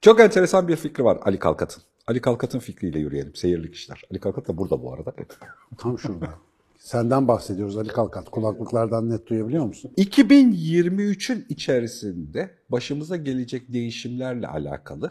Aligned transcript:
Çok 0.00 0.20
enteresan 0.20 0.68
bir 0.68 0.76
fikri 0.76 1.04
var 1.04 1.18
Ali 1.22 1.38
Kalkat'ın. 1.38 1.82
Ali 2.06 2.20
Kalkat'ın 2.20 2.58
fikriyle 2.58 2.98
yürüyelim. 2.98 3.34
Seyirlik 3.34 3.74
işler. 3.74 4.02
Ali 4.10 4.20
Kalkat 4.20 4.48
da 4.48 4.56
burada 4.58 4.82
bu 4.82 4.92
arada. 4.92 5.12
Tam 5.78 5.98
şurada. 5.98 6.28
Senden 6.78 7.28
bahsediyoruz 7.28 7.76
Ali 7.76 7.88
Kalkat. 7.88 8.30
Kulaklıklardan 8.30 9.10
net 9.10 9.26
duyabiliyor 9.26 9.64
musun? 9.64 9.92
2023'ün 9.96 11.46
içerisinde 11.48 12.50
başımıza 12.68 13.16
gelecek 13.16 13.72
değişimlerle 13.72 14.46
alakalı 14.46 15.10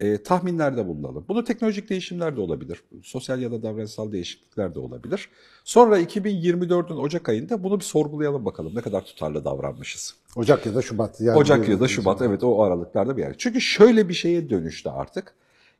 e, 0.00 0.22
tahminlerde 0.22 0.86
bulunalım. 0.88 1.24
Bunu 1.28 1.44
teknolojik 1.44 1.90
değişimler 1.90 2.36
de 2.36 2.40
olabilir. 2.40 2.82
Sosyal 3.02 3.42
ya 3.42 3.52
da 3.52 3.62
davranışsal 3.62 4.12
değişiklikler 4.12 4.74
de 4.74 4.78
olabilir. 4.78 5.28
Sonra 5.64 6.00
2024'ün 6.00 6.96
Ocak 6.96 7.28
ayında 7.28 7.64
bunu 7.64 7.78
bir 7.78 7.84
sorgulayalım 7.84 8.44
bakalım. 8.44 8.74
Ne 8.74 8.80
kadar 8.80 9.04
tutarlı 9.04 9.44
davranmışız. 9.44 10.14
Ocak 10.36 10.66
ya 10.66 10.74
da 10.74 10.82
Şubat. 10.82 11.20
Yani 11.20 11.38
Ocak 11.38 11.68
ya 11.68 11.80
da 11.80 11.88
Şubat 11.88 12.22
evet 12.22 12.44
o 12.44 12.62
aralıklarda 12.62 13.16
bir 13.16 13.22
yer. 13.22 13.34
Çünkü 13.38 13.60
şöyle 13.60 14.08
bir 14.08 14.14
şeye 14.14 14.50
dönüştü 14.50 14.88
artık. 14.88 15.34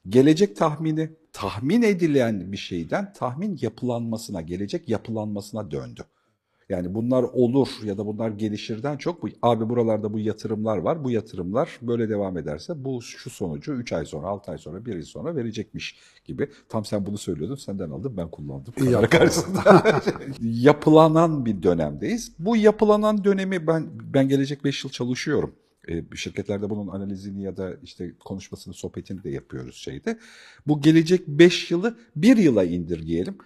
Gelecek 0.08 0.56
tahmini 0.56 1.10
tahmin 1.32 1.82
edilen 1.82 2.52
bir 2.52 2.56
şeyden 2.56 3.12
tahmin 3.12 3.58
yapılanmasına, 3.60 4.40
gelecek 4.40 4.88
yapılanmasına 4.88 5.70
döndü. 5.70 6.04
Yani 6.70 6.94
bunlar 6.94 7.22
olur 7.22 7.68
ya 7.84 7.98
da 7.98 8.06
bunlar 8.06 8.30
gelişirden 8.30 8.96
çok 8.96 9.22
bu 9.22 9.28
abi 9.42 9.68
buralarda 9.68 10.12
bu 10.12 10.18
yatırımlar 10.18 10.78
var. 10.78 11.04
Bu 11.04 11.10
yatırımlar 11.10 11.78
böyle 11.82 12.08
devam 12.08 12.38
ederse 12.38 12.84
bu 12.84 13.02
şu 13.02 13.30
sonucu 13.30 13.72
3 13.72 13.92
ay 13.92 14.06
sonra, 14.06 14.26
6 14.26 14.50
ay 14.50 14.58
sonra, 14.58 14.86
1 14.86 14.94
yıl 14.94 15.02
sonra 15.02 15.36
verecekmiş 15.36 15.98
gibi. 16.24 16.48
Tam 16.68 16.84
sen 16.84 17.06
bunu 17.06 17.18
söylüyordun, 17.18 17.54
senden 17.54 17.90
aldım, 17.90 18.14
ben 18.16 18.30
kullandım. 18.30 18.74
İyi 18.80 18.92
karşısında. 18.92 19.82
Yapılanan 20.40 21.46
bir 21.46 21.62
dönemdeyiz. 21.62 22.32
Bu 22.38 22.56
yapılanan 22.56 23.24
dönemi 23.24 23.66
ben 23.66 23.86
ben 24.14 24.28
gelecek 24.28 24.64
5 24.64 24.84
yıl 24.84 24.90
çalışıyorum. 24.90 25.54
E, 25.88 26.16
şirketlerde 26.16 26.70
bunun 26.70 26.88
analizini 26.88 27.42
ya 27.42 27.56
da 27.56 27.74
işte 27.82 28.12
konuşmasını, 28.24 28.74
sohbetini 28.74 29.24
de 29.24 29.30
yapıyoruz 29.30 29.76
şeyde. 29.76 30.18
Bu 30.66 30.80
gelecek 30.80 31.28
5 31.28 31.70
yılı 31.70 31.96
1 32.16 32.36
yıla 32.36 32.64
indirgeyelim. 32.64 33.38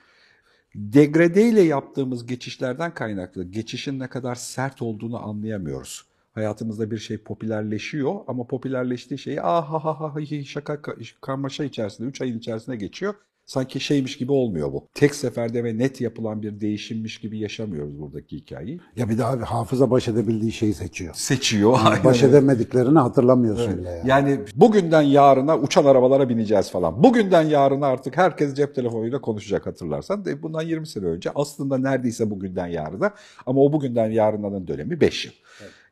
Degradeyle 0.75 1.61
yaptığımız 1.61 2.27
geçişlerden 2.27 2.95
kaynaklı 2.95 3.45
geçişin 3.45 3.99
ne 3.99 4.09
kadar 4.09 4.35
sert 4.35 4.83
olduğunu 4.83 5.29
anlayamıyoruz. 5.29 6.05
Hayatımızda 6.33 6.91
bir 6.91 6.99
şey 6.99 7.19
popülerleşiyor 7.19 8.15
ama 8.27 8.47
popülerleştiği 8.47 9.19
şeyi 9.19 9.43
ah 9.43 9.73
ha 9.73 9.85
ha 9.85 10.01
ha 10.15 10.21
şaka 10.45 10.75
ka- 10.75 11.15
karmaşa 11.21 11.65
içerisinde 11.65 12.09
3 12.09 12.21
ayın 12.21 12.39
içerisinde 12.39 12.77
geçiyor. 12.77 13.15
Sanki 13.47 13.81
şeymiş 13.81 14.19
gibi 14.19 14.33
olmuyor 14.33 14.73
bu. 14.73 14.89
Tek 14.95 15.15
seferde 15.15 15.65
ve 15.65 15.79
net 15.79 16.01
yapılan 16.01 16.43
bir 16.43 16.61
değişimmiş 16.61 17.19
gibi 17.19 17.39
yaşamıyoruz 17.39 18.01
buradaki 18.01 18.37
hikayeyi. 18.37 18.81
Ya 18.97 19.09
bir 19.09 19.19
de 19.19 19.25
abi 19.25 19.43
hafıza 19.45 19.91
baş 19.91 20.09
edebildiği 20.09 20.53
şeyi 20.53 20.75
seçiyor. 20.75 21.15
Seçiyor. 21.15 21.79
Baş 22.05 22.23
edemediklerini 22.23 22.99
hatırlamıyorsun 22.99 23.79
bile 23.79 23.91
yani. 23.91 24.09
Yani 24.09 24.41
bugünden 24.55 25.03
yarına 25.03 25.59
uçan 25.59 25.85
arabalara 25.85 26.29
bineceğiz 26.29 26.71
falan. 26.71 27.03
Bugünden 27.03 27.43
yarına 27.43 27.87
artık 27.87 28.17
herkes 28.17 28.55
cep 28.55 28.75
telefonuyla 28.75 29.21
konuşacak 29.21 29.67
hatırlarsan. 29.67 30.25
De 30.25 30.43
bundan 30.43 30.63
20 30.63 30.87
sene 30.87 31.05
önce 31.05 31.31
aslında 31.35 31.79
neredeyse 31.79 32.31
bugünden 32.31 32.67
yarına 32.67 33.11
ama 33.47 33.61
o 33.61 33.73
bugünden 33.73 34.11
yarınanın 34.11 34.67
dönemi 34.67 35.01
5 35.01 35.25
yıl. 35.25 35.33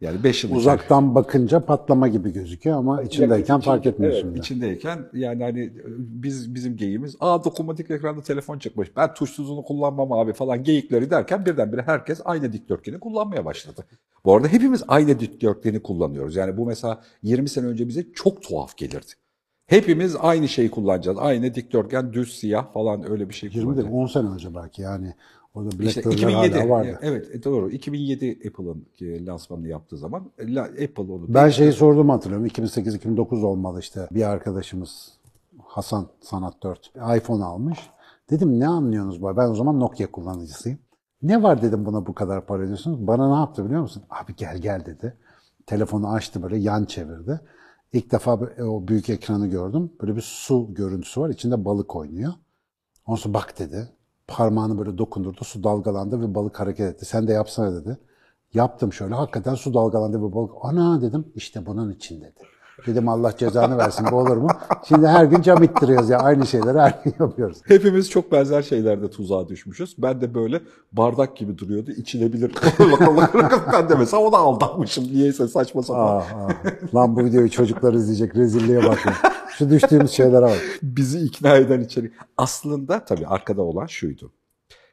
Yani 0.02 0.24
5 0.24 0.44
yıl 0.44 0.54
Uzaktan 0.56 1.14
bakınca 1.14 1.60
patlama 1.60 2.08
gibi 2.08 2.32
gözüküyor 2.32 2.76
ama 2.78 3.02
içindeyken 3.02 3.58
İçin- 3.58 3.64
fark 3.64 3.86
etmiyorsun 3.86 4.22
Evet, 4.22 4.32
bile. 4.34 4.40
içindeyken 4.40 4.98
yani 5.12 5.42
hani 5.42 5.72
biz 5.98 6.54
bizim 6.54 6.76
geyiğimiz 6.76 7.16
aa 7.20 7.44
dokunmatik 7.44 7.90
ekranda 7.90 8.22
telefon 8.22 8.58
çıkmış 8.58 8.96
ben 8.96 9.14
tuşsuzunu 9.14 9.62
kullanmam 9.64 10.12
abi 10.12 10.32
falan 10.32 10.64
geyikleri 10.64 11.10
derken 11.10 11.46
birdenbire 11.46 11.82
herkes 11.82 12.20
aynı 12.24 12.52
dikdörtgeni 12.52 13.00
kullanmaya 13.00 13.44
başladı. 13.44 13.84
Bu 14.24 14.34
arada 14.36 14.48
hepimiz 14.48 14.82
aynı 14.88 15.20
dikdörtgeni 15.20 15.82
kullanıyoruz. 15.82 16.36
Yani 16.36 16.56
bu 16.56 16.66
mesela 16.66 17.00
20 17.22 17.48
sene 17.48 17.66
önce 17.66 17.88
bize 17.88 18.06
çok 18.14 18.42
tuhaf 18.42 18.76
gelirdi. 18.76 19.12
Hepimiz 19.66 20.16
aynı 20.20 20.48
şeyi 20.48 20.70
kullanacağız. 20.70 21.18
Aynı 21.20 21.54
dikdörtgen, 21.54 22.12
düz, 22.12 22.38
siyah 22.38 22.72
falan 22.72 23.10
öyle 23.10 23.28
bir 23.28 23.34
şey 23.34 23.48
20 23.48 23.76
değil 23.76 23.86
kullanacağız. 23.88 23.94
10 23.94 24.06
sene 24.06 24.28
önce 24.34 24.54
belki 24.54 24.82
yani. 24.82 25.14
O 25.54 25.64
da 25.64 25.68
İşte 25.68 25.84
BlackBerry'ler 25.84 26.12
2007, 26.12 26.54
hala 26.58 26.68
vardı. 26.68 26.98
evet 27.02 27.34
e, 27.34 27.42
doğru. 27.44 27.70
2007 27.70 28.38
Apple'ın 28.48 28.86
e, 29.00 29.26
lansmanını 29.26 29.68
yaptığı 29.68 29.96
zaman 29.96 30.30
e, 30.38 30.60
Apple 30.60 31.02
onu 31.02 31.34
Ben 31.34 31.48
şeyi 31.48 31.72
sorduğumu 31.72 32.12
hatırlıyorum. 32.12 32.46
2008-2009 32.46 33.44
olmalı 33.44 33.80
işte. 33.80 34.08
Bir 34.10 34.22
arkadaşımız 34.22 35.12
Hasan 35.64 36.08
Sanat 36.20 36.62
4 36.62 36.92
iPhone 37.16 37.44
almış. 37.44 37.78
Dedim 38.30 38.60
ne 38.60 38.68
anlıyorsunuz 38.68 39.22
bu? 39.22 39.36
Ben 39.36 39.48
o 39.48 39.54
zaman 39.54 39.80
Nokia 39.80 40.06
kullanıcısıyım. 40.06 40.78
Ne 41.22 41.42
var 41.42 41.62
dedim 41.62 41.86
buna 41.86 42.06
bu 42.06 42.14
kadar 42.14 42.46
para 42.46 42.62
ödüyorsunuz? 42.62 43.06
Bana 43.06 43.34
ne 43.34 43.40
yaptı 43.40 43.64
biliyor 43.64 43.82
musun? 43.82 44.02
Abi 44.10 44.36
gel 44.36 44.58
gel 44.58 44.86
dedi. 44.86 45.16
Telefonu 45.66 46.12
açtı 46.12 46.42
böyle 46.42 46.56
yan 46.56 46.84
çevirdi. 46.84 47.40
İlk 47.92 48.12
defa 48.12 48.34
o 48.64 48.88
büyük 48.88 49.10
ekranı 49.10 49.46
gördüm. 49.46 49.92
Böyle 50.02 50.16
bir 50.16 50.20
su 50.20 50.74
görüntüsü 50.74 51.20
var. 51.20 51.30
İçinde 51.30 51.64
balık 51.64 51.96
oynuyor. 51.96 52.32
Ondan 53.06 53.20
sonra 53.20 53.34
bak 53.34 53.58
dedi. 53.58 53.88
Parmağını 54.28 54.78
böyle 54.78 54.98
dokundurdu. 54.98 55.44
Su 55.44 55.64
dalgalandı 55.64 56.20
ve 56.20 56.34
balık 56.34 56.60
hareket 56.60 56.94
etti. 56.94 57.04
Sen 57.04 57.28
de 57.28 57.32
yapsana 57.32 57.74
dedi. 57.80 57.98
Yaptım 58.54 58.92
şöyle. 58.92 59.14
Hakikaten 59.14 59.54
su 59.54 59.74
dalgalandı 59.74 60.18
ve 60.18 60.32
balık. 60.34 60.52
Ana 60.62 61.00
dedim. 61.02 61.32
işte 61.34 61.66
bunun 61.66 61.90
için 61.90 62.20
dedi. 62.20 62.40
Dedim 62.86 63.08
Allah 63.08 63.36
cezanı 63.36 63.78
versin 63.78 64.06
bu 64.10 64.16
olur 64.16 64.36
mu? 64.36 64.48
Şimdi 64.88 65.06
her 65.06 65.24
gün 65.24 65.42
cam 65.42 65.62
ittiriyoruz 65.62 66.10
ya. 66.10 66.18
Aynı 66.18 66.46
şeyleri 66.46 66.78
her 66.80 67.00
gün 67.04 67.14
yapıyoruz. 67.20 67.58
Hepimiz 67.64 68.10
çok 68.10 68.32
benzer 68.32 68.62
şeylerde 68.62 69.10
tuzağa 69.10 69.48
düşmüşüz. 69.48 69.94
Ben 69.98 70.20
de 70.20 70.34
böyle 70.34 70.60
bardak 70.92 71.36
gibi 71.36 71.58
duruyordu. 71.58 71.90
içilebilir. 71.90 72.52
ben 73.72 73.88
de 73.88 73.94
mesela 73.94 74.22
ona 74.22 74.36
aldanmışım. 74.36 75.04
Niyeyse 75.04 75.48
saçma 75.48 75.82
sapan. 75.82 76.16
Ah, 76.16 76.26
ah. 76.34 76.94
Lan 76.94 77.16
bu 77.16 77.24
videoyu 77.24 77.50
çocuklar 77.50 77.94
izleyecek. 77.94 78.36
Rezilliğe 78.36 78.84
bakın. 78.84 79.12
Şu 79.58 79.70
düştüğümüz 79.70 80.10
şeylere 80.10 80.42
bak. 80.42 80.78
Bizi 80.82 81.18
ikna 81.18 81.56
eden 81.56 81.80
içerik. 81.80 82.12
Aslında 82.36 83.04
tabii 83.04 83.26
arkada 83.26 83.62
olan 83.62 83.86
şuydu. 83.86 84.32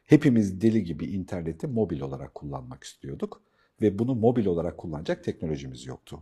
Hepimiz 0.04 0.60
deli 0.60 0.84
gibi 0.84 1.06
interneti 1.06 1.66
mobil 1.66 2.00
olarak 2.00 2.34
kullanmak 2.34 2.84
istiyorduk. 2.84 3.40
Ve 3.82 3.98
bunu 3.98 4.14
mobil 4.14 4.46
olarak 4.46 4.78
kullanacak 4.78 5.24
teknolojimiz 5.24 5.86
yoktu. 5.86 6.20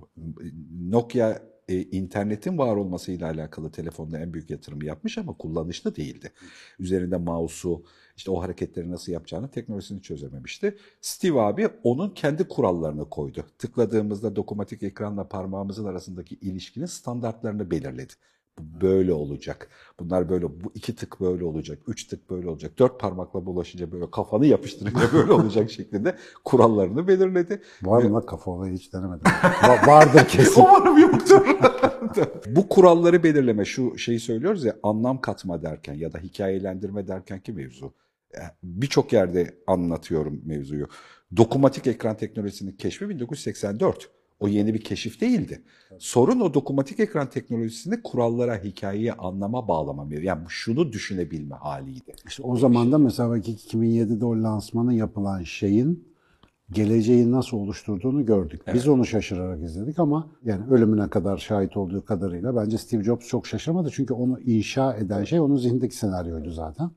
Nokia 0.80 1.38
e, 1.68 1.82
internetin 1.82 2.58
var 2.58 2.76
olmasıyla 2.76 3.30
alakalı 3.30 3.70
telefonda 3.70 4.18
en 4.18 4.32
büyük 4.32 4.50
yatırımı 4.50 4.84
yapmış 4.84 5.18
ama 5.18 5.36
kullanışlı 5.36 5.96
değildi. 5.96 6.32
Üzerinde 6.78 7.16
mouse'u, 7.16 7.84
işte 8.16 8.30
o 8.30 8.42
hareketleri 8.42 8.90
nasıl 8.90 9.12
yapacağını 9.12 9.50
teknolojisini 9.50 10.02
çözememişti. 10.02 10.76
Steve 11.00 11.40
abi 11.40 11.68
onun 11.84 12.10
kendi 12.10 12.48
kurallarını 12.48 13.10
koydu. 13.10 13.46
Tıkladığımızda 13.58 14.36
dokunmatik 14.36 14.82
ekranla 14.82 15.28
parmağımızın 15.28 15.84
arasındaki 15.84 16.34
ilişkinin 16.34 16.86
standartlarını 16.86 17.70
belirledi. 17.70 18.12
Böyle 18.58 19.12
olacak. 19.12 19.68
Bunlar 20.00 20.28
böyle, 20.28 20.44
bu 20.44 20.72
iki 20.74 20.96
tık 20.96 21.20
böyle 21.20 21.44
olacak, 21.44 21.78
üç 21.86 22.06
tık 22.06 22.30
böyle 22.30 22.48
olacak, 22.48 22.78
dört 22.78 23.00
parmakla 23.00 23.46
bulaşınca 23.46 23.92
böyle 23.92 24.10
kafanı 24.10 24.46
yapıştırınca 24.46 25.12
böyle 25.12 25.32
olacak 25.32 25.70
şeklinde 25.78 26.16
kurallarını 26.44 27.08
belirledi. 27.08 27.62
Var 27.82 28.02
mı 28.02 28.14
lan 28.14 28.26
kafa 28.26 28.50
olayı 28.50 28.74
hiç 28.74 28.92
denemedim. 28.92 29.22
Va- 29.62 29.86
vardır 29.86 30.24
kesin. 30.28 30.60
Umarım 30.68 30.98
yoktur. 30.98 31.46
Bu 32.46 32.68
kuralları 32.68 33.22
belirleme, 33.22 33.64
şu 33.64 33.98
şeyi 33.98 34.20
söylüyoruz 34.20 34.64
ya 34.64 34.76
anlam 34.82 35.20
katma 35.20 35.62
derken 35.62 35.94
ya 35.94 36.12
da 36.12 36.18
hikayelendirme 36.18 37.08
derken 37.08 37.40
ki 37.40 37.52
mevzu. 37.52 37.94
E, 38.34 38.40
Birçok 38.62 39.12
yerde 39.12 39.54
anlatıyorum 39.66 40.40
mevzuyu. 40.44 40.86
Dokunmatik 41.36 41.86
ekran 41.86 42.16
teknolojisinin 42.16 42.72
keşfi 42.72 43.08
1984. 43.08 44.10
O 44.40 44.48
yeni 44.48 44.74
bir 44.74 44.80
keşif 44.80 45.20
değildi. 45.20 45.62
Sorun 45.98 46.40
o 46.40 46.54
dokunmatik 46.54 47.00
ekran 47.00 47.30
teknolojisini 47.30 48.02
kurallara, 48.02 48.64
hikayeye, 48.64 49.12
anlama 49.12 49.68
bağlama. 49.68 50.06
Yani 50.22 50.42
şunu 50.48 50.92
düşünebilme 50.92 51.54
haliydi. 51.54 52.12
İşte 52.26 52.42
o 52.42 52.56
zaman 52.56 52.92
da 52.92 52.98
mesela 52.98 53.32
belki 53.32 53.52
2007'de 53.52 54.24
o 54.24 54.42
lansmanı 54.42 54.94
yapılan 54.94 55.42
şeyin 55.42 56.08
geleceği 56.70 57.32
nasıl 57.32 57.56
oluşturduğunu 57.56 58.26
gördük. 58.26 58.62
Biz 58.74 58.88
onu 58.88 59.04
şaşırarak 59.04 59.62
izledik 59.62 59.98
ama 59.98 60.30
yani 60.44 60.66
ölümüne 60.70 61.08
kadar 61.08 61.36
şahit 61.36 61.76
olduğu 61.76 62.04
kadarıyla 62.04 62.56
bence 62.56 62.78
Steve 62.78 63.04
Jobs 63.04 63.28
çok 63.28 63.46
şaşırmadı. 63.46 63.90
Çünkü 63.92 64.14
onu 64.14 64.40
inşa 64.40 64.94
eden 64.96 65.24
şey 65.24 65.40
onun 65.40 65.56
zihnindeki 65.56 65.96
senaryoydu 65.96 66.50
zaten. 66.50 66.90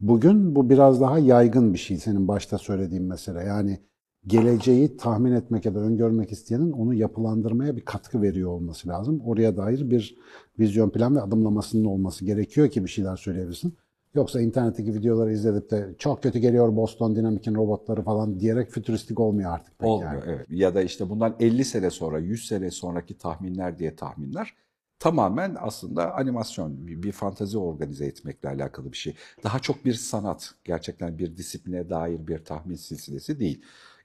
Bugün 0.00 0.54
bu 0.54 0.70
biraz 0.70 1.00
daha 1.00 1.18
yaygın 1.18 1.74
bir 1.74 1.78
şey 1.78 1.96
senin 1.96 2.28
başta 2.28 2.58
söylediğin 2.58 3.04
mesele. 3.04 3.44
Yani 3.44 3.80
geleceği 4.26 4.96
tahmin 4.96 5.32
etmek 5.32 5.64
ya 5.64 5.74
da 5.74 5.78
öngörmek 5.78 6.32
isteyenin 6.32 6.72
onu 6.72 6.94
yapılandırmaya 6.94 7.76
bir 7.76 7.84
katkı 7.84 8.22
veriyor 8.22 8.50
olması 8.50 8.88
lazım. 8.88 9.20
Oraya 9.24 9.56
dair 9.56 9.90
bir 9.90 10.16
vizyon 10.58 10.90
plan 10.90 11.16
ve 11.16 11.20
adımlamasının 11.20 11.84
olması 11.84 12.24
gerekiyor 12.24 12.70
ki 12.70 12.84
bir 12.84 12.90
şeyler 12.90 13.16
söyleyebilsin. 13.16 13.76
Yoksa 14.14 14.40
internetteki 14.40 14.94
videoları 14.94 15.32
izledip 15.32 15.70
de 15.70 15.94
çok 15.98 16.22
kötü 16.22 16.38
geliyor 16.38 16.76
Boston 16.76 17.16
Dynamic'in 17.16 17.54
robotları 17.54 18.02
falan 18.02 18.40
diyerek 18.40 18.70
fütüristik 18.70 19.20
olmuyor 19.20 19.52
artık. 19.52 19.78
pek 19.78 19.88
Olmuyor 19.88 20.12
yani. 20.12 20.22
evet. 20.26 20.46
Ya 20.50 20.74
da 20.74 20.82
işte 20.82 21.10
bundan 21.10 21.36
50 21.40 21.64
sene 21.64 21.90
sonra, 21.90 22.18
100 22.18 22.46
sene 22.46 22.70
sonraki 22.70 23.18
tahminler 23.18 23.78
diye 23.78 23.96
tahminler 23.96 24.54
tamamen 25.00 25.56
aslında 25.60 26.14
animasyon, 26.14 26.86
bir, 26.86 27.02
bir 27.02 27.12
fantazi 27.12 27.58
organize 27.58 28.06
etmekle 28.06 28.48
alakalı 28.48 28.92
bir 28.92 28.96
şey. 28.96 29.14
Daha 29.44 29.58
çok 29.58 29.84
bir 29.84 29.94
sanat, 29.94 30.54
gerçekten 30.64 31.18
bir 31.18 31.36
disipline 31.36 31.90
dair 31.90 32.26
bir 32.26 32.44
tahmin 32.44 32.74
silsilesi 32.74 33.40
değil. 33.40 33.62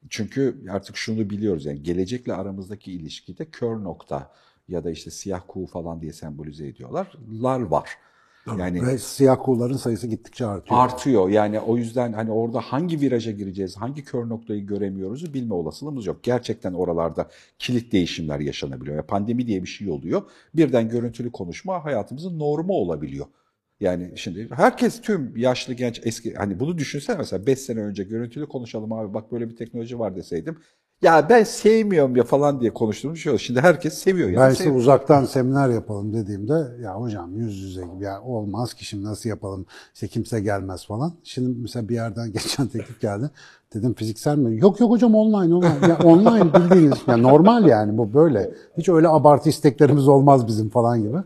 Çünkü 0.10 0.66
artık 0.69 0.98
şunu 0.98 1.30
biliyoruz 1.30 1.66
yani 1.66 1.84
gelecekle 1.84 2.34
aramızdaki 2.34 2.92
ilişkide 2.92 3.46
kör 3.46 3.84
nokta 3.84 4.31
ya 4.68 4.84
da 4.84 4.92
işte 4.92 5.12
siyah 5.12 5.42
kuğu 5.48 5.66
falan 5.66 6.02
diye 6.02 6.13
sembolize 6.13 6.68
ediyorlar. 6.68 7.18
Lar 7.44 7.60
var. 7.60 7.90
Yani 8.57 8.88
Ve 8.88 8.98
siyah 8.98 9.38
kuğuların 9.44 9.78
sayısı 9.78 10.07
gittikçe 10.07 10.46
artıyor. 10.46 10.80
artıyor. 10.80 11.30
Yani 11.30 11.60
o 11.60 11.78
yüzden 11.78 12.13
hani 12.13 12.31
orada 12.31 12.60
hangi 12.60 13.02
viraja 13.02 13.31
gireceğiz, 13.31 13.78
hangi 13.78 14.04
kör 14.04 14.30
noktayı 14.30 14.66
göremiyoruzu 14.66 15.34
bilme 15.34 15.54
olasılığımız 15.54 16.06
yok. 16.06 16.24
Gerçekten 16.24 16.74
oralarda 16.74 17.30
kilit 17.60 17.92
değişimler 17.92 18.40
yaşanabiliyor. 18.40 18.96
Yani 18.96 19.06
pandemi 19.06 19.48
diye 19.48 19.62
bir 19.63 19.68
şey 19.68 19.90
oluyor. 19.90 20.22
Birden 20.56 20.90
görüntülü 20.90 21.31
konuşma 21.31 21.86
hayatımızın 21.86 22.40
normu 22.40 22.74
olabiliyor. 22.74 23.25
Yani 23.80 24.12
şimdi 24.16 24.50
herkes 24.56 25.01
tüm 25.01 25.38
yaşlı 25.38 25.74
genç 25.74 26.01
eski 26.04 26.33
hani 26.33 26.60
bunu 26.60 26.77
düşünsene 26.77 27.18
mesela 27.18 27.45
5 27.45 27.60
sene 27.60 27.80
önce 27.80 28.04
görüntülü 28.04 28.48
konuşalım 28.48 28.94
abi 28.94 29.13
bak 29.13 29.31
böyle 29.31 29.50
bir 29.50 29.56
teknoloji 29.56 30.00
var 30.00 30.16
deseydim. 30.16 30.57
Ya 31.01 31.30
ben 31.30 31.44
sevmiyorum 31.44 32.16
ya 32.16 32.24
falan 32.24 32.62
diye 32.62 32.74
konuştuğumuz 32.74 33.19
şey 33.19 33.31
oldu. 33.31 33.39
Şimdi 33.39 33.62
herkes 33.62 33.94
seviyor. 33.94 34.30
Yani 34.30 34.50
Ben 34.50 34.54
sev- 34.54 34.75
uzaktan 34.75 35.25
seminer 35.25 35.69
yapalım 35.69 36.13
dediğimde 36.13 36.68
ya 36.81 36.95
hocam 37.01 37.36
yüz 37.36 37.57
yüze 37.62 37.81
gibi 37.95 38.04
ya 38.04 38.22
olmaz 38.22 38.74
ki 38.74 38.86
şimdi 38.86 39.06
nasıl 39.06 39.30
yapalım 39.30 39.66
işte 39.94 40.07
kimse 40.07 40.42
gelmez 40.42 40.86
falan. 40.88 41.13
Şimdi 41.24 41.60
mesela 41.60 41.89
bir 41.89 41.94
yerden 41.94 42.31
geçen 42.33 42.68
teklif 42.68 43.01
geldi. 43.01 43.30
Dedim 43.74 43.94
fiziksel 43.94 44.38
mi? 44.38 44.60
Yok 44.60 44.80
yok 44.80 44.89
hocam 44.92 45.16
online 45.16 45.56
online. 45.56 45.88
Ya 45.88 45.98
online 46.04 46.54
bildiğiniz 46.54 46.98
ya 47.07 47.18
normal 47.18 47.66
yani 47.68 47.98
bu 47.98 48.13
böyle. 48.13 48.51
Hiç 48.77 48.89
öyle 48.89 49.07
abartı 49.07 49.50
isteklerimiz 49.50 50.07
olmaz 50.07 50.48
bizim 50.48 50.69
falan 50.69 51.01
gibi. 51.04 51.18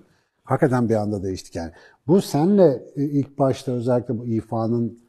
Hakikaten 0.50 0.90
bir 0.90 0.96
anda 0.96 1.24
değiştik 1.24 1.56
yani. 1.56 1.72
Bu 2.08 2.22
senle 2.22 2.84
e, 2.96 3.04
ilk 3.04 3.40
başta 3.40 3.72
özellikle 3.72 4.20
bu 4.20 4.26
ifanın 4.26 5.00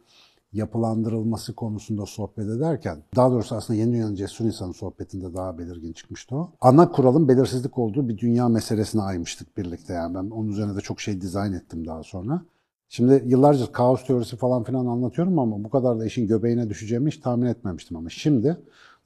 yapılandırılması 0.53 1.55
konusunda 1.55 2.07
sohbet 2.07 2.49
ederken, 2.49 2.99
daha 3.17 3.31
doğrusu 3.31 3.55
aslında 3.55 3.79
Yeni 3.79 3.93
Dünyanın 3.93 4.15
Cesur 4.15 4.45
İnsanı 4.45 4.75
sohbetinde 4.75 5.35
daha 5.35 5.59
belirgin 5.59 5.93
çıkmıştı 5.93 6.37
o. 6.37 6.53
Ana 6.61 6.93
kuralın 6.93 7.29
belirsizlik 7.29 7.79
olduğu 7.79 8.09
bir 8.09 8.19
dünya 8.19 8.49
meselesine 8.49 9.03
aymıştık 9.03 9.57
birlikte 9.57 9.93
yani. 9.93 10.15
Ben 10.15 10.31
onun 10.31 10.49
üzerine 10.49 10.77
de 10.77 10.81
çok 10.81 11.01
şey 11.01 11.21
dizayn 11.21 11.53
ettim 11.53 11.87
daha 11.87 12.03
sonra. 12.03 12.43
Şimdi 12.89 13.23
yıllarca 13.27 13.73
kaos 13.73 14.07
teorisi 14.07 14.37
falan 14.37 14.65
filan 14.65 14.87
anlatıyorum 14.87 15.39
ama 15.39 15.65
bu 15.65 15.71
kadar 15.71 16.01
da 16.01 16.07
işin 16.07 16.27
göbeğine 16.27 16.71
düşeceğimi 16.71 17.11
hiç 17.11 17.17
tahmin 17.17 17.47
etmemiştim 17.47 17.97
ama 17.97 18.11
şimdi 18.11 18.57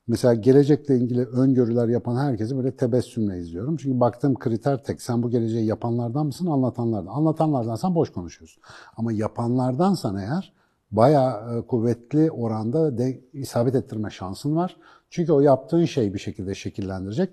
mesela 0.06 0.34
gelecekle 0.34 0.96
ilgili 0.96 1.24
öngörüler 1.24 1.88
yapan 1.88 2.16
herkesi 2.16 2.56
böyle 2.56 2.76
tebessümle 2.76 3.38
izliyorum. 3.38 3.76
Çünkü 3.76 4.00
baktığım 4.00 4.38
kriter 4.38 4.84
tek. 4.84 5.02
Sen 5.02 5.22
bu 5.22 5.30
geleceği 5.30 5.66
yapanlardan 5.66 6.26
mısın, 6.26 6.46
anlatanlardan? 6.46 7.12
Anlatanlardansan 7.12 7.94
boş 7.94 8.12
konuşuyorsun. 8.12 8.62
Ama 8.96 9.12
yapanlardansan 9.12 10.16
eğer 10.16 10.52
bayağı 10.90 11.58
e, 11.58 11.66
kuvvetli 11.66 12.30
oranda 12.30 12.98
de 12.98 13.20
isabet 13.32 13.74
ettirme 13.74 14.10
şansın 14.10 14.56
var. 14.56 14.76
Çünkü 15.10 15.32
o 15.32 15.40
yaptığın 15.40 15.84
şeyi 15.84 16.14
bir 16.14 16.18
şekilde 16.18 16.54
şekillendirecek. 16.54 17.30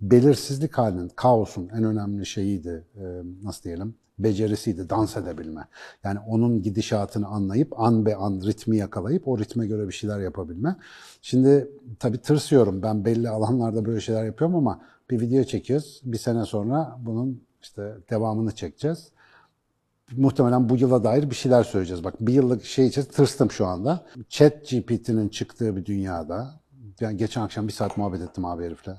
Belirsizlik 0.00 0.78
halinin, 0.78 1.10
kaosun 1.16 1.68
en 1.68 1.84
önemli 1.84 2.26
şeyiydi, 2.26 2.84
e, 2.96 3.02
nasıl 3.42 3.62
diyelim, 3.62 3.94
becerisiydi, 4.18 4.90
dans 4.90 5.16
edebilme. 5.16 5.68
Yani 6.04 6.18
onun 6.18 6.62
gidişatını 6.62 7.26
anlayıp, 7.26 7.80
an 7.80 8.06
be 8.06 8.16
an 8.16 8.42
ritmi 8.46 8.76
yakalayıp 8.76 9.28
o 9.28 9.38
ritme 9.38 9.66
göre 9.66 9.88
bir 9.88 9.92
şeyler 9.92 10.20
yapabilme. 10.20 10.76
Şimdi 11.22 11.70
tabii 11.98 12.18
tırsıyorum, 12.18 12.82
ben 12.82 13.04
belli 13.04 13.28
alanlarda 13.28 13.84
böyle 13.84 14.00
şeyler 14.00 14.24
yapıyorum 14.24 14.56
ama 14.56 14.80
bir 15.10 15.20
video 15.20 15.44
çekiyoruz, 15.44 16.00
bir 16.04 16.18
sene 16.18 16.44
sonra 16.44 16.96
bunun 17.00 17.42
işte 17.62 17.96
devamını 18.10 18.52
çekeceğiz 18.52 19.12
muhtemelen 20.16 20.68
bu 20.68 20.76
yıla 20.76 21.04
dair 21.04 21.30
bir 21.30 21.34
şeyler 21.34 21.64
söyleyeceğiz. 21.64 22.04
Bak 22.04 22.14
bir 22.20 22.32
yıllık 22.32 22.64
şey 22.64 22.86
için 22.86 23.02
tırstım 23.02 23.50
şu 23.50 23.66
anda. 23.66 24.06
Chat 24.28 24.70
GPT'nin 24.70 25.28
çıktığı 25.28 25.76
bir 25.76 25.84
dünyada, 25.86 26.60
yani 27.00 27.16
geçen 27.16 27.42
akşam 27.42 27.68
bir 27.68 27.72
saat 27.72 27.96
muhabbet 27.96 28.20
ettim 28.20 28.44
abi 28.44 28.64
herifle. 28.64 28.96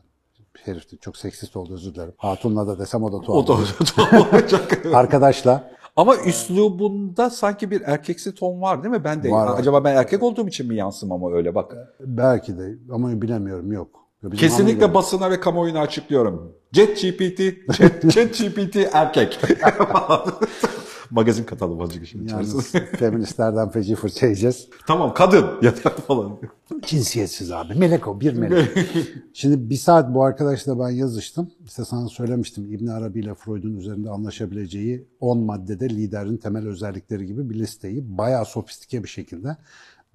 Herif 0.65 0.91
de 0.91 0.97
çok 0.97 1.17
seksist 1.17 1.57
oldu 1.57 1.73
özür 1.73 1.95
dilerim. 1.95 2.13
Hatun'la 2.17 2.67
da 2.67 2.79
desem 2.79 3.03
o 3.03 3.11
da 3.11 3.21
tuhaf. 3.21 3.37
O 3.37 3.47
da 3.47 3.57
tuhaf 3.85 4.33
olacak. 4.33 4.85
Arkadaşla 4.93 5.71
Ama 5.95 6.15
üslubunda 6.17 7.29
sanki 7.29 7.71
bir 7.71 7.81
erkeksi 7.85 8.35
ton 8.35 8.61
var 8.61 8.83
değil 8.83 8.95
mi? 8.95 9.03
Ben 9.03 9.23
de 9.23 9.31
Var, 9.31 9.59
acaba 9.59 9.83
ben 9.83 9.95
erkek 9.95 10.23
olduğum 10.23 10.47
için 10.47 10.67
mi 10.67 10.75
yansımam 10.75 11.33
öyle 11.33 11.55
bak. 11.55 11.75
belki 11.99 12.57
de 12.57 12.75
ama 12.91 13.21
bilemiyorum 13.21 13.71
yok. 13.71 14.01
Bizim 14.23 14.37
Kesinlikle 14.37 14.81
hanım 14.81 14.93
basına 14.93 15.31
ve 15.31 15.39
kamuoyuna 15.39 15.79
açıklıyorum. 15.79 16.53
Jet 16.71 17.01
GPT, 17.01 17.39
Chat, 17.77 18.11
Chat 18.13 18.37
GPT 18.39 18.75
erkek. 18.93 19.39
Magazin 21.11 21.43
katalım 21.43 21.81
azıcık 21.81 22.03
işin 22.03 22.27
Yalnız 22.27 22.49
içerisinde. 22.49 22.85
feministlerden 22.97 23.69
feci 23.69 23.95
fırça 23.95 24.25
yiyeceğiz. 24.25 24.69
tamam 24.87 25.13
kadın 25.13 25.45
yatar 25.61 25.95
falan. 25.95 26.39
Cinsiyetsiz 26.85 27.51
abi. 27.51 27.75
Melek 27.75 28.07
o. 28.07 28.19
Bir 28.19 28.33
melek. 28.33 28.69
Şimdi 29.33 29.69
bir 29.69 29.75
saat 29.75 30.13
bu 30.13 30.23
arkadaşla 30.23 30.79
ben 30.79 30.89
yazıştım. 30.89 31.51
İşte 31.65 31.85
sana 31.85 32.07
söylemiştim 32.07 32.73
İbn 32.73 32.87
Arabi 32.87 33.19
ile 33.19 33.33
Freud'un 33.33 33.77
üzerinde 33.77 34.09
anlaşabileceği 34.09 35.07
10 35.19 35.37
maddede 35.39 35.89
liderin 35.89 36.37
temel 36.37 36.67
özellikleri 36.67 37.25
gibi 37.25 37.49
bir 37.49 37.55
listeyi 37.55 38.17
bayağı 38.17 38.45
sofistike 38.45 39.03
bir 39.03 39.09
şekilde 39.09 39.57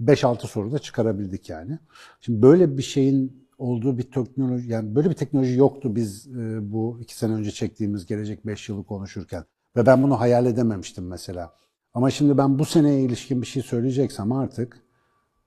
5-6 0.00 0.46
soruda 0.46 0.78
çıkarabildik 0.78 1.48
yani. 1.48 1.78
Şimdi 2.20 2.42
böyle 2.42 2.78
bir 2.78 2.82
şeyin 2.82 3.46
olduğu 3.58 3.98
bir 3.98 4.02
teknoloji, 4.02 4.68
yani 4.68 4.94
böyle 4.94 5.10
bir 5.10 5.14
teknoloji 5.14 5.58
yoktu 5.58 5.96
biz 5.96 6.28
e, 6.28 6.72
bu 6.72 6.98
iki 7.00 7.16
sene 7.16 7.34
önce 7.34 7.50
çektiğimiz 7.50 8.06
gelecek 8.06 8.46
5 8.46 8.68
yılı 8.68 8.84
konuşurken. 8.84 9.44
Ve 9.76 9.86
ben 9.86 10.02
bunu 10.02 10.20
hayal 10.20 10.46
edememiştim 10.46 11.06
mesela. 11.06 11.52
Ama 11.94 12.10
şimdi 12.10 12.38
ben 12.38 12.58
bu 12.58 12.64
seneye 12.64 13.00
ilişkin 13.00 13.42
bir 13.42 13.46
şey 13.46 13.62
söyleyeceksem 13.62 14.32
artık 14.32 14.82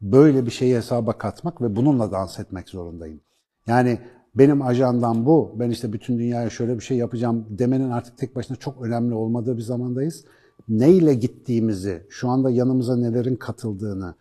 böyle 0.01 0.45
bir 0.45 0.51
şeyi 0.51 0.75
hesaba 0.75 1.17
katmak 1.17 1.61
ve 1.61 1.75
bununla 1.75 2.11
dans 2.11 2.39
etmek 2.39 2.69
zorundayım. 2.69 3.21
Yani 3.67 3.99
benim 4.35 4.61
ajandam 4.61 5.25
bu, 5.25 5.55
ben 5.59 5.69
işte 5.69 5.93
bütün 5.93 6.19
dünyaya 6.19 6.49
şöyle 6.49 6.75
bir 6.75 6.83
şey 6.83 6.97
yapacağım 6.97 7.45
demenin 7.49 7.89
artık 7.89 8.17
tek 8.17 8.35
başına 8.35 8.57
çok 8.57 8.81
önemli 8.81 9.13
olmadığı 9.13 9.57
bir 9.57 9.61
zamandayız. 9.61 10.25
Neyle 10.69 11.13
gittiğimizi, 11.13 12.07
şu 12.09 12.29
anda 12.29 12.49
yanımıza 12.49 12.97
nelerin 12.97 13.35
katıldığını, 13.35 14.15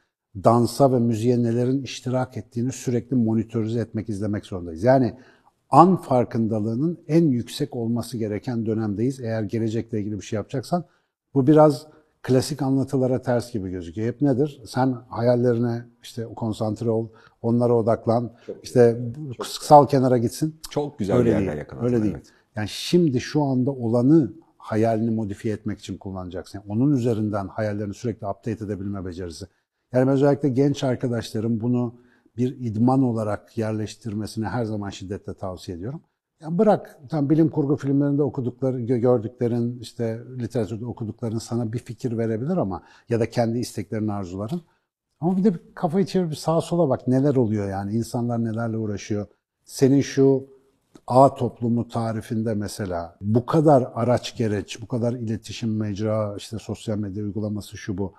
dansa 0.44 0.92
ve 0.92 0.98
müziğe 0.98 1.42
nelerin 1.42 1.82
iştirak 1.82 2.36
ettiğini 2.36 2.72
sürekli 2.72 3.16
monitörize 3.16 3.80
etmek, 3.80 4.08
izlemek 4.08 4.46
zorundayız. 4.46 4.82
Yani 4.82 5.14
an 5.70 5.96
farkındalığının 5.96 6.98
en 7.08 7.24
yüksek 7.24 7.76
olması 7.76 8.18
gereken 8.18 8.66
dönemdeyiz. 8.66 9.20
Eğer 9.20 9.42
gelecekle 9.42 10.00
ilgili 10.00 10.16
bir 10.16 10.24
şey 10.24 10.36
yapacaksan 10.36 10.84
bu 11.34 11.46
biraz 11.46 11.86
klasik 12.22 12.62
anlatılara 12.62 13.22
ters 13.22 13.52
gibi 13.52 13.70
gözüküyor. 13.70 14.08
Hep 14.08 14.22
nedir? 14.22 14.62
Sen 14.66 14.96
hayallerine 15.08 15.84
işte 16.02 16.24
konsantre 16.36 16.90
ol, 16.90 17.08
onlara 17.42 17.74
odaklan. 17.74 18.32
işte 18.62 19.00
sal 19.44 19.86
kenara 19.86 20.18
gitsin. 20.18 20.60
Çok 20.70 20.98
güzel 20.98 21.16
Öyle 21.16 21.30
bir 21.30 21.34
yerden 21.34 21.56
yakaladın. 21.56 21.86
Öyle 21.86 22.02
değil. 22.02 22.14
evet. 22.14 22.26
Yani 22.56 22.68
şimdi 22.68 23.20
şu 23.20 23.42
anda 23.42 23.70
olanı 23.70 24.32
hayalini 24.58 25.10
modifiye 25.10 25.54
etmek 25.54 25.78
için 25.78 25.98
kullanacaksın. 25.98 26.58
Yani 26.58 26.72
onun 26.72 26.96
üzerinden 26.96 27.48
hayallerini 27.48 27.94
sürekli 27.94 28.26
update 28.26 28.64
edebilme 28.64 29.06
becerisi. 29.06 29.46
Yani 29.92 30.10
özellikle 30.10 30.48
genç 30.48 30.84
arkadaşlarım 30.84 31.60
bunu 31.60 31.94
bir 32.38 32.56
idman 32.60 33.02
olarak 33.02 33.58
yerleştirmesini 33.58 34.46
her 34.46 34.64
zaman 34.64 34.90
şiddetle 34.90 35.34
tavsiye 35.34 35.76
ediyorum. 35.76 36.00
Yani 36.40 36.58
bırak 36.58 36.98
tam 37.08 37.30
bilim 37.30 37.48
kurgu 37.48 37.76
filmlerinde 37.76 38.22
okudukları, 38.22 38.80
gö- 38.80 38.98
gördüklerin, 38.98 39.78
işte 39.80 40.20
literatürde 40.38 40.86
okudukların 40.86 41.38
sana 41.38 41.72
bir 41.72 41.78
fikir 41.78 42.18
verebilir 42.18 42.56
ama 42.56 42.82
ya 43.08 43.20
da 43.20 43.30
kendi 43.30 43.58
isteklerin, 43.58 44.08
arzuların. 44.08 44.62
Ama 45.20 45.36
bir 45.36 45.44
de 45.44 45.52
kafayı 45.74 46.06
çevir 46.06 46.30
bir 46.30 46.36
sağa 46.36 46.60
sola 46.60 46.88
bak 46.88 47.08
neler 47.08 47.36
oluyor 47.36 47.70
yani 47.70 47.92
insanlar 47.92 48.44
nelerle 48.44 48.76
uğraşıyor. 48.76 49.26
Senin 49.64 50.00
şu 50.00 50.46
A 51.06 51.34
toplumu 51.34 51.88
tarifinde 51.88 52.54
mesela 52.54 53.16
bu 53.20 53.46
kadar 53.46 53.90
araç 53.94 54.36
gereç, 54.36 54.82
bu 54.82 54.86
kadar 54.88 55.12
iletişim 55.12 55.76
mecra, 55.76 56.34
işte 56.36 56.58
sosyal 56.58 56.98
medya 56.98 57.24
uygulaması 57.24 57.76
şu 57.76 57.98
bu. 57.98 58.14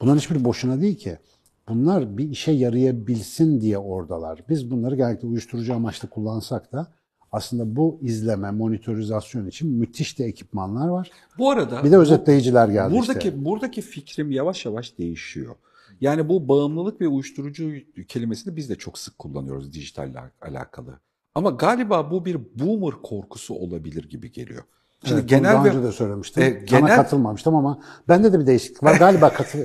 Bunların 0.00 0.18
hiçbiri 0.18 0.44
boşuna 0.44 0.80
değil 0.80 0.98
ki. 0.98 1.18
Bunlar 1.68 2.18
bir 2.18 2.30
işe 2.30 2.52
yarayabilsin 2.52 3.60
diye 3.60 3.78
oradalar. 3.78 4.44
Biz 4.48 4.70
bunları 4.70 4.96
genellikle 4.96 5.28
uyuşturucu 5.28 5.74
amaçlı 5.74 6.08
kullansak 6.08 6.72
da 6.72 6.92
aslında 7.32 7.76
bu 7.76 7.98
izleme, 8.02 8.50
monitorizasyon 8.50 9.46
için 9.46 9.70
müthiş 9.70 10.18
de 10.18 10.24
ekipmanlar 10.24 10.88
var. 10.88 11.10
Bu 11.38 11.50
arada 11.50 11.84
Bir 11.84 11.90
de 11.90 11.96
özetleyiciler 11.96 12.68
geldi 12.68 12.94
buradaki 12.94 13.28
işte. 13.28 13.44
buradaki 13.44 13.80
fikrim 13.82 14.30
yavaş 14.30 14.64
yavaş 14.66 14.98
değişiyor. 14.98 15.56
Yani 16.00 16.28
bu 16.28 16.48
bağımlılık 16.48 17.00
ve 17.00 17.08
uyuşturucu 17.08 17.72
kelimesini 18.08 18.56
biz 18.56 18.70
de 18.70 18.74
çok 18.76 18.98
sık 18.98 19.18
kullanıyoruz 19.18 19.72
dijitalle 19.72 20.18
alakalı. 20.42 20.98
Ama 21.34 21.50
galiba 21.50 22.10
bu 22.10 22.24
bir 22.24 22.38
boomer 22.54 23.02
korkusu 23.02 23.54
olabilir 23.54 24.08
gibi 24.10 24.32
geliyor. 24.32 24.62
Şimdi 25.04 25.20
Evet, 25.20 25.28
genel 25.28 25.52
daha 25.52 25.66
önce 25.66 25.82
de 25.82 25.92
söylemiştim. 25.92 26.42
E, 26.42 26.50
Sana 26.50 26.80
genel- 26.80 26.96
katılmamıştım 26.96 27.54
ama 27.54 27.82
bende 28.08 28.32
de 28.32 28.40
bir 28.40 28.46
değişiklik 28.46 28.82
var. 28.82 28.96
Galiba 28.98 29.32
katıl. 29.34 29.58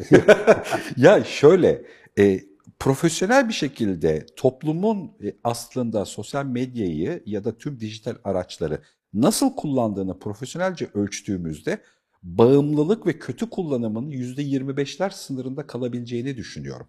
ya 0.98 1.24
şöyle 1.24 1.82
e, 2.20 2.40
profesyonel 2.80 3.48
bir 3.48 3.54
şekilde 3.54 4.26
toplumun 4.36 5.12
e, 5.24 5.34
aslında 5.44 6.06
sosyal 6.06 6.46
medyayı 6.46 7.24
ya 7.26 7.44
da 7.44 7.58
tüm 7.58 7.80
dijital 7.80 8.16
araçları 8.24 8.82
nasıl 9.14 9.56
kullandığını 9.56 10.20
profesyonelce 10.20 10.88
ölçtüğümüzde 10.94 11.82
bağımlılık 12.24 13.08
ve 13.08 13.20
kötü 13.20 13.50
kullanımın 13.50 14.12
%25'ler 14.12 15.14
sınırında 15.14 15.68
kalabileceğini 15.68 16.38
düşünüyorum. 16.38 16.88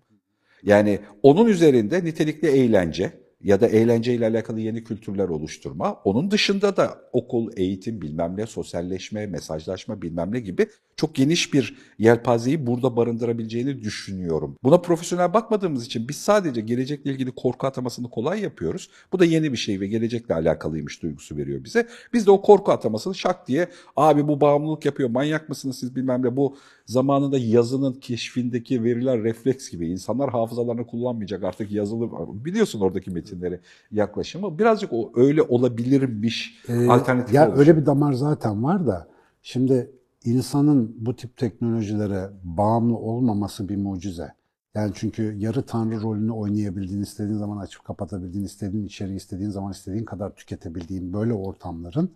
Yani 0.63 1.01
onun 1.23 1.47
üzerinde 1.47 2.05
nitelikli 2.05 2.49
eğlence, 2.49 3.22
ya 3.45 3.61
da 3.61 3.69
eğlenceyle 3.69 4.27
alakalı 4.27 4.61
yeni 4.61 4.85
kültürler 4.85 5.29
oluşturma. 5.29 5.93
Onun 6.05 6.31
dışında 6.31 6.77
da 6.77 6.99
okul, 7.13 7.51
eğitim, 7.57 8.01
bilmem 8.01 8.37
ne, 8.37 8.47
sosyalleşme, 8.47 9.27
mesajlaşma 9.27 10.03
bilmem 10.03 10.33
ne 10.33 10.41
gibi 10.41 10.67
çok 11.03 11.15
geniş 11.15 11.55
bir 11.55 11.77
yelpazeyi 11.99 12.67
burada 12.67 12.97
barındırabileceğini 12.97 13.83
düşünüyorum. 13.83 14.57
Buna 14.63 14.81
profesyonel 14.81 15.35
bakmadığımız 15.35 15.87
için 15.87 16.09
biz 16.09 16.17
sadece 16.17 16.61
gelecekle 16.61 17.11
ilgili 17.11 17.31
korku 17.31 17.67
atamasını 17.67 18.11
kolay 18.11 18.41
yapıyoruz. 18.41 18.91
Bu 19.13 19.19
da 19.19 19.25
yeni 19.25 19.53
bir 19.53 19.57
şey 19.57 19.81
ve 19.81 19.87
gelecekle 19.87 20.35
alakalıymış 20.35 21.03
duygusu 21.03 21.37
veriyor 21.37 21.65
bize. 21.65 21.89
Biz 22.13 22.27
de 22.27 22.31
o 22.31 22.43
korku 22.43 22.73
atamasını 22.73 23.15
şak 23.15 23.49
diye 23.49 23.69
abi 23.97 24.29
bu 24.29 24.41
bağımlılık 24.41 24.85
yapıyor 24.85 25.11
manyak 25.11 25.49
mısınız 25.49 25.79
siz 25.79 25.97
bilmem 25.97 26.23
ne 26.25 26.37
bu 26.37 26.57
zamanında 26.87 27.39
yazının 27.39 27.93
keşfindeki 27.93 28.85
veriler 28.85 29.23
refleks 29.23 29.71
gibi 29.71 29.89
insanlar 29.89 30.31
hafızalarını 30.31 30.87
kullanmayacak 30.87 31.45
artık 31.45 31.73
yazılı 31.73 32.09
biliyorsun 32.45 32.81
oradaki 32.81 33.11
metinleri 33.11 33.61
yaklaşımı 33.93 34.59
birazcık 34.59 34.93
o 34.93 35.13
öyle 35.15 35.43
olabilirmiş 35.43 36.63
Ee, 36.69 36.87
alternatif 36.89 37.35
ya 37.35 37.43
olacak. 37.45 37.59
öyle 37.59 37.77
bir 37.77 37.87
damar 37.87 38.13
zaten 38.13 38.65
var 38.65 38.87
da 38.87 39.09
şimdi 39.43 39.91
insanın 40.25 40.97
bu 40.99 41.17
tip 41.17 41.37
teknolojilere 41.37 42.31
bağımlı 42.45 42.97
olmaması 42.97 43.69
bir 43.69 43.77
mucize. 43.77 44.33
Yani 44.75 44.93
çünkü 44.95 45.35
yarı 45.39 45.63
tanrı 45.63 46.03
rolünü 46.03 46.33
oynayabildiğin, 46.33 47.03
istediğin 47.03 47.39
zaman 47.39 47.57
açıp 47.57 47.85
kapatabildiğin, 47.85 48.45
istediğin 48.45 48.87
içeriği 48.87 49.17
istediğin 49.17 49.51
zaman 49.51 49.73
istediğin 49.73 50.05
kadar 50.05 50.35
tüketebildiğin 50.35 51.13
böyle 51.13 51.33
ortamların 51.33 52.11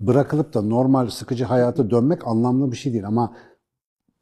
bırakılıp 0.00 0.54
da 0.54 0.62
normal 0.62 1.10
sıkıcı 1.10 1.44
hayata 1.44 1.90
dönmek 1.90 2.26
anlamlı 2.26 2.72
bir 2.72 2.76
şey 2.76 2.92
değil 2.92 3.06
ama 3.06 3.36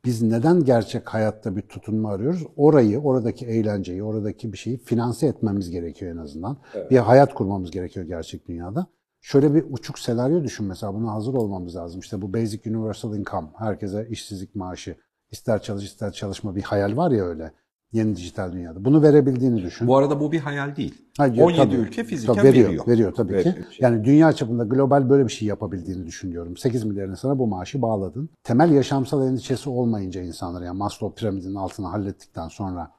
biz 0.05 0.23
neden 0.23 0.65
gerçek 0.65 1.09
hayatta 1.09 1.57
bir 1.57 1.63
tutunma 1.63 2.11
arıyoruz? 2.11 2.47
Orayı, 2.57 3.01
oradaki 3.01 3.47
eğlenceyi, 3.47 4.03
oradaki 4.03 4.53
bir 4.53 4.59
şeyi 4.59 4.79
finanse 4.79 5.27
etmemiz 5.27 5.71
gerekiyor 5.71 6.13
en 6.13 6.17
azından. 6.17 6.57
Bir 6.91 6.99
hayat 6.99 7.35
kurmamız 7.35 7.71
gerekiyor 7.71 8.07
gerçek 8.07 8.49
dünyada. 8.49 8.87
Şöyle 9.21 9.55
bir 9.55 9.65
uçuk 9.71 9.99
senaryo 9.99 10.45
düşün 10.45 10.67
mesela 10.67 10.95
buna 10.95 11.13
hazır 11.15 11.35
olmamız 11.35 11.77
lazım. 11.77 12.01
İşte 12.01 12.23
bu 12.23 12.33
Basic 12.35 12.71
Universal 12.71 13.17
Income, 13.17 13.49
herkese 13.59 14.07
işsizlik 14.11 14.55
maaşı, 14.55 14.97
ister 15.31 15.63
çalış 15.63 15.85
ister 15.85 16.13
çalışma 16.13 16.57
bir 16.57 16.63
hayal 16.63 16.97
var 16.97 17.11
ya 17.11 17.25
öyle 17.25 17.53
yeni 17.93 18.17
dijital 18.17 18.53
dünyada. 18.53 18.85
Bunu 18.85 19.03
verebildiğini 19.03 19.63
düşün. 19.63 19.89
Bu 19.89 19.97
arada 19.97 20.21
bu 20.21 20.33
bir 20.33 20.39
hayal 20.41 20.77
değil. 20.77 20.95
Hayır, 21.19 21.39
17 21.43 21.57
tabii. 21.59 21.75
ülke 21.75 22.05
fiziken 22.05 22.35
Tabii 22.35 22.47
veriyor. 22.47 22.69
veriyor. 22.69 22.87
Veriyor 22.87 23.15
tabii 23.15 23.33
Veriyor. 23.33 23.55
ki. 23.55 23.63
Yani 23.81 24.05
dünya 24.05 24.33
çapında 24.33 24.65
global 24.65 25.11
böyle 25.11 25.25
bir 25.27 25.33
şey 25.33 25.49
yapabildiğini 25.49 26.07
düşünüyorum. 26.07 26.57
8 26.57 26.85
milyarın 26.85 27.15
sana 27.15 27.39
bu 27.39 27.47
maaşı 27.47 27.83
bağladın. 27.83 28.29
Temel 28.43 28.71
yaşamsal 28.71 29.27
endişesi 29.27 29.71
olmayınca 29.71 30.23
insanlar 30.23 30.63
yani 30.63 30.79
Maslow 30.79 31.21
piramidinin 31.21 31.55
altını 31.55 31.87
hallettikten 31.87 32.49
sonra 32.49 32.91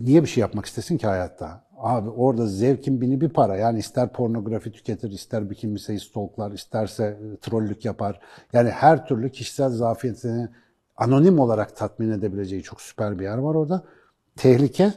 niye 0.00 0.22
bir 0.22 0.28
şey 0.28 0.40
yapmak 0.40 0.66
istesin 0.66 0.98
ki 0.98 1.06
hayatta? 1.06 1.66
Abi 1.78 2.10
orada 2.10 2.46
zevkin 2.46 3.00
bini 3.00 3.20
bir 3.20 3.28
para. 3.28 3.56
Yani 3.56 3.78
ister 3.78 4.12
pornografi 4.12 4.72
tüketir, 4.72 5.10
ister 5.10 5.50
bikini 5.50 5.78
stalklar, 5.78 6.52
isterse 6.52 7.04
e, 7.04 7.36
trollük 7.36 7.84
yapar. 7.84 8.20
Yani 8.52 8.70
her 8.70 9.06
türlü 9.06 9.30
kişisel 9.30 9.68
zafiyetini 9.68 10.48
anonim 10.96 11.38
olarak 11.38 11.76
tatmin 11.76 12.10
edebileceği 12.10 12.62
çok 12.62 12.80
süper 12.80 13.18
bir 13.18 13.24
yer 13.24 13.38
var 13.38 13.54
orada. 13.54 13.84
Tehlike 14.36 14.92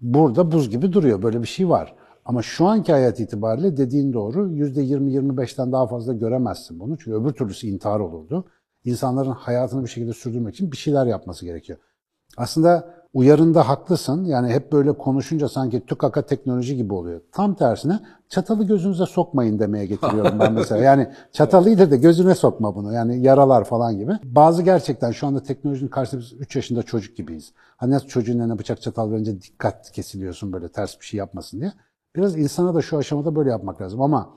burada 0.00 0.52
buz 0.52 0.70
gibi 0.70 0.92
duruyor. 0.92 1.22
Böyle 1.22 1.42
bir 1.42 1.46
şey 1.46 1.68
var. 1.68 1.94
Ama 2.24 2.42
şu 2.42 2.66
anki 2.66 2.92
hayat 2.92 3.20
itibariyle 3.20 3.76
dediğin 3.76 4.12
doğru 4.12 4.52
%20-25'ten 4.52 5.72
daha 5.72 5.86
fazla 5.86 6.12
göremezsin 6.12 6.80
bunu. 6.80 6.98
Çünkü 6.98 7.16
öbür 7.16 7.32
türlüsü 7.32 7.66
intihar 7.66 8.00
olurdu. 8.00 8.44
İnsanların 8.84 9.30
hayatını 9.30 9.84
bir 9.84 9.88
şekilde 9.88 10.12
sürdürmek 10.12 10.54
için 10.54 10.72
bir 10.72 10.76
şeyler 10.76 11.06
yapması 11.06 11.44
gerekiyor. 11.44 11.78
Aslında 12.36 12.99
uyarında 13.14 13.68
haklısın. 13.68 14.24
Yani 14.24 14.52
hep 14.52 14.72
böyle 14.72 14.92
konuşunca 14.92 15.48
sanki 15.48 15.86
tükaka 15.86 16.22
teknoloji 16.22 16.76
gibi 16.76 16.94
oluyor. 16.94 17.20
Tam 17.32 17.54
tersine 17.54 18.00
çatalı 18.28 18.64
gözünüze 18.64 19.06
sokmayın 19.06 19.58
demeye 19.58 19.86
getiriyorum 19.86 20.38
ben 20.38 20.52
mesela. 20.52 20.84
Yani 20.84 21.10
çatalıydı 21.32 21.90
da 21.90 21.96
gözüne 21.96 22.34
sokma 22.34 22.74
bunu. 22.74 22.92
Yani 22.92 23.22
yaralar 23.22 23.64
falan 23.64 23.98
gibi. 23.98 24.12
Bazı 24.24 24.62
gerçekten 24.62 25.10
şu 25.10 25.26
anda 25.26 25.42
teknolojinin 25.42 25.90
karşısında 25.90 26.20
biz 26.20 26.32
3 26.32 26.56
yaşında 26.56 26.82
çocuk 26.82 27.16
gibiyiz. 27.16 27.52
Hani 27.76 27.90
nasıl 27.92 28.06
çocuğun 28.06 28.38
eline 28.38 28.58
bıçak 28.58 28.82
çatal 28.82 29.12
verince 29.12 29.42
dikkat 29.42 29.90
kesiliyorsun 29.92 30.52
böyle 30.52 30.68
ters 30.68 31.00
bir 31.00 31.04
şey 31.04 31.18
yapmasın 31.18 31.60
diye. 31.60 31.72
Biraz 32.16 32.36
insana 32.36 32.74
da 32.74 32.82
şu 32.82 32.98
aşamada 32.98 33.36
böyle 33.36 33.50
yapmak 33.50 33.82
lazım 33.82 34.02
ama 34.02 34.30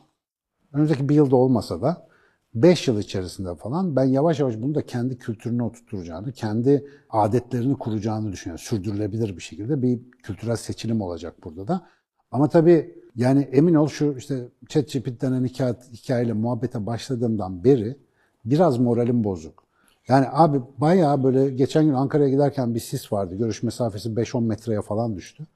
önümüzdeki 0.74 1.10
bir 1.10 1.15
yılda 1.15 1.36
olmasa 1.36 1.82
da 1.82 2.08
5 2.56 2.88
yıl 2.88 3.00
içerisinde 3.00 3.56
falan 3.56 3.96
ben 3.96 4.04
yavaş 4.04 4.40
yavaş 4.40 4.56
bunu 4.58 4.76
da 4.76 4.86
kendi 4.86 5.18
kültürüne 5.18 5.64
oturtacağını, 5.64 6.32
kendi 6.32 6.88
adetlerini 7.10 7.78
kuracağını 7.78 8.32
düşünüyorum. 8.32 8.66
Sürdürülebilir 8.66 9.38
bir 9.38 9.42
şekilde 9.42 9.82
bir 9.82 10.12
kültürel 10.24 10.56
seçilim 10.56 11.02
olacak 11.02 11.36
burada 11.44 11.68
da. 11.68 11.88
Ama 12.32 12.50
tabii 12.50 12.96
yani 13.16 13.42
emin 13.42 13.74
ol 13.74 13.88
şu 13.88 14.16
işte 14.18 14.48
ChatGPT 14.70 15.22
denen 15.22 15.46
hikaye, 15.46 15.76
hikayeyle 15.94 16.34
muhabbete 16.34 16.86
başladığımdan 16.86 17.64
beri 17.64 17.98
biraz 18.46 18.78
moralim 18.78 19.24
bozuk. 19.24 19.64
Yani 20.08 20.26
abi 20.32 20.62
bayağı 20.78 21.24
böyle 21.24 21.50
geçen 21.50 21.86
gün 21.86 21.94
Ankara'ya 21.94 22.30
giderken 22.30 22.76
bir 22.76 22.80
sis 22.80 23.14
vardı. 23.14 23.36
Görüş 23.36 23.64
mesafesi 23.64 24.10
5-10 24.10 24.46
metreye 24.46 24.82
falan 24.82 25.16
düştü. 25.16 25.48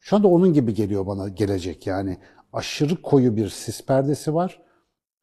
Şu 0.00 0.16
anda 0.16 0.28
onun 0.28 0.52
gibi 0.52 0.74
geliyor 0.74 1.06
bana 1.06 1.28
gelecek 1.28 1.86
yani. 1.86 2.18
Aşırı 2.52 3.02
koyu 3.02 3.36
bir 3.36 3.48
sis 3.48 3.86
perdesi 3.86 4.34
var. 4.34 4.65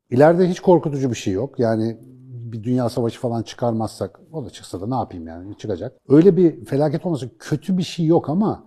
İleride 0.09 0.49
hiç 0.49 0.59
korkutucu 0.59 1.09
bir 1.09 1.15
şey 1.15 1.33
yok. 1.33 1.59
Yani 1.59 1.97
bir 2.53 2.63
dünya 2.63 2.89
savaşı 2.89 3.19
falan 3.19 3.43
çıkarmazsak, 3.43 4.19
o 4.31 4.45
da 4.45 4.49
çıksa 4.49 4.81
da 4.81 4.87
ne 4.87 4.95
yapayım 4.95 5.27
yani 5.27 5.57
çıkacak. 5.57 5.93
Öyle 6.09 6.37
bir 6.37 6.65
felaket 6.65 7.05
olmasa 7.05 7.27
kötü 7.39 7.77
bir 7.77 7.83
şey 7.83 8.05
yok 8.05 8.29
ama 8.29 8.63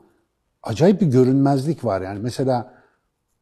acayip 0.62 1.00
bir 1.00 1.07
görünmezlik 1.07 1.85
var. 1.85 2.00
Yani 2.00 2.19
mesela 2.23 2.75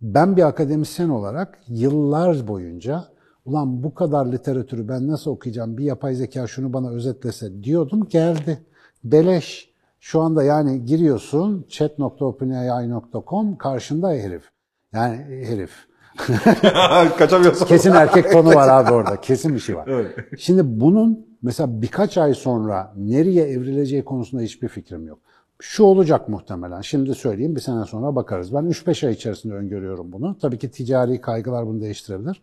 ben 0.01 0.37
bir 0.37 0.43
akademisyen 0.43 1.09
olarak 1.09 1.59
yıllar 1.69 2.49
boyunca 2.49 3.05
ulan 3.45 3.83
bu 3.83 3.95
kadar 3.95 4.33
literatürü 4.33 4.89
ben 4.89 5.09
nasıl 5.09 5.31
okuyacağım 5.31 5.79
bir 5.79 5.85
yapay 5.85 6.15
zeka 6.15 6.47
şunu 6.47 6.73
bana 6.73 6.91
özetlese 6.91 7.65
diyordum 7.65 8.09
geldi. 8.09 8.59
Beleş. 9.05 9.75
Şu 10.01 10.21
anda 10.21 10.43
yani 10.43 10.85
giriyorsun 10.85 11.67
chat.openai.com 11.69 13.57
karşında 13.57 14.11
herif. 14.11 14.51
Yani 14.93 15.17
herif. 15.47 15.71
Kaçamıyorsun. 17.19 17.67
Kesin 17.67 17.93
erkek 17.93 18.33
tonu 18.33 18.49
var 18.49 18.69
abi 18.69 18.93
orada. 18.93 19.21
Kesin 19.21 19.55
bir 19.55 19.61
şey 19.61 19.77
var. 19.77 19.89
Evet. 19.89 20.17
Şimdi 20.39 20.81
bunun 20.81 21.27
mesela 21.43 21.83
birkaç 21.83 22.19
ay 22.19 22.35
sonra 22.35 22.93
nereye 22.97 23.45
evrileceği 23.45 24.05
konusunda 24.05 24.43
hiçbir 24.43 24.69
fikrim 24.69 25.07
yok. 25.07 25.19
Şu 25.61 25.85
olacak 25.85 26.29
muhtemelen. 26.29 26.81
Şimdi 26.81 27.15
söyleyeyim 27.15 27.57
bir 27.57 27.61
sene 27.61 27.85
sonra 27.85 28.17
bakarız. 28.17 28.55
Ben 28.55 28.65
3-5 28.65 29.07
ay 29.07 29.13
içerisinde 29.13 29.55
öngörüyorum 29.55 30.13
bunu. 30.13 30.39
Tabii 30.39 30.59
ki 30.59 30.71
ticari 30.71 31.21
kaygılar 31.21 31.67
bunu 31.67 31.81
değiştirebilir. 31.81 32.43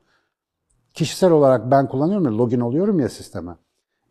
Kişisel 0.93 1.31
olarak 1.31 1.71
ben 1.71 1.87
kullanıyorum 1.87 2.25
ya, 2.25 2.37
login 2.37 2.59
oluyorum 2.59 2.99
ya 2.99 3.09
sisteme. 3.09 3.51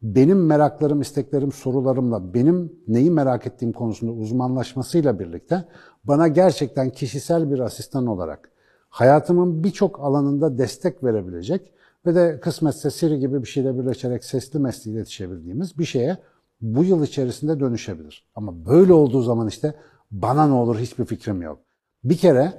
Benim 0.03 0.47
meraklarım, 0.47 1.01
isteklerim, 1.01 1.53
sorularımla 1.53 2.35
benim 2.35 2.73
neyi 2.89 3.11
merak 3.11 3.47
ettiğim 3.47 3.73
konusunda 3.73 4.13
uzmanlaşmasıyla 4.13 5.19
birlikte 5.19 5.65
bana 6.05 6.29
gerçekten 6.29 6.91
kişisel 6.91 7.51
bir 7.51 7.59
asistan 7.59 8.07
olarak 8.07 8.51
hayatımın 8.91 9.65
birçok 9.65 10.01
alanında 10.01 10.59
destek 10.59 11.05
verebilecek 11.05 11.73
ve 12.07 12.15
de 12.15 12.41
kısmetse 12.41 12.91
Siri 12.91 13.19
gibi 13.19 13.43
bir 13.43 13.49
şeyle 13.49 13.79
birleşerek 13.79 14.25
sesli 14.25 14.59
mesle 14.59 14.91
iletişebildiğimiz 14.91 15.79
bir 15.79 15.85
şeye 15.85 16.19
bu 16.61 16.85
yıl 16.85 17.05
içerisinde 17.05 17.61
dönüşebilir. 17.61 18.31
Ama 18.35 18.67
böyle 18.67 18.93
olduğu 18.93 19.23
zaman 19.23 19.49
işte 19.49 19.75
bana 20.11 20.47
ne 20.47 20.53
olur 20.55 20.79
hiçbir 20.79 21.05
fikrim 21.05 21.43
yok. 21.43 21.59
Bir 22.05 22.17
kere 22.17 22.53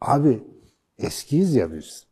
abi 0.00 0.42
eskiyiz 0.98 1.54
ya 1.54 1.72
biz. 1.72 2.06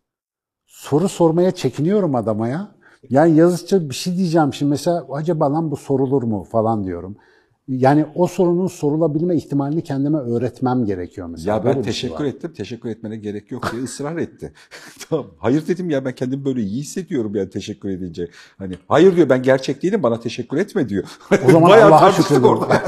Soru 0.67 1.09
sormaya 1.09 1.51
çekiniyorum 1.51 2.15
adama 2.15 2.49
ya. 2.49 2.75
Yani 3.11 3.37
yazıcı 3.37 3.91
bir 3.91 3.95
şey 3.95 4.17
diyeceğim 4.17 4.55
şimdi 4.55 4.71
mesela 4.71 5.07
acaba 5.13 5.53
lan 5.53 5.71
bu 5.71 5.77
sorulur 5.77 6.23
mu 6.23 6.45
falan 6.45 6.85
diyorum. 6.85 7.17
Yani 7.69 8.07
o 8.15 8.27
sorunun 8.27 8.67
sorulabilme 8.67 9.37
ihtimalini 9.37 9.83
kendime 9.83 10.19
öğretmem 10.19 10.85
gerekiyor 10.85 11.27
mesela. 11.27 11.57
Ya 11.57 11.65
Böyle 11.65 11.77
ben 11.77 11.83
şey 11.83 11.93
teşekkür 11.93 12.15
var. 12.25 12.25
ettim. 12.25 12.53
Teşekkür 12.57 12.89
etmene 12.89 13.17
gerek 13.17 13.51
yok 13.51 13.73
diye 13.73 13.83
ısrar 13.83 14.17
etti. 14.17 14.53
tamam. 15.11 15.27
Hayır 15.39 15.67
dedim 15.67 15.91
ya 15.91 16.05
ben 16.05 16.15
kendimi 16.15 16.45
böyle 16.45 16.61
iyi 16.63 16.81
hissediyorum 16.81 17.35
yani 17.35 17.51
teşekkür 17.51 17.89
edince. 17.89 18.29
Hani 18.59 18.75
hayır 18.89 19.17
diyor 19.17 19.29
ben 19.29 19.43
gerçek 19.43 19.83
değilim 19.83 20.03
bana 20.03 20.21
teşekkür 20.21 20.57
etme 20.57 20.89
diyor. 20.89 21.05
O 21.49 21.51
zaman 21.51 21.71
Bayağı 21.71 21.89
Allah'a 21.89 22.13
şükredin. 22.13 22.43
orada. 22.43 22.83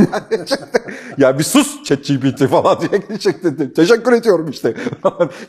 ya 1.19 1.39
bir 1.39 1.45
sus 1.45 1.83
ChatGPT 1.85 2.47
falan 2.47 2.79
diye 2.81 3.01
geçecek 3.09 3.45
dedim. 3.45 3.73
Teşekkür 3.77 4.13
ediyorum 4.13 4.51
işte. 4.51 4.75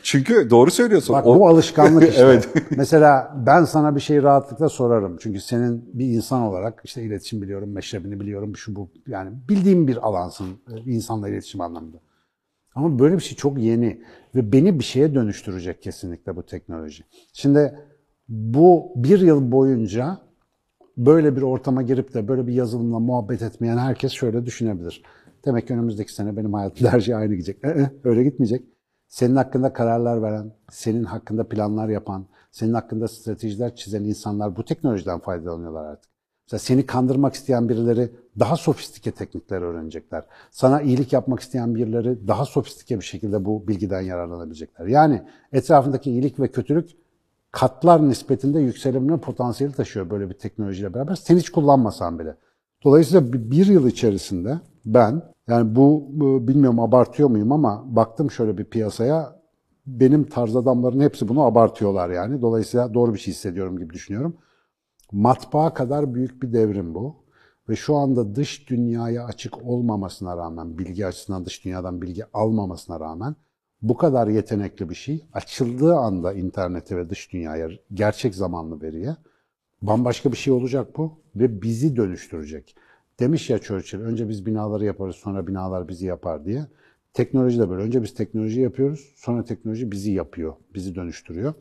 Çünkü 0.02 0.50
doğru 0.50 0.70
söylüyorsun. 0.70 1.12
Bak 1.14 1.26
O- 1.26 1.38
bu 1.38 1.48
alışkanlık 1.48 2.08
işte. 2.08 2.22
Evet. 2.22 2.48
Mesela 2.76 3.36
ben 3.46 3.64
sana 3.64 3.96
bir 3.96 4.00
şeyi 4.00 4.22
rahatlıkla 4.22 4.68
sorarım. 4.68 5.16
Çünkü 5.20 5.40
senin 5.40 5.84
bir 5.92 6.04
insan 6.06 6.42
olarak 6.42 6.80
işte 6.84 7.02
iletişim 7.02 7.42
biliyorum, 7.42 7.72
meşrebini 7.72 8.20
biliyorum, 8.20 8.56
şu 8.56 8.76
bu. 8.76 8.88
Yani 9.16 9.36
bildiğim 9.48 9.88
bir 9.88 10.08
alansın 10.08 10.48
e, 10.72 10.90
insanla 10.90 11.28
iletişim 11.28 11.60
anlamında. 11.60 12.00
Ama 12.74 12.98
böyle 12.98 13.14
bir 13.14 13.22
şey 13.22 13.36
çok 13.36 13.58
yeni 13.58 14.02
ve 14.34 14.52
beni 14.52 14.78
bir 14.78 14.84
şeye 14.84 15.14
dönüştürecek 15.14 15.82
kesinlikle 15.82 16.36
bu 16.36 16.46
teknoloji. 16.46 17.04
Şimdi 17.32 17.78
bu 18.28 18.92
bir 18.96 19.20
yıl 19.20 19.52
boyunca 19.52 20.18
böyle 20.96 21.36
bir 21.36 21.42
ortama 21.42 21.82
girip 21.82 22.14
de 22.14 22.28
böyle 22.28 22.46
bir 22.46 22.52
yazılımla 22.52 22.98
muhabbet 22.98 23.42
etmeyen 23.42 23.78
herkes 23.78 24.12
şöyle 24.12 24.46
düşünebilir. 24.46 25.02
Demek 25.44 25.66
ki 25.68 25.74
önümüzdeki 25.74 26.14
sene 26.14 26.36
benim 26.36 26.54
hayatımda 26.54 26.92
her 26.92 27.00
şey 27.00 27.14
aynı 27.14 27.34
gidecek. 27.34 27.64
Ee, 27.64 27.90
öyle 28.04 28.24
gitmeyecek. 28.24 28.64
senin 29.08 29.36
hakkında 29.36 29.72
kararlar 29.72 30.22
veren, 30.22 30.52
senin 30.70 31.04
hakkında 31.04 31.48
planlar 31.48 31.88
yapan, 31.88 32.26
senin 32.50 32.74
hakkında 32.74 33.08
stratejiler 33.08 33.76
çizen 33.76 34.04
insanlar 34.04 34.56
bu 34.56 34.64
teknolojiden 34.64 35.18
faydalanıyorlar 35.18 35.84
artık. 35.84 36.15
Mesela 36.46 36.58
seni 36.58 36.86
kandırmak 36.86 37.34
isteyen 37.34 37.68
birileri 37.68 38.10
daha 38.38 38.56
sofistike 38.56 39.10
teknikler 39.10 39.62
öğrenecekler. 39.62 40.24
Sana 40.50 40.82
iyilik 40.82 41.12
yapmak 41.12 41.40
isteyen 41.40 41.74
birileri 41.74 42.28
daha 42.28 42.44
sofistike 42.44 42.98
bir 42.98 43.04
şekilde 43.04 43.44
bu 43.44 43.68
bilgiden 43.68 44.00
yararlanabilecekler. 44.00 44.86
Yani 44.86 45.22
etrafındaki 45.52 46.10
iyilik 46.10 46.40
ve 46.40 46.48
kötülük 46.48 46.90
katlar 47.50 48.08
nispetinde 48.08 48.60
yükselimine 48.60 49.16
potansiyeli 49.16 49.74
taşıyor 49.74 50.10
böyle 50.10 50.28
bir 50.28 50.34
teknolojiyle 50.34 50.94
beraber. 50.94 51.14
Sen 51.14 51.36
hiç 51.36 51.50
kullanmasan 51.50 52.18
bile. 52.18 52.36
Dolayısıyla 52.84 53.32
bir 53.32 53.66
yıl 53.66 53.86
içerisinde 53.86 54.60
ben, 54.84 55.22
yani 55.48 55.76
bu 55.76 56.08
bilmiyorum 56.48 56.80
abartıyor 56.80 57.30
muyum 57.30 57.52
ama 57.52 57.84
baktım 57.96 58.30
şöyle 58.30 58.58
bir 58.58 58.64
piyasaya, 58.64 59.36
benim 59.86 60.24
tarz 60.24 60.56
adamların 60.56 61.00
hepsi 61.00 61.28
bunu 61.28 61.42
abartıyorlar 61.42 62.10
yani. 62.10 62.42
Dolayısıyla 62.42 62.94
doğru 62.94 63.14
bir 63.14 63.18
şey 63.18 63.34
hissediyorum 63.34 63.78
gibi 63.78 63.94
düşünüyorum. 63.94 64.36
Matbaa 65.12 65.74
kadar 65.74 66.14
büyük 66.14 66.42
bir 66.42 66.52
devrim 66.52 66.94
bu. 66.94 67.16
Ve 67.68 67.76
şu 67.76 67.96
anda 67.96 68.34
dış 68.34 68.70
dünyaya 68.70 69.24
açık 69.24 69.66
olmamasına 69.66 70.36
rağmen, 70.36 70.78
bilgi 70.78 71.06
açısından 71.06 71.44
dış 71.44 71.64
dünyadan 71.64 72.02
bilgi 72.02 72.24
almamasına 72.32 73.00
rağmen 73.00 73.36
bu 73.82 73.96
kadar 73.96 74.28
yetenekli 74.28 74.90
bir 74.90 74.94
şey 74.94 75.26
açıldığı 75.32 75.96
anda 75.96 76.32
internete 76.32 76.96
ve 76.96 77.10
dış 77.10 77.32
dünyaya 77.32 77.68
gerçek 77.94 78.34
zamanlı 78.34 78.82
veriye 78.82 79.16
bambaşka 79.82 80.32
bir 80.32 80.36
şey 80.36 80.52
olacak 80.52 80.96
bu 80.96 81.18
ve 81.36 81.62
bizi 81.62 81.96
dönüştürecek. 81.96 82.76
Demiş 83.20 83.50
ya 83.50 83.58
Churchill, 83.58 84.00
önce 84.00 84.28
biz 84.28 84.46
binaları 84.46 84.84
yaparız 84.84 85.16
sonra 85.16 85.46
binalar 85.46 85.88
bizi 85.88 86.06
yapar 86.06 86.44
diye. 86.44 86.66
Teknoloji 87.12 87.58
de 87.58 87.70
böyle. 87.70 87.82
Önce 87.82 88.02
biz 88.02 88.14
teknoloji 88.14 88.60
yapıyoruz, 88.60 89.14
sonra 89.16 89.44
teknoloji 89.44 89.92
bizi 89.92 90.12
yapıyor, 90.12 90.54
bizi 90.74 90.94
dönüştürüyor. 90.94 91.54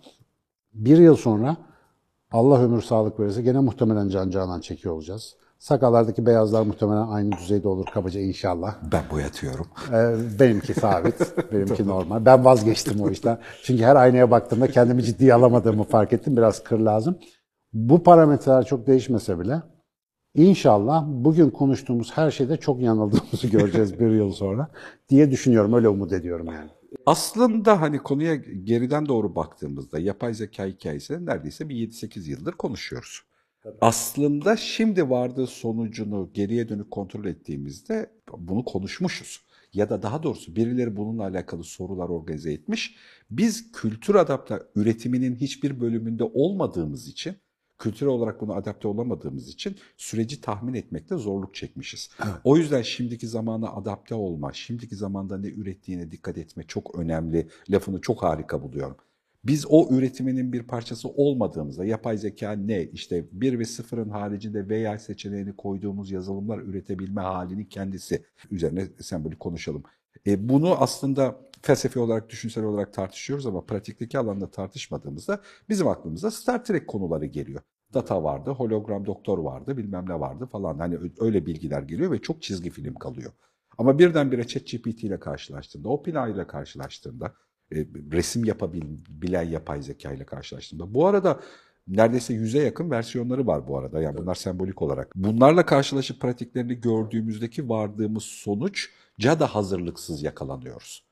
Bir 0.74 0.98
yıl 0.98 1.16
sonra 1.16 1.58
Allah 2.36 2.62
ömür 2.62 2.82
sağlık 2.82 3.20
verirse 3.20 3.42
gene 3.42 3.60
muhtemelen 3.60 4.10
can 4.10 4.30
canan 4.30 4.62
çekiyor 4.62 4.96
olacağız. 4.96 5.36
Sakallardaki 5.60 6.26
beyazlar 6.26 6.62
muhtemelen 6.62 7.08
aynı 7.08 7.32
düzeyde 7.32 7.68
olur 7.68 7.86
kabaca 7.94 8.20
inşallah. 8.20 8.76
Ben 8.92 9.04
boyatıyorum. 9.12 9.68
Ee, 9.92 10.16
benimki 10.40 10.74
sabit, 10.74 11.52
benimki 11.54 11.88
normal. 11.88 12.26
Ben 12.26 12.46
vazgeçtim 12.46 13.02
o 13.02 13.10
işten. 13.10 13.38
Çünkü 13.64 13.84
her 13.84 13.96
aynaya 13.96 14.32
baktığımda 14.32 14.68
kendimi 14.68 15.04
ciddiye 15.04 15.34
alamadığımı 15.34 15.84
fark 15.84 16.14
ettim. 16.14 16.38
Biraz 16.38 16.64
kır 16.64 16.80
lazım. 16.80 17.18
Bu 17.74 18.04
parametreler 18.04 18.66
çok 18.66 18.88
değişmese 18.88 19.40
bile 19.40 19.62
İnşallah 20.36 21.06
bugün 21.08 21.50
konuştuğumuz 21.50 22.12
her 22.18 22.32
şeyde 22.32 22.58
çok 22.58 22.82
yanıldığımızı 22.82 23.48
göreceğiz 23.48 24.00
bir 24.00 24.12
yıl 24.12 24.32
sonra 24.32 24.68
diye 25.10 25.32
düşünüyorum. 25.32 25.74
Öyle 25.74 25.90
umut 25.90 26.14
ediyorum 26.14 26.48
yani. 26.48 26.70
Aslında 27.06 27.82
hani 27.82 27.98
konuya 27.98 28.36
geriden 28.36 29.06
doğru 29.06 29.36
baktığımızda 29.36 30.00
yapay 30.00 30.34
zeka 30.34 30.66
hikayesini 30.66 31.26
neredeyse 31.26 31.70
bir 31.70 31.76
7-8 31.76 32.30
yıldır 32.30 32.52
konuşuyoruz. 32.52 33.22
Tabii. 33.64 33.78
Aslında 33.82 34.58
şimdi 34.58 35.10
vardığı 35.10 35.48
sonucunu 35.48 36.30
geriye 36.34 36.70
dönük 36.70 36.92
kontrol 36.92 37.26
ettiğimizde 37.26 38.10
bunu 38.38 38.66
konuşmuşuz. 38.66 39.46
Ya 39.74 39.90
da 39.90 40.04
daha 40.04 40.24
doğrusu 40.24 40.56
birileri 40.56 40.98
bununla 40.98 41.24
alakalı 41.24 41.64
sorular 41.64 42.10
organize 42.10 42.52
etmiş. 42.52 42.96
Biz 43.32 43.72
kültür 43.72 44.16
adapta 44.16 44.64
üretiminin 44.76 45.36
hiçbir 45.36 45.80
bölümünde 45.80 46.24
olmadığımız 46.24 47.08
için 47.08 47.36
kültürel 47.78 48.12
olarak 48.12 48.42
buna 48.42 48.54
adapte 48.54 48.88
olamadığımız 48.88 49.50
için 49.50 49.76
süreci 49.98 50.42
tahmin 50.42 50.74
etmekte 50.74 51.18
zorluk 51.18 51.56
çekmişiz. 51.56 52.10
Evet. 52.24 52.34
O 52.44 52.58
yüzden 52.58 52.82
şimdiki 52.82 53.28
zamana 53.28 53.70
adapte 53.70 54.16
olma, 54.16 54.54
şimdiki 54.54 54.96
zamanda 54.96 55.38
ne 55.38 55.48
ürettiğine 55.48 56.12
dikkat 56.12 56.38
etme 56.38 56.64
çok 56.68 57.00
önemli. 57.00 57.48
Lafını 57.70 58.02
çok 58.02 58.24
harika 58.24 58.62
buluyorum. 58.62 58.98
Biz 59.44 59.66
o 59.70 59.96
üretiminin 59.96 60.54
bir 60.54 60.64
parçası 60.64 61.10
olmadığımızda 61.10 61.86
yapay 61.86 62.18
zeka 62.18 62.52
ne? 62.52 62.84
İşte 62.84 63.26
1 63.32 63.60
ve 63.60 63.64
0'ın 63.64 64.10
haricinde 64.10 64.70
veya 64.70 65.00
seçeneğini 65.00 65.56
koyduğumuz 65.56 66.12
yazılımlar 66.12 66.60
üretebilme 66.60 67.22
halini 67.22 67.70
kendisi 67.70 68.24
üzerine 68.52 68.88
sembolik 69.02 69.40
konuşalım. 69.40 69.84
E, 70.28 70.50
bunu 70.50 70.82
aslında 70.82 71.40
felsefi 71.62 72.00
olarak, 72.00 72.30
düşünsel 72.30 72.64
olarak 72.64 72.94
tartışıyoruz 72.94 73.46
ama 73.46 73.66
pratikteki 73.66 74.20
alanda 74.20 74.52
tartışmadığımızda 74.52 75.42
bizim 75.70 75.88
aklımıza 75.88 76.32
Star 76.32 76.66
Trek 76.66 76.88
konuları 76.88 77.26
geliyor. 77.26 77.62
Data 77.94 78.24
vardı, 78.24 78.50
hologram 78.52 79.06
doktor 79.06 79.38
vardı, 79.38 79.78
bilmem 79.78 80.10
ne 80.10 80.20
vardı 80.20 80.46
falan. 80.46 80.80
Hani 80.80 80.98
öyle 81.20 81.46
bilgiler 81.46 81.82
geliyor 81.82 82.12
ve 82.12 82.22
çok 82.22 82.42
çizgi 82.42 82.70
film 82.70 82.94
kalıyor. 82.94 83.32
Ama 83.78 84.00
birdenbire 84.00 84.48
ChatGPT 84.48 85.04
ile 85.04 85.20
karşılaştığında, 85.20 85.90
OpenAI 85.90 86.32
ile 86.34 86.48
karşılaştığında, 86.48 87.34
e, 87.72 87.76
resim 88.12 88.46
yapabilen 88.46 89.44
yapay 89.44 89.82
zeka 89.82 90.12
ile 90.12 90.26
karşılaştığında. 90.26 90.94
Bu 90.94 91.08
arada 91.08 91.40
neredeyse 91.88 92.34
yüze 92.34 92.60
yakın 92.60 92.92
versiyonları 92.92 93.48
var 93.48 93.68
bu 93.68 93.78
arada. 93.78 94.02
Yani 94.02 94.18
bunlar 94.18 94.36
sembolik 94.36 94.82
olarak. 94.82 95.12
Bunlarla 95.16 95.66
karşılaşıp 95.66 96.22
pratiklerini 96.22 96.82
gördüğümüzdeki 96.82 97.70
vardığımız 97.70 98.24
sonuç 98.24 98.90
da 99.22 99.56
hazırlıksız 99.56 100.24
yakalanıyoruz. 100.24 101.04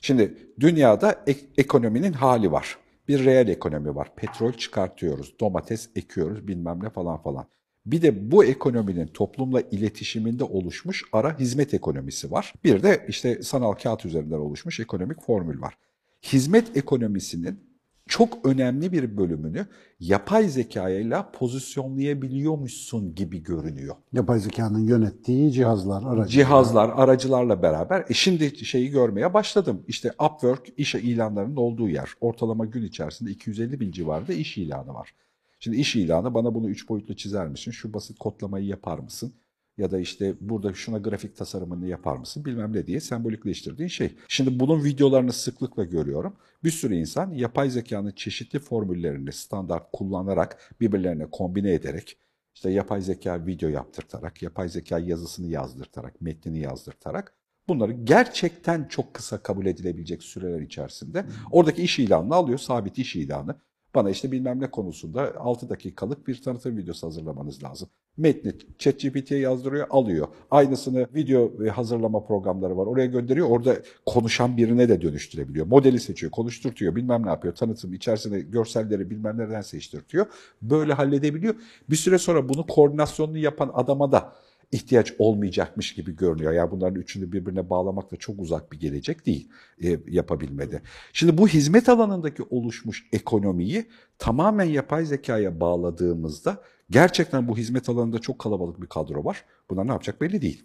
Şimdi 0.00 0.38
dünyada 0.60 1.22
ek- 1.26 1.46
ekonominin 1.58 2.12
hali 2.12 2.52
var. 2.52 2.78
Bir 3.08 3.24
reel 3.24 3.48
ekonomi 3.48 3.94
var. 3.94 4.16
Petrol 4.16 4.52
çıkartıyoruz, 4.52 5.34
domates 5.40 5.90
ekiyoruz, 5.96 6.48
bilmem 6.48 6.80
ne 6.82 6.90
falan 6.90 7.22
falan. 7.22 7.46
Bir 7.86 8.02
de 8.02 8.30
bu 8.30 8.44
ekonominin 8.44 9.06
toplumla 9.06 9.60
iletişiminde 9.60 10.44
oluşmuş 10.44 11.04
ara 11.12 11.38
hizmet 11.38 11.74
ekonomisi 11.74 12.30
var. 12.30 12.54
Bir 12.64 12.82
de 12.82 13.04
işte 13.08 13.42
sanal 13.42 13.72
kağıt 13.72 14.06
üzerinden 14.06 14.38
oluşmuş 14.38 14.80
ekonomik 14.80 15.22
formül 15.22 15.60
var. 15.60 15.78
Hizmet 16.22 16.76
ekonomisinin 16.76 17.73
çok 18.08 18.46
önemli 18.46 18.92
bir 18.92 19.16
bölümünü 19.16 19.66
yapay 20.00 20.48
zekayla 20.48 21.30
pozisyonlayabiliyormuşsun 21.30 23.14
gibi 23.14 23.42
görünüyor. 23.42 23.96
Yapay 24.12 24.40
zekanın 24.40 24.86
yönettiği 24.86 25.52
cihazlar, 25.52 26.02
aracılar. 26.02 26.26
Cihazlar, 26.26 26.88
aracılarla 26.94 27.62
beraber. 27.62 28.04
E 28.08 28.14
şimdi 28.14 28.64
şeyi 28.64 28.90
görmeye 28.90 29.34
başladım. 29.34 29.82
İşte 29.88 30.10
Upwork 30.10 30.72
iş 30.76 30.94
ilanlarının 30.94 31.56
olduğu 31.56 31.88
yer. 31.88 32.10
Ortalama 32.20 32.64
gün 32.64 32.82
içerisinde 32.82 33.30
250 33.30 33.80
bin 33.80 33.92
civarında 33.92 34.32
iş 34.32 34.58
ilanı 34.58 34.94
var. 34.94 35.14
Şimdi 35.60 35.76
iş 35.76 35.96
ilanı 35.96 36.34
bana 36.34 36.54
bunu 36.54 36.70
üç 36.70 36.88
boyutlu 36.88 37.16
çizer 37.16 37.48
misin? 37.48 37.70
Şu 37.70 37.94
basit 37.94 38.18
kodlamayı 38.18 38.66
yapar 38.66 38.98
mısın? 38.98 39.32
Ya 39.78 39.90
da 39.90 39.98
işte 39.98 40.34
burada 40.40 40.74
şuna 40.74 40.98
grafik 40.98 41.36
tasarımını 41.36 41.86
yapar 41.86 42.16
mısın 42.16 42.44
bilmem 42.44 42.72
ne 42.72 42.86
diye 42.86 43.00
sembolikleştirdiğin 43.00 43.88
şey. 43.88 44.16
Şimdi 44.28 44.60
bunun 44.60 44.84
videolarını 44.84 45.32
sıklıkla 45.32 45.84
görüyorum. 45.84 46.36
Bir 46.64 46.70
sürü 46.70 46.94
insan 46.94 47.32
yapay 47.32 47.70
zekanın 47.70 48.12
çeşitli 48.12 48.58
formüllerini 48.58 49.32
standart 49.32 49.92
kullanarak 49.92 50.74
birbirlerine 50.80 51.26
kombine 51.30 51.72
ederek 51.72 52.18
işte 52.54 52.70
yapay 52.70 53.00
zeka 53.00 53.46
video 53.46 53.68
yaptırtarak, 53.68 54.42
yapay 54.42 54.68
zeka 54.68 54.98
yazısını 54.98 55.46
yazdırtarak, 55.46 56.20
metnini 56.20 56.58
yazdırtarak 56.58 57.34
bunları 57.68 57.92
gerçekten 57.92 58.88
çok 58.88 59.14
kısa 59.14 59.42
kabul 59.42 59.66
edilebilecek 59.66 60.22
süreler 60.22 60.60
içerisinde 60.60 61.26
oradaki 61.50 61.82
iş 61.82 61.98
ilanını 61.98 62.34
alıyor, 62.34 62.58
sabit 62.58 62.98
iş 62.98 63.16
ilanı. 63.16 63.56
Bana 63.94 64.10
işte 64.10 64.32
bilmem 64.32 64.60
ne 64.60 64.70
konusunda 64.70 65.32
6 65.38 65.68
dakikalık 65.68 66.28
bir 66.28 66.42
tanıtım 66.42 66.76
videosu 66.76 67.06
hazırlamanız 67.06 67.62
lazım. 67.62 67.88
Metni 68.16 68.52
ChatGPT'ye 68.78 69.40
yazdırıyor, 69.40 69.86
alıyor. 69.90 70.28
Aynısını 70.50 71.06
video 71.14 71.52
hazırlama 71.74 72.24
programları 72.24 72.76
var. 72.76 72.86
Oraya 72.86 73.06
gönderiyor. 73.06 73.50
Orada 73.50 73.76
konuşan 74.06 74.56
birine 74.56 74.88
de 74.88 75.02
dönüştürebiliyor. 75.02 75.66
Modeli 75.66 76.00
seçiyor, 76.00 76.32
konuşturtuyor, 76.32 76.96
bilmem 76.96 77.26
ne 77.26 77.30
yapıyor. 77.30 77.54
Tanıtım 77.54 77.92
içerisinde 77.92 78.40
görselleri 78.40 79.10
bilmem 79.10 79.38
nereden 79.38 79.60
seçtirtiyor. 79.60 80.26
Böyle 80.62 80.92
halledebiliyor. 80.92 81.54
Bir 81.90 81.96
süre 81.96 82.18
sonra 82.18 82.48
bunu 82.48 82.66
koordinasyonunu 82.66 83.38
yapan 83.38 83.70
adama 83.74 84.12
da 84.12 84.32
ihtiyaç 84.74 85.14
olmayacakmış 85.18 85.94
gibi 85.94 86.16
görünüyor. 86.16 86.52
Yani 86.52 86.70
bunların 86.70 87.00
üçünü 87.00 87.32
birbirine 87.32 87.70
bağlamak 87.70 88.12
da 88.12 88.16
çok 88.16 88.40
uzak 88.40 88.72
bir 88.72 88.80
gelecek 88.80 89.26
değil 89.26 89.48
e, 89.84 89.98
yapabilmede. 90.08 90.82
Şimdi 91.12 91.38
bu 91.38 91.48
hizmet 91.48 91.88
alanındaki 91.88 92.42
oluşmuş 92.50 93.06
ekonomiyi 93.12 93.86
tamamen 94.18 94.64
yapay 94.64 95.04
zekaya 95.04 95.60
bağladığımızda 95.60 96.62
gerçekten 96.90 97.48
bu 97.48 97.56
hizmet 97.56 97.88
alanında 97.88 98.18
çok 98.18 98.38
kalabalık 98.38 98.82
bir 98.82 98.86
kadro 98.86 99.24
var. 99.24 99.44
Bunlar 99.70 99.86
ne 99.86 99.90
yapacak 99.90 100.20
belli 100.20 100.42
değil. 100.42 100.64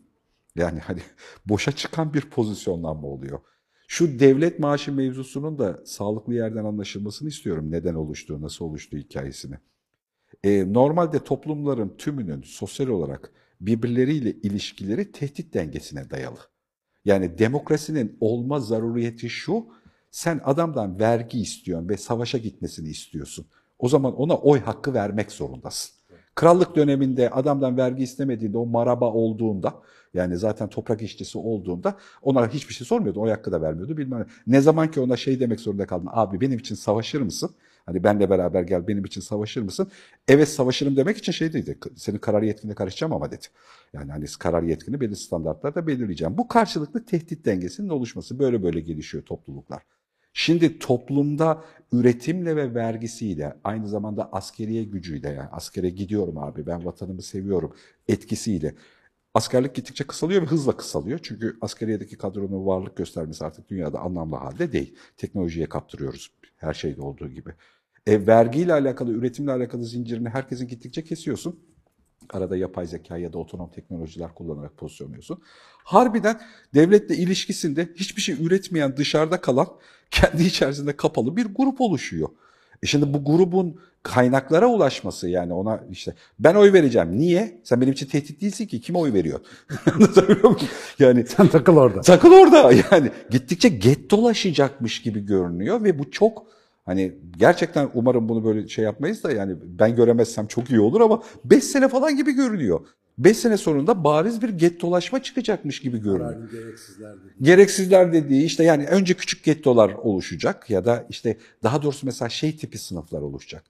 Yani 0.56 0.80
hani 0.80 1.00
boşa 1.46 1.72
çıkan 1.72 2.14
bir 2.14 2.22
pozisyonlanma 2.22 3.08
oluyor. 3.08 3.40
Şu 3.88 4.20
devlet 4.20 4.60
maaşı 4.60 4.94
mevzusunun 4.94 5.60
da 5.60 5.80
sağlıklı 5.86 6.34
yerden 6.34 6.66
anlaşılmasını 6.66 7.30
istiyorum. 7.30 7.72
Neden 7.72 7.94
oluştuğu, 7.94 8.42
nasıl 8.42 8.66
oluştuğu 8.66 8.98
hikayesini. 8.98 9.56
E, 10.44 10.74
normalde 10.74 11.20
toplumların 11.20 11.96
tümünün 11.98 12.42
sosyal 12.42 12.88
olarak 12.88 13.32
birbirleriyle 13.62 14.32
ilişkileri 14.32 15.12
tehdit 15.12 15.54
dengesine 15.54 16.10
dayalı. 16.10 16.40
Yani 17.06 17.38
demokrasinin 17.38 18.18
olma 18.20 18.60
zaruriyeti 18.60 19.30
şu, 19.30 19.66
sen 20.12 20.42
adamdan 20.44 21.00
vergi 21.00 21.42
istiyorsun 21.42 21.90
ve 21.90 21.98
savaşa 21.98 22.38
gitmesini 22.38 22.90
istiyorsun. 22.90 23.46
O 23.80 23.90
zaman 23.90 24.16
ona 24.16 24.36
oy 24.38 24.60
hakkı 24.60 24.94
vermek 24.94 25.32
zorundasın. 25.32 26.00
Krallık 26.36 26.76
döneminde 26.76 27.30
adamdan 27.30 27.78
vergi 27.78 28.04
istemediğinde 28.04 28.58
o 28.58 28.66
maraba 28.66 29.14
olduğunda 29.14 29.82
yani 30.14 30.38
zaten 30.38 30.70
toprak 30.70 31.02
işçisi 31.02 31.38
olduğunda 31.38 31.98
ona 32.22 32.48
hiçbir 32.48 32.74
şey 32.74 32.88
sormuyordu. 32.88 33.20
O 33.20 33.30
hakkı 33.30 33.52
da 33.52 33.62
vermiyordu 33.62 33.98
bilmem 33.98 34.20
ne. 34.20 34.26
Ne 34.48 34.62
zaman 34.62 34.92
ki 34.92 35.00
ona 35.00 35.18
şey 35.18 35.40
demek 35.40 35.60
zorunda 35.60 35.88
kaldın. 35.88 36.10
Abi 36.12 36.42
benim 36.42 36.60
için 36.60 36.76
savaşır 36.76 37.22
mısın? 37.22 37.50
Hani 37.90 38.04
benle 38.04 38.30
beraber 38.30 38.64
gel 38.64 38.88
benim 38.88 39.06
için 39.06 39.22
savaşır 39.22 39.62
mısın? 39.62 39.92
Evet 40.28 40.50
savaşırım 40.50 40.96
demek 40.96 41.18
için 41.18 41.32
şey 41.32 41.54
dedi. 41.54 41.78
Senin 41.96 42.18
karar 42.18 42.42
yetkine 42.42 42.76
karışacağım 42.76 43.14
ama 43.14 43.32
dedi. 43.32 43.46
Yani 43.94 44.12
hani 44.12 44.26
karar 44.40 44.64
yetkini 44.64 45.02
belirli 45.02 45.16
standartlarda 45.16 45.88
belirleyeceğim. 45.88 46.38
Bu 46.38 46.48
karşılıklı 46.48 47.06
tehdit 47.06 47.46
dengesinin 47.46 47.90
oluşması. 47.90 48.40
Böyle 48.40 48.64
böyle 48.64 48.80
gelişiyor 48.80 49.24
topluluklar. 49.24 49.84
Şimdi 50.34 50.80
toplumda 50.80 51.64
üretimle 51.92 52.56
ve 52.56 52.76
vergisiyle 52.76 53.58
aynı 53.64 53.88
zamanda 53.88 54.30
askeriye 54.34 54.84
gücüyle 54.84 55.30
yani 55.30 55.50
askere 55.52 55.90
gidiyorum 55.90 56.38
abi 56.38 56.66
ben 56.66 56.86
vatanımı 56.86 57.22
seviyorum 57.22 57.74
etkisiyle 58.08 58.76
askerlik 59.34 59.76
gittikçe 59.76 60.04
kısalıyor 60.04 60.42
ve 60.42 60.46
hızla 60.46 60.78
kısalıyor. 60.78 61.20
Çünkü 61.24 61.58
askeriyedeki 61.62 62.18
kadronun 62.18 62.66
varlık 62.66 62.96
göstermesi 62.98 63.46
artık 63.46 63.70
dünyada 63.70 64.00
anlamlı 64.00 64.36
halde 64.36 64.72
değil. 64.72 64.96
Teknolojiye 65.18 65.70
kaptırıyoruz 65.70 66.32
her 66.58 66.74
şeyde 66.74 67.02
olduğu 67.02 67.28
gibi. 67.30 67.54
E, 68.08 68.28
vergiyle 68.28 68.74
alakalı, 68.74 69.12
üretimle 69.12 69.52
alakalı 69.52 69.86
zincirini 69.86 70.30
herkesin 70.30 70.68
gittikçe 70.68 71.04
kesiyorsun. 71.04 71.60
Arada 72.30 72.58
yapay 72.58 72.86
zeka 72.86 73.18
ya 73.18 73.34
da 73.34 73.38
otonom 73.38 73.72
teknolojiler 73.72 74.34
kullanarak 74.36 74.78
pozisyonluyorsun. 74.78 75.42
Harbiden 75.84 76.42
devletle 76.74 77.16
ilişkisinde 77.16 77.90
hiçbir 77.96 78.22
şey 78.22 78.36
üretmeyen, 78.46 78.98
dışarıda 78.98 79.42
kalan, 79.42 79.68
kendi 80.12 80.44
içerisinde 80.44 80.98
kapalı 80.98 81.36
bir 81.38 81.46
grup 81.46 81.82
oluşuyor. 81.82 82.30
E 82.84 82.88
şimdi 82.88 83.14
bu 83.14 83.26
grubun 83.26 83.80
kaynaklara 84.04 84.68
ulaşması 84.68 85.30
yani 85.30 85.54
ona 85.54 85.84
işte 85.92 86.14
ben 86.40 86.56
oy 86.56 86.74
vereceğim. 86.74 87.20
Niye? 87.20 87.62
Sen 87.64 87.82
benim 87.82 87.94
için 87.94 88.08
tehdit 88.08 88.42
değilsin 88.42 88.68
ki. 88.68 88.82
Kime 88.82 89.00
oy 89.00 89.14
veriyor? 89.14 89.40
yani 91.00 91.26
Sen 91.26 91.48
takıl 91.48 91.78
orada. 91.78 92.02
takıl 92.02 92.32
orada 92.32 92.72
yani. 92.92 93.12
Gittikçe 93.30 93.70
get 93.70 94.12
dolaşacakmış 94.12 95.02
gibi 95.02 95.26
görünüyor 95.26 95.84
ve 95.84 96.00
bu 96.00 96.12
çok 96.12 96.48
Hani 96.90 97.16
gerçekten 97.38 97.90
umarım 97.94 98.30
bunu 98.30 98.46
böyle 98.46 98.68
şey 98.68 98.86
yapmayız 98.86 99.24
da 99.24 99.32
yani 99.32 99.56
ben 99.64 99.96
göremezsem 99.96 100.48
çok 100.48 100.70
iyi 100.70 100.80
olur 100.80 101.02
ama 101.02 101.22
5 101.46 101.64
sene 101.64 101.88
falan 101.88 102.16
gibi 102.16 102.32
görünüyor. 102.32 102.80
5 103.18 103.38
sene 103.38 103.58
sonunda 103.58 104.04
bariz 104.04 104.42
bir 104.42 104.50
gettolaşma 104.50 105.24
çıkacakmış 105.24 105.82
gibi 105.82 105.98
görünüyor. 106.02 106.52
Gereksizler 106.52 107.14
dedi. 107.14 107.34
Gereksizler 107.42 108.14
dediği 108.14 108.44
işte 108.44 108.64
yani 108.64 108.88
önce 108.88 109.14
küçük 109.14 109.44
gettolar 109.44 109.90
oluşacak 109.90 110.70
ya 110.70 110.86
da 110.86 111.06
işte 111.10 111.38
daha 111.64 111.82
doğrusu 111.82 112.06
mesela 112.06 112.30
şey 112.30 112.58
tipi 112.58 112.78
sınıflar 112.78 113.22
oluşacak. 113.22 113.64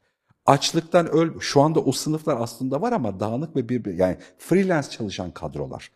Açlıktan 0.46 1.08
öl 1.08 1.40
şu 1.40 1.62
anda 1.62 1.80
o 1.80 1.92
sınıflar 1.92 2.38
aslında 2.40 2.82
var 2.82 2.92
ama 2.92 3.20
dağınık 3.20 3.56
ve 3.56 3.70
bir 3.70 3.86
yani 3.86 4.18
freelance 4.38 4.90
çalışan 4.90 5.32
kadrolar. 5.32 5.92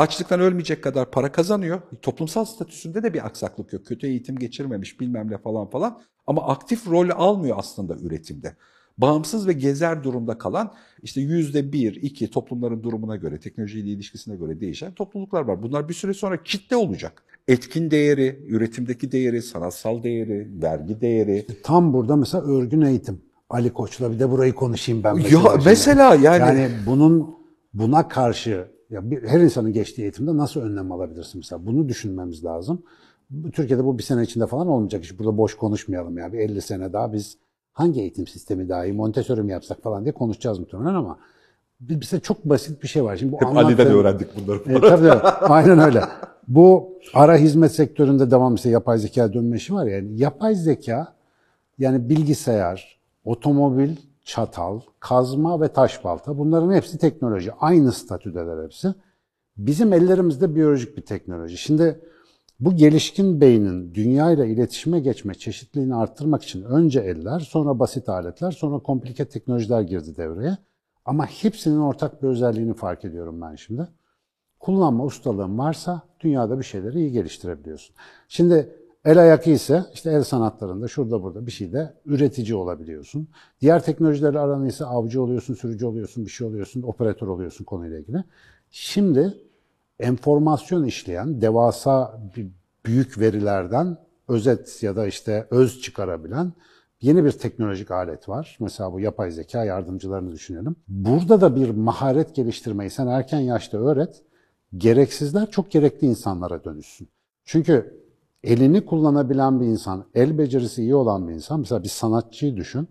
Açlıktan 0.00 0.40
ölmeyecek 0.40 0.82
kadar 0.82 1.10
para 1.10 1.32
kazanıyor. 1.32 1.80
Toplumsal 2.02 2.44
statüsünde 2.44 3.02
de 3.02 3.14
bir 3.14 3.26
aksaklık 3.26 3.72
yok. 3.72 3.86
Kötü 3.86 4.06
eğitim 4.06 4.38
geçirmemiş 4.38 5.00
bilmem 5.00 5.30
ne 5.30 5.38
falan 5.38 5.70
falan. 5.70 6.00
Ama 6.26 6.46
aktif 6.46 6.88
rol 6.88 7.08
almıyor 7.14 7.56
aslında 7.58 7.96
üretimde. 7.96 8.56
Bağımsız 8.98 9.46
ve 9.48 9.52
gezer 9.52 10.04
durumda 10.04 10.38
kalan 10.38 10.72
işte 11.02 11.20
yüzde 11.20 11.72
bir, 11.72 11.94
iki 11.94 12.30
toplumların 12.30 12.82
durumuna 12.82 13.16
göre, 13.16 13.40
teknolojiyle 13.40 13.88
ilişkisine 13.88 14.36
göre 14.36 14.60
değişen 14.60 14.92
topluluklar 14.92 15.42
var. 15.42 15.62
Bunlar 15.62 15.88
bir 15.88 15.94
süre 15.94 16.14
sonra 16.14 16.42
kitle 16.42 16.76
olacak. 16.76 17.22
Etkin 17.48 17.90
değeri, 17.90 18.44
üretimdeki 18.48 19.12
değeri, 19.12 19.42
sanatsal 19.42 20.02
değeri, 20.02 20.62
vergi 20.62 21.00
değeri. 21.00 21.46
Tam 21.62 21.92
burada 21.92 22.16
mesela 22.16 22.44
örgün 22.44 22.80
eğitim. 22.80 23.22
Ali 23.50 23.72
Koç'la 23.72 24.12
bir 24.12 24.18
de 24.18 24.30
burayı 24.30 24.52
konuşayım 24.52 25.04
ben 25.04 25.16
mesela. 25.16 25.42
Ya 25.42 25.50
şimdi. 25.50 25.64
mesela 25.64 26.14
yani, 26.14 26.40
Yani 26.40 26.70
bunun 26.86 27.34
buna 27.74 28.08
karşı 28.08 28.79
ya 28.90 29.10
bir, 29.10 29.22
her 29.28 29.40
insanın 29.40 29.72
geçtiği 29.72 30.02
eğitimde 30.02 30.36
nasıl 30.36 30.60
önlem 30.60 30.92
alabilirsin 30.92 31.38
mesela? 31.38 31.66
Bunu 31.66 31.88
düşünmemiz 31.88 32.44
lazım. 32.44 32.82
Türkiye'de 33.52 33.84
bu 33.84 33.98
bir 33.98 34.02
sene 34.02 34.22
içinde 34.22 34.46
falan 34.46 34.66
olmayacak 34.66 35.04
iş. 35.04 35.18
Burada 35.18 35.36
boş 35.38 35.56
konuşmayalım 35.56 36.18
ya. 36.18 36.32
Bir 36.32 36.38
50 36.38 36.62
sene 36.62 36.92
daha 36.92 37.12
biz 37.12 37.36
hangi 37.72 38.00
eğitim 38.00 38.26
sistemi 38.26 38.68
daha 38.68 38.84
iyi, 38.86 38.92
Montessori 38.92 39.42
mi 39.42 39.52
yapsak 39.52 39.82
falan 39.82 40.04
diye 40.04 40.12
konuşacağız 40.14 40.58
muhtemelen 40.58 40.94
ama 40.94 41.18
bize 41.80 42.20
çok 42.20 42.44
basit 42.44 42.82
bir 42.82 42.88
şey 42.88 43.04
var. 43.04 43.16
Şimdi 43.16 43.32
bu 43.32 43.36
hep 43.36 43.46
Ali'den 43.46 43.64
anlattığım- 43.64 43.98
öğrendik 44.00 44.28
bunları. 44.36 44.58
E, 44.58 44.80
tabii 44.80 45.08
tabii. 45.08 45.28
Aynen 45.52 45.78
öyle. 45.78 46.02
Bu 46.48 46.88
ara 47.14 47.36
hizmet 47.36 47.72
sektöründe 47.72 48.30
devam 48.30 48.54
işte 48.54 48.70
yapay 48.70 48.98
zeka 48.98 49.32
dönme 49.32 49.56
işi 49.56 49.74
var 49.74 49.86
ya. 49.86 49.96
Yani 49.96 50.20
yapay 50.20 50.54
zeka 50.54 51.14
yani 51.78 52.08
bilgisayar, 52.08 52.98
otomobil, 53.24 53.96
çatal, 54.30 54.80
kazma 55.00 55.60
ve 55.60 55.68
taş 55.68 56.04
balta 56.04 56.38
bunların 56.38 56.72
hepsi 56.72 56.98
teknoloji. 56.98 57.52
Aynı 57.52 57.92
statüdeler 57.92 58.64
hepsi. 58.64 58.94
Bizim 59.56 59.92
ellerimizde 59.92 60.54
biyolojik 60.54 60.96
bir 60.96 61.02
teknoloji. 61.02 61.56
Şimdi 61.56 62.00
bu 62.60 62.76
gelişkin 62.76 63.40
beynin 63.40 63.94
dünya 63.94 64.30
ile 64.30 64.48
iletişime 64.48 65.00
geçme 65.00 65.34
çeşitliliğini 65.34 65.94
arttırmak 65.94 66.42
için 66.42 66.62
önce 66.62 67.00
eller, 67.00 67.40
sonra 67.40 67.78
basit 67.78 68.08
aletler, 68.08 68.50
sonra 68.50 68.78
komplike 68.78 69.24
teknolojiler 69.28 69.80
girdi 69.80 70.16
devreye. 70.16 70.56
Ama 71.04 71.26
hepsinin 71.26 71.80
ortak 71.80 72.22
bir 72.22 72.28
özelliğini 72.28 72.74
fark 72.74 73.04
ediyorum 73.04 73.40
ben 73.40 73.54
şimdi 73.54 73.88
kullanma 74.60 75.04
ustalığın 75.04 75.58
varsa 75.58 76.02
dünyada 76.20 76.58
bir 76.58 76.64
şeyleri 76.64 76.98
iyi 76.98 77.12
geliştirebiliyorsun. 77.12 77.96
Şimdi 78.28 78.79
el 79.04 79.18
ayak 79.18 79.46
ise 79.46 79.84
işte 79.94 80.10
el 80.10 80.22
sanatlarında 80.22 80.88
şurada 80.88 81.22
burada 81.22 81.46
bir 81.46 81.50
şeyde 81.50 81.94
üretici 82.06 82.54
olabiliyorsun. 82.54 83.28
Diğer 83.60 83.84
teknolojilerle 83.84 84.38
aran 84.38 84.66
ise 84.66 84.84
avcı 84.84 85.22
oluyorsun, 85.22 85.54
sürücü 85.54 85.86
oluyorsun, 85.86 86.24
bir 86.24 86.30
şey 86.30 86.46
oluyorsun, 86.46 86.82
operatör 86.82 87.26
oluyorsun 87.26 87.64
konuyla 87.64 87.98
ilgili. 87.98 88.24
Şimdi 88.70 89.34
enformasyon 89.98 90.84
işleyen 90.84 91.40
devasa 91.40 92.20
büyük 92.86 93.18
verilerden 93.18 93.98
özet 94.28 94.82
ya 94.82 94.96
da 94.96 95.06
işte 95.06 95.46
öz 95.50 95.80
çıkarabilen 95.80 96.52
yeni 97.00 97.24
bir 97.24 97.32
teknolojik 97.32 97.90
alet 97.90 98.28
var. 98.28 98.56
Mesela 98.60 98.92
bu 98.92 99.00
yapay 99.00 99.30
zeka 99.30 99.64
yardımcılarını 99.64 100.32
düşünelim. 100.32 100.76
Burada 100.88 101.40
da 101.40 101.56
bir 101.56 101.70
maharet 101.70 102.34
geliştirmeyi 102.34 102.90
sen 102.90 103.06
erken 103.06 103.40
yaşta 103.40 103.78
öğret. 103.78 104.22
Gereksizler 104.76 105.50
çok 105.50 105.70
gerekli 105.70 106.06
insanlara 106.06 106.64
dönüşsün. 106.64 107.08
Çünkü 107.44 108.00
elini 108.44 108.84
kullanabilen 108.84 109.60
bir 109.60 109.66
insan, 109.66 110.06
el 110.14 110.38
becerisi 110.38 110.82
iyi 110.82 110.94
olan 110.94 111.28
bir 111.28 111.32
insan, 111.32 111.60
mesela 111.60 111.82
bir 111.82 111.88
sanatçıyı 111.88 112.56
düşün. 112.56 112.88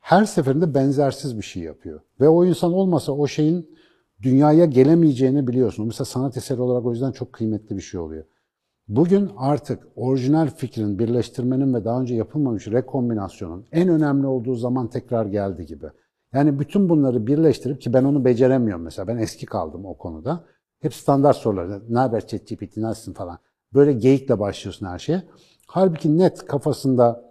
Her 0.00 0.24
seferinde 0.24 0.74
benzersiz 0.74 1.36
bir 1.36 1.42
şey 1.42 1.62
yapıyor. 1.62 2.00
Ve 2.20 2.28
o 2.28 2.44
insan 2.44 2.72
olmasa 2.72 3.12
o 3.12 3.26
şeyin 3.26 3.70
dünyaya 4.22 4.64
gelemeyeceğini 4.64 5.46
biliyorsun. 5.46 5.86
Mesela 5.86 6.04
sanat 6.04 6.36
eseri 6.36 6.60
olarak 6.60 6.86
o 6.86 6.92
yüzden 6.92 7.12
çok 7.12 7.32
kıymetli 7.32 7.76
bir 7.76 7.82
şey 7.82 8.00
oluyor. 8.00 8.24
Bugün 8.88 9.30
artık 9.36 9.88
orijinal 9.96 10.50
fikrin, 10.50 10.98
birleştirmenin 10.98 11.74
ve 11.74 11.84
daha 11.84 12.00
önce 12.00 12.14
yapılmamış 12.14 12.68
rekombinasyonun 12.68 13.66
en 13.72 13.88
önemli 13.88 14.26
olduğu 14.26 14.54
zaman 14.54 14.90
tekrar 14.90 15.26
geldi 15.26 15.66
gibi. 15.66 15.86
Yani 16.32 16.58
bütün 16.58 16.88
bunları 16.88 17.26
birleştirip 17.26 17.80
ki 17.80 17.92
ben 17.92 18.04
onu 18.04 18.24
beceremiyorum 18.24 18.84
mesela. 18.84 19.08
Ben 19.08 19.18
eski 19.18 19.46
kaldım 19.46 19.86
o 19.86 19.98
konuda. 19.98 20.44
Hep 20.80 20.94
standart 20.94 21.36
sorular. 21.36 21.82
Ne 21.88 21.98
haber 21.98 22.26
ChatGPT, 22.26 22.76
nasılsın 22.76 23.12
falan. 23.12 23.38
Böyle 23.74 23.92
geyikle 23.92 24.40
başlıyorsun 24.40 24.86
her 24.86 24.98
şeye. 24.98 25.22
Halbuki 25.66 26.18
net 26.18 26.46
kafasında 26.46 27.24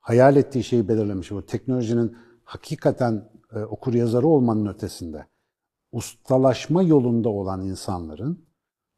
hayal 0.00 0.36
ettiği 0.36 0.64
şeyi 0.64 0.88
belirlemiş. 0.88 1.30
Bu 1.30 1.46
teknolojinin 1.46 2.16
hakikaten 2.44 3.30
e, 3.54 3.58
okur 3.58 3.94
yazarı 3.94 4.26
olmanın 4.26 4.66
ötesinde 4.66 5.26
ustalaşma 5.92 6.82
yolunda 6.82 7.28
olan 7.28 7.62
insanların 7.62 8.48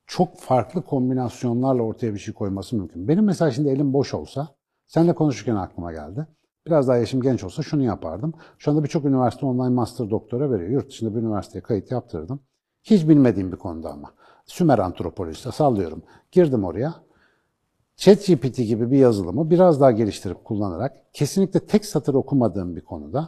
çok 0.06 0.38
farklı 0.38 0.82
kombinasyonlarla 0.82 1.82
ortaya 1.82 2.14
bir 2.14 2.18
şey 2.18 2.34
koyması 2.34 2.76
mümkün. 2.76 3.08
Benim 3.08 3.24
mesela 3.24 3.50
şimdi 3.50 3.68
elim 3.68 3.92
boş 3.92 4.14
olsa, 4.14 4.48
seninle 4.86 5.14
konuşurken 5.14 5.56
aklıma 5.56 5.92
geldi. 5.92 6.26
Biraz 6.66 6.88
daha 6.88 6.96
yaşım 6.96 7.22
genç 7.22 7.44
olsa 7.44 7.62
şunu 7.62 7.82
yapardım. 7.82 8.34
Şu 8.58 8.70
anda 8.70 8.84
birçok 8.84 9.04
üniversite 9.04 9.46
online 9.46 9.68
master 9.68 10.10
doktora 10.10 10.50
veriyor. 10.50 10.70
Yurt 10.70 10.88
dışında 10.88 11.14
bir 11.14 11.20
üniversiteye 11.20 11.62
kayıt 11.62 11.90
yaptırdım. 11.90 12.40
Hiç 12.82 13.08
bilmediğim 13.08 13.52
bir 13.52 13.56
konuda 13.56 13.90
ama. 13.92 14.14
Sümer 14.50 14.78
antropolojisi 14.78 15.52
sallıyorum. 15.52 16.02
Girdim 16.32 16.64
oraya. 16.64 16.94
ChatGPT 17.96 18.56
gibi 18.56 18.90
bir 18.90 18.98
yazılımı 18.98 19.50
biraz 19.50 19.80
daha 19.80 19.90
geliştirip 19.90 20.44
kullanarak 20.44 20.96
kesinlikle 21.12 21.60
tek 21.60 21.84
satır 21.84 22.14
okumadığım 22.14 22.76
bir 22.76 22.80
konuda 22.80 23.26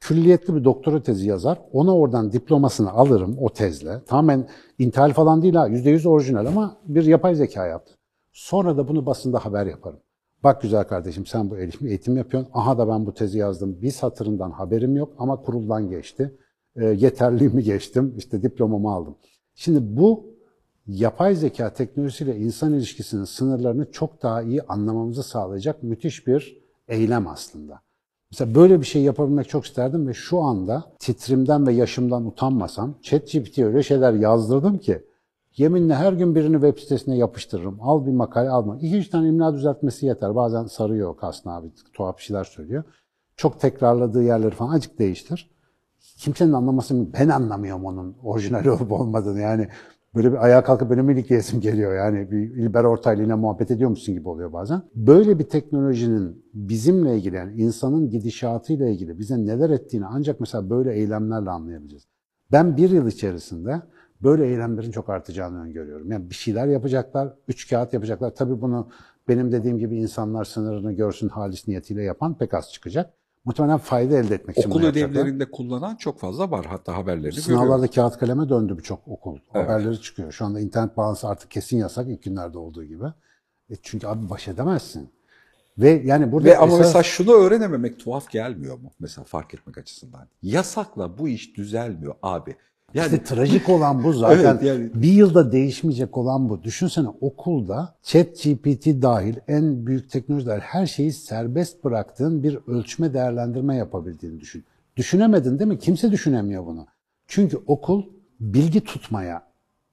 külliyetli 0.00 0.54
bir 0.54 0.64
doktora 0.64 1.02
tezi 1.02 1.28
yazar. 1.28 1.58
Ona 1.72 1.96
oradan 1.96 2.32
diplomasını 2.32 2.90
alırım 2.90 3.36
o 3.40 3.48
tezle. 3.48 4.04
Tamamen 4.04 4.48
intihal 4.78 5.12
falan 5.12 5.42
değil 5.42 5.54
ha. 5.54 5.68
%100 5.68 6.08
orijinal 6.08 6.46
ama 6.46 6.76
bir 6.84 7.04
yapay 7.04 7.34
zeka 7.34 7.66
yaptı. 7.66 7.94
Sonra 8.32 8.76
da 8.76 8.88
bunu 8.88 9.06
basında 9.06 9.44
haber 9.44 9.66
yaparım. 9.66 10.00
Bak 10.44 10.62
güzel 10.62 10.84
kardeşim 10.84 11.26
sen 11.26 11.50
bu 11.50 11.58
eğitim, 11.58 12.16
yapıyorsun. 12.16 12.50
Aha 12.54 12.78
da 12.78 12.88
ben 12.88 13.06
bu 13.06 13.14
tezi 13.14 13.38
yazdım. 13.38 13.82
Bir 13.82 13.90
satırından 13.90 14.50
haberim 14.50 14.96
yok 14.96 15.14
ama 15.18 15.36
kuruldan 15.36 15.90
geçti. 15.90 16.38
E, 16.76 16.84
yeterliğimi 16.84 17.62
geçtim. 17.62 18.14
İşte 18.16 18.42
diplomamı 18.42 18.92
aldım. 18.92 19.16
Şimdi 19.54 19.96
bu 19.96 20.31
yapay 20.86 21.34
zeka 21.34 21.72
teknolojisiyle 21.72 22.36
insan 22.36 22.74
ilişkisinin 22.74 23.24
sınırlarını 23.24 23.92
çok 23.92 24.22
daha 24.22 24.42
iyi 24.42 24.62
anlamamızı 24.62 25.22
sağlayacak 25.22 25.82
müthiş 25.82 26.26
bir 26.26 26.62
eylem 26.88 27.28
aslında. 27.28 27.80
Mesela 28.30 28.54
böyle 28.54 28.80
bir 28.80 28.86
şey 28.86 29.02
yapabilmek 29.02 29.48
çok 29.48 29.64
isterdim 29.64 30.08
ve 30.08 30.14
şu 30.14 30.40
anda 30.40 30.84
titrimden 30.98 31.66
ve 31.66 31.72
yaşımdan 31.72 32.26
utanmasam 32.26 32.94
ChatGPT'ye 33.02 33.66
öyle 33.66 33.82
şeyler 33.82 34.12
yazdırdım 34.12 34.78
ki 34.78 35.02
yeminle 35.56 35.94
her 35.94 36.12
gün 36.12 36.34
birini 36.34 36.54
web 36.54 36.78
sitesine 36.78 37.16
yapıştırırım. 37.16 37.78
Al 37.80 38.06
bir 38.06 38.12
makale 38.12 38.50
alma. 38.50 38.76
İki 38.76 38.96
üç 38.96 39.08
tane 39.08 39.28
imla 39.28 39.54
düzeltmesi 39.54 40.06
yeter. 40.06 40.34
Bazen 40.34 40.64
sarıyor 40.64 41.16
Kasna 41.16 41.56
abi 41.56 41.66
tuhaf 41.92 42.20
şeyler 42.20 42.44
söylüyor. 42.44 42.84
Çok 43.36 43.60
tekrarladığı 43.60 44.22
yerleri 44.22 44.54
falan 44.54 44.74
acık 44.74 44.98
değiştir. 44.98 45.50
Kimsenin 46.16 46.52
anlaması 46.52 47.12
ben 47.12 47.28
anlamıyorum 47.28 47.84
onun 47.84 48.16
orijinal 48.22 48.64
olup 48.64 48.92
olmadığını 48.92 49.40
yani. 49.40 49.68
Böyle 50.14 50.32
bir 50.32 50.44
ayağa 50.44 50.64
kalkıp 50.64 50.90
benim 50.90 51.10
ilik 51.10 51.30
yesim 51.30 51.60
geliyor 51.60 51.94
yani 51.96 52.30
bir 52.30 52.56
İlber 52.56 52.84
Ortaylı 52.84 53.22
ile 53.22 53.34
muhabbet 53.34 53.70
ediyormuşsun 53.70 54.14
gibi 54.14 54.28
oluyor 54.28 54.52
bazen. 54.52 54.82
Böyle 54.94 55.38
bir 55.38 55.44
teknolojinin 55.44 56.44
bizimle 56.54 57.16
ilgili 57.16 57.36
yani 57.36 57.60
insanın 57.60 58.10
gidişatıyla 58.10 58.88
ilgili 58.88 59.18
bize 59.18 59.46
neler 59.46 59.70
ettiğini 59.70 60.06
ancak 60.06 60.40
mesela 60.40 60.70
böyle 60.70 60.94
eylemlerle 60.94 61.50
anlayabileceğiz. 61.50 62.06
Ben 62.52 62.76
bir 62.76 62.90
yıl 62.90 63.06
içerisinde 63.06 63.82
böyle 64.22 64.46
eylemlerin 64.46 64.90
çok 64.90 65.10
artacağını 65.10 65.62
öngörüyorum. 65.62 66.12
Yani 66.12 66.30
bir 66.30 66.34
şeyler 66.34 66.66
yapacaklar, 66.66 67.34
üç 67.48 67.70
kağıt 67.70 67.92
yapacaklar. 67.92 68.34
Tabii 68.34 68.60
bunu 68.60 68.88
benim 69.28 69.52
dediğim 69.52 69.78
gibi 69.78 69.96
insanlar 69.96 70.44
sınırını 70.44 70.92
görsün 70.92 71.28
halis 71.28 71.68
niyetiyle 71.68 72.02
yapan 72.02 72.38
pek 72.38 72.54
az 72.54 72.72
çıkacak. 72.72 73.14
Muhtemelen 73.44 73.78
fayda 73.78 74.16
elde 74.16 74.34
etmek 74.34 74.58
için 74.58 74.68
Okul 74.70 74.78
bunu 74.78 74.86
yapacaklar. 74.86 75.10
ödevlerinde 75.20 75.50
kullanan 75.50 75.96
çok 75.96 76.18
fazla 76.20 76.50
var. 76.50 76.66
Hatta 76.66 76.96
haberlerini 76.96 77.40
Sınavlarda 77.40 77.86
görüyorum. 77.86 77.94
kağıt 77.94 78.18
kaleme 78.18 78.48
döndü 78.48 78.78
birçok 78.78 79.08
okul. 79.08 79.38
Evet. 79.54 79.68
Haberleri 79.68 80.00
çıkıyor. 80.00 80.32
Şu 80.32 80.44
anda 80.44 80.60
internet 80.60 80.96
bağlantısı 80.96 81.28
artık 81.28 81.50
kesin 81.50 81.76
yasak 81.76 82.08
ilk 82.08 82.22
günlerde 82.22 82.58
olduğu 82.58 82.84
gibi. 82.84 83.04
E 83.70 83.74
çünkü 83.82 84.06
abi 84.06 84.30
baş 84.30 84.48
edemezsin. 84.48 85.10
Ve 85.78 86.02
yani 86.04 86.32
burada 86.32 86.48
Ve 86.48 86.58
ama 86.58 86.66
esas- 86.72 86.78
mesela 86.80 87.02
şunu 87.02 87.32
öğrenememek 87.32 87.98
tuhaf 88.00 88.30
gelmiyor 88.30 88.78
mu? 88.78 88.90
Mesela 89.00 89.24
fark 89.24 89.54
etmek 89.54 89.78
açısından. 89.78 90.28
Yasakla 90.42 91.18
bu 91.18 91.28
iş 91.28 91.56
düzelmiyor 91.56 92.14
abi. 92.22 92.56
Yani 92.94 93.04
İşte 93.06 93.22
trajik 93.24 93.68
olan 93.68 94.04
bu 94.04 94.12
zaten. 94.12 94.38
Evet, 94.38 94.62
yani- 94.62 94.90
Bir 94.94 95.12
yılda 95.12 95.52
değişmeyecek 95.52 96.18
olan 96.18 96.48
bu. 96.48 96.62
Düşünsene 96.62 97.08
okulda 97.20 97.94
chat 98.02 98.26
GPT 98.42 99.02
dahil 99.02 99.34
en 99.48 99.86
büyük 99.86 100.10
teknolojiler 100.10 100.60
her 100.60 100.86
şeyi 100.86 101.12
serbest 101.12 101.84
bıraktığın 101.84 102.42
bir 102.42 102.58
ölçme 102.66 103.14
değerlendirme 103.14 103.76
yapabildiğini 103.76 104.40
düşün. 104.40 104.64
Düşünemedin 104.96 105.58
değil 105.58 105.68
mi? 105.68 105.78
Kimse 105.78 106.10
düşünemiyor 106.12 106.66
bunu. 106.66 106.86
Çünkü 107.26 107.58
okul 107.66 108.02
bilgi 108.40 108.80
tutmaya 108.80 109.42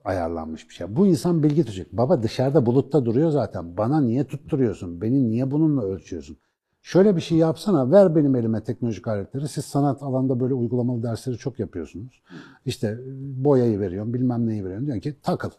ayarlanmış 0.05 0.69
bir 0.69 0.73
şey. 0.73 0.95
Bu 0.95 1.07
insan 1.07 1.43
bilgi 1.43 1.63
tutacak. 1.63 1.87
Baba 1.93 2.23
dışarıda 2.23 2.65
bulutta 2.65 3.05
duruyor 3.05 3.31
zaten. 3.31 3.77
Bana 3.77 4.01
niye 4.01 4.23
tutturuyorsun? 4.23 5.01
Beni 5.01 5.29
niye 5.29 5.51
bununla 5.51 5.83
ölçüyorsun? 5.83 6.37
Şöyle 6.89 7.15
bir 7.15 7.21
şey 7.21 7.37
yapsana, 7.37 7.91
ver 7.91 8.15
benim 8.15 8.35
elime 8.35 8.63
teknolojik 8.63 9.07
aletleri. 9.07 9.47
Siz 9.47 9.65
sanat 9.65 10.03
alanında 10.03 10.39
böyle 10.39 10.53
uygulamalı 10.53 11.03
dersleri 11.03 11.37
çok 11.37 11.59
yapıyorsunuz. 11.59 12.21
İşte 12.65 12.87
e, 12.87 12.99
boyayı 13.43 13.79
veriyorum, 13.79 14.13
bilmem 14.13 14.47
neyi 14.47 14.63
veriyorum. 14.63 14.85
Diyorsun 14.85 15.01
ki 15.01 15.15
takıl. 15.23 15.49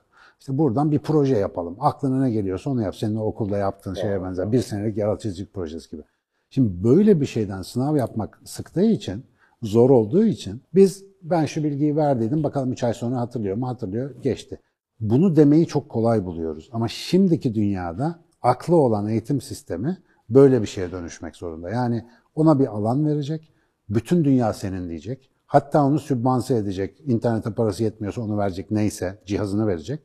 İşte 0.41 0.59
buradan 0.59 0.91
bir 0.91 0.99
proje 0.99 1.37
yapalım. 1.37 1.77
Aklına 1.81 2.23
ne 2.23 2.31
geliyorsa 2.31 2.71
onu 2.71 2.83
yap. 2.83 2.97
Senin 2.97 3.17
okulda 3.17 3.59
yaptığın 3.59 3.95
şeye 3.95 4.23
benzer. 4.23 4.53
Bir 4.53 4.61
senelik 4.61 4.97
yaratıcılık 4.97 5.55
projesi 5.55 5.91
gibi. 5.91 6.03
Şimdi 6.51 6.85
böyle 6.85 7.21
bir 7.21 7.27
şeyden 7.27 7.63
sınav 7.63 7.97
yapmak 7.97 8.41
sıktığı 8.45 8.85
için, 8.85 9.25
zor 9.63 9.91
olduğu 9.91 10.25
için 10.25 10.63
biz 10.75 11.05
ben 11.23 11.45
şu 11.45 11.65
bilgiyi 11.65 11.97
verdiydim 11.97 12.43
bakalım 12.43 12.73
3 12.73 12.85
ay 12.85 12.95
sonra 12.95 13.17
hatırlıyor 13.17 13.57
mu? 13.57 13.69
Hatırlıyor, 13.69 14.15
geçti. 14.23 14.61
Bunu 15.01 15.37
demeyi 15.37 15.67
çok 15.67 15.89
kolay 15.89 16.25
buluyoruz. 16.25 16.69
Ama 16.73 16.89
şimdiki 16.89 17.55
dünyada 17.55 18.19
aklı 18.43 18.77
olan 18.77 19.09
eğitim 19.09 19.41
sistemi 19.41 19.99
böyle 20.31 20.63
bir 20.63 20.67
şeye 20.67 20.93
dönüşmek 20.93 21.37
zorunda. 21.37 21.71
Yani 21.71 22.05
ona 22.35 22.59
bir 22.59 22.67
alan 22.67 23.07
verecek, 23.07 23.53
bütün 23.89 24.25
dünya 24.25 24.53
senin 24.53 24.89
diyecek. 24.89 25.31
Hatta 25.47 25.85
onu 25.85 25.99
sübvanse 25.99 26.57
edecek. 26.57 27.03
İnternete 27.07 27.55
parası 27.55 27.83
yetmiyorsa 27.83 28.23
onu 28.23 28.39
verecek 28.39 28.71
neyse, 28.71 29.19
cihazını 29.27 29.67
verecek. 29.67 30.01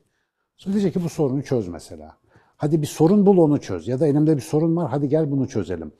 Sonra 0.56 0.74
diyecek 0.74 0.94
ki 0.94 1.04
bu 1.04 1.08
sorunu 1.08 1.42
çöz 1.42 1.68
mesela. 1.68 2.16
Hadi 2.56 2.82
bir 2.82 2.86
sorun 2.86 3.26
bul 3.26 3.38
onu 3.38 3.60
çöz. 3.60 3.88
Ya 3.88 4.00
da 4.00 4.06
elimde 4.06 4.36
bir 4.36 4.42
sorun 4.42 4.76
var 4.76 4.90
hadi 4.90 5.08
gel 5.08 5.30
bunu 5.30 5.48
çözelim. 5.48 5.92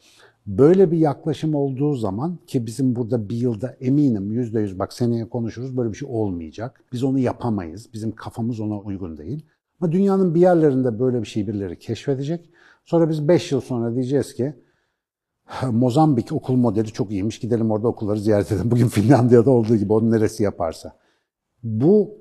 Böyle 0.46 0.92
bir 0.92 0.98
yaklaşım 0.98 1.54
olduğu 1.54 1.94
zaman 1.94 2.38
ki 2.46 2.66
bizim 2.66 2.96
burada 2.96 3.28
bir 3.28 3.36
yılda 3.36 3.76
eminim 3.80 4.32
yüzde 4.32 4.60
yüz 4.60 4.78
bak 4.78 4.92
seneye 4.92 5.28
konuşuruz 5.28 5.76
böyle 5.76 5.92
bir 5.92 5.96
şey 5.96 6.08
olmayacak. 6.12 6.84
Biz 6.92 7.04
onu 7.04 7.18
yapamayız. 7.18 7.92
Bizim 7.92 8.12
kafamız 8.12 8.60
ona 8.60 8.78
uygun 8.78 9.16
değil. 9.16 9.46
Ama 9.80 9.92
dünyanın 9.92 10.34
bir 10.34 10.40
yerlerinde 10.40 10.98
böyle 10.98 11.20
bir 11.22 11.26
şey 11.26 11.46
birileri 11.46 11.78
keşfedecek. 11.78 12.50
Sonra 12.86 13.08
biz 13.08 13.28
5 13.28 13.52
yıl 13.52 13.60
sonra 13.60 13.94
diyeceğiz 13.94 14.34
ki 14.34 14.54
Mozambik 15.70 16.32
okul 16.32 16.56
modeli 16.56 16.86
çok 16.86 17.10
iyiymiş. 17.10 17.38
Gidelim 17.38 17.70
orada 17.70 17.88
okulları 17.88 18.20
ziyaret 18.20 18.52
edelim. 18.52 18.70
Bugün 18.70 18.88
Finlandiya'da 18.88 19.50
olduğu 19.50 19.76
gibi 19.76 19.92
onun 19.92 20.10
neresi 20.10 20.42
yaparsa. 20.42 20.96
Bu 21.62 22.18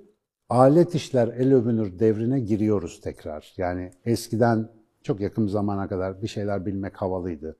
alet 0.50 0.96
işler 0.96 1.28
el 1.28 1.54
övünür 1.54 2.00
devrine 2.00 2.40
giriyoruz 2.40 3.02
tekrar. 3.02 3.54
Yani 3.58 3.92
eskiden 4.06 4.70
çok 5.04 5.20
yakın 5.20 5.48
zamana 5.48 5.88
kadar 5.88 6.22
bir 6.22 6.28
şeyler 6.28 6.66
bilmek 6.66 7.02
havalıydı. 7.02 7.58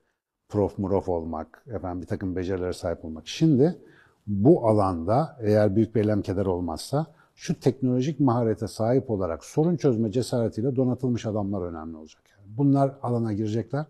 Prof 0.48 0.78
murof 0.78 1.08
olmak, 1.08 1.64
efendim 1.66 2.02
bir 2.02 2.06
takım 2.06 2.36
becerilere 2.36 2.72
sahip 2.72 3.04
olmak. 3.04 3.28
Şimdi 3.28 3.78
bu 4.26 4.68
alanda 4.68 5.36
eğer 5.40 5.76
büyük 5.76 5.94
bir 5.94 6.00
eylem 6.00 6.22
keder 6.22 6.46
olmazsa 6.46 7.06
şu 7.34 7.60
teknolojik 7.60 8.20
maharete 8.20 8.68
sahip 8.68 9.10
olarak 9.10 9.44
sorun 9.44 9.76
çözme 9.76 10.12
cesaretiyle 10.12 10.76
donatılmış 10.76 11.26
adamlar 11.26 11.62
önemli 11.62 11.96
olacak. 11.96 12.25
Bunlar 12.48 12.98
alana 13.02 13.32
girecekler. 13.32 13.86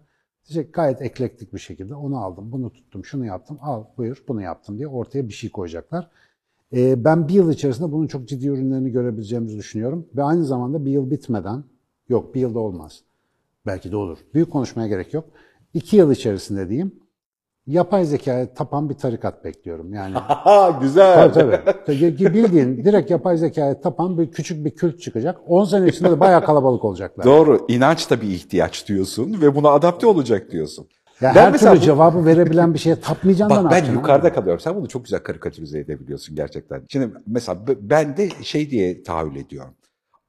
Diyecek 0.48 0.74
gayet 0.74 1.02
eklektik 1.02 1.54
bir 1.54 1.58
şekilde 1.58 1.94
onu 1.94 2.18
aldım, 2.18 2.52
bunu 2.52 2.72
tuttum, 2.72 3.04
şunu 3.04 3.24
yaptım, 3.26 3.58
al 3.60 3.84
buyur 3.96 4.24
bunu 4.28 4.42
yaptım 4.42 4.78
diye 4.78 4.88
ortaya 4.88 5.28
bir 5.28 5.32
şey 5.32 5.50
koyacaklar. 5.50 6.10
Ee, 6.72 7.04
ben 7.04 7.28
bir 7.28 7.34
yıl 7.34 7.52
içerisinde 7.52 7.92
bunun 7.92 8.06
çok 8.06 8.28
ciddi 8.28 8.48
ürünlerini 8.48 8.90
görebileceğimizi 8.90 9.58
düşünüyorum. 9.58 10.08
Ve 10.16 10.22
aynı 10.22 10.44
zamanda 10.44 10.84
bir 10.84 10.90
yıl 10.90 11.10
bitmeden, 11.10 11.64
yok 12.08 12.34
bir 12.34 12.40
yılda 12.40 12.58
olmaz. 12.58 13.02
Belki 13.66 13.92
de 13.92 13.96
olur. 13.96 14.18
Büyük 14.34 14.50
konuşmaya 14.50 14.88
gerek 14.88 15.14
yok. 15.14 15.24
İki 15.74 15.96
yıl 15.96 16.10
içerisinde 16.10 16.68
diyeyim, 16.68 16.92
yapay 17.66 18.04
zekaya 18.04 18.54
tapan 18.54 18.88
bir 18.90 18.94
tarikat 18.94 19.44
bekliyorum. 19.44 19.94
Yani 19.94 20.14
Güzel. 20.80 21.32
tabii 21.32 21.58
tabii. 21.86 22.34
Bildiğin 22.34 22.84
direkt 22.84 23.10
yapay 23.10 23.36
zekaya 23.36 23.80
tapan 23.80 24.18
bir 24.18 24.30
küçük 24.30 24.64
bir 24.64 24.70
kült 24.70 25.00
çıkacak. 25.00 25.38
10 25.46 25.64
sene 25.64 25.88
içinde 25.88 26.10
de 26.10 26.20
bayağı 26.20 26.44
kalabalık 26.44 26.84
olacaklar. 26.84 27.26
Doğru. 27.26 27.64
İnanç 27.68 28.10
da 28.10 28.20
bir 28.20 28.28
ihtiyaç 28.28 28.88
diyorsun 28.88 29.40
ve 29.40 29.54
buna 29.54 29.68
adapte 29.70 30.06
olacak 30.06 30.50
diyorsun. 30.50 30.86
Ya 31.20 31.32
Ben 31.34 31.40
her 31.40 31.52
mesela 31.52 31.70
türlü 31.72 31.80
bu- 31.82 31.84
cevabı 31.84 32.24
verebilen 32.24 32.74
bir 32.74 32.78
şeye 32.78 33.00
tapmayacaksın 33.00 33.56
da 33.56 33.64
Bak 33.64 33.70
ben 33.72 33.92
yukarıda 33.92 34.26
abi? 34.28 34.34
kalıyorum. 34.34 34.60
Sen 34.60 34.76
bunu 34.76 34.88
çok 34.88 35.04
güzel 35.04 35.20
karikatürize 35.20 35.78
edebiliyorsun 35.78 36.36
gerçekten. 36.36 36.82
Şimdi 36.88 37.10
mesela 37.26 37.58
ben 37.80 38.16
de 38.16 38.28
şey 38.42 38.70
diye 38.70 39.02
tahayyül 39.02 39.36
ediyorum. 39.36 39.74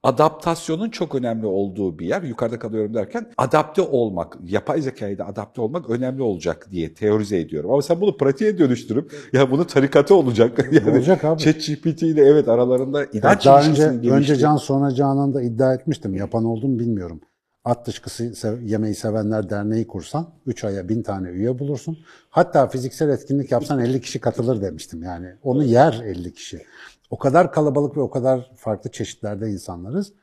Adaptasyonun 0.07 0.89
çok 0.89 1.15
önemli 1.15 1.45
olduğu 1.45 1.99
bir 1.99 2.05
yer. 2.05 2.21
Yukarıda 2.21 2.59
kalıyorum 2.59 2.93
derken 2.93 3.27
adapte 3.37 3.81
olmak, 3.81 4.37
yapay 4.45 4.81
zekayı 4.81 5.17
da 5.17 5.27
adapte 5.27 5.61
olmak 5.61 5.89
önemli 5.89 6.21
olacak 6.21 6.67
diye 6.71 6.93
teorize 6.93 7.39
ediyorum. 7.39 7.71
Ama 7.71 7.81
sen 7.81 8.01
bunu 8.01 8.17
pratiğe 8.17 8.57
dönüştürüp 8.57 9.29
ya 9.33 9.51
bunu 9.51 9.67
tarikatı 9.67 10.15
olacak. 10.15 10.67
Yani 10.71 10.97
Olacak 10.97 11.23
abi. 11.23 11.39
ChatGPT 11.39 12.01
ile 12.01 12.21
evet 12.21 12.47
aralarında 12.47 13.01
Ya 13.01 13.07
inanç 13.13 13.45
daha 13.45 13.59
önce, 13.59 13.69
ilişkisinin 13.69 14.09
önce 14.09 14.35
Can 14.35 14.55
sonra 14.55 14.95
Canan'da 14.95 15.41
iddia 15.41 15.73
etmiştim. 15.73 16.15
Yapan 16.15 16.45
oldum 16.45 16.79
bilmiyorum. 16.79 17.21
At 17.65 17.87
dışkısı 17.87 18.59
yemeği 18.63 18.95
sevenler 18.95 19.49
derneği 19.49 19.87
kursan 19.87 20.29
3 20.45 20.63
aya 20.63 20.89
1000 20.89 21.03
tane 21.03 21.29
üye 21.29 21.59
bulursun. 21.59 21.97
Hatta 22.29 22.67
fiziksel 22.67 23.09
etkinlik 23.09 23.51
yapsan 23.51 23.79
50 23.79 24.01
kişi 24.01 24.19
katılır 24.19 24.61
demiştim. 24.61 25.03
Yani 25.03 25.27
onu 25.43 25.63
yer 25.63 26.01
50 26.05 26.33
kişi. 26.33 26.61
O 27.09 27.17
kadar 27.17 27.51
kalabalık 27.51 27.97
ve 27.97 28.01
o 28.01 28.09
kadar 28.09 28.51
farklı 28.55 28.91
çeşitlerde 28.91 29.49
insanlarız. 29.49 30.13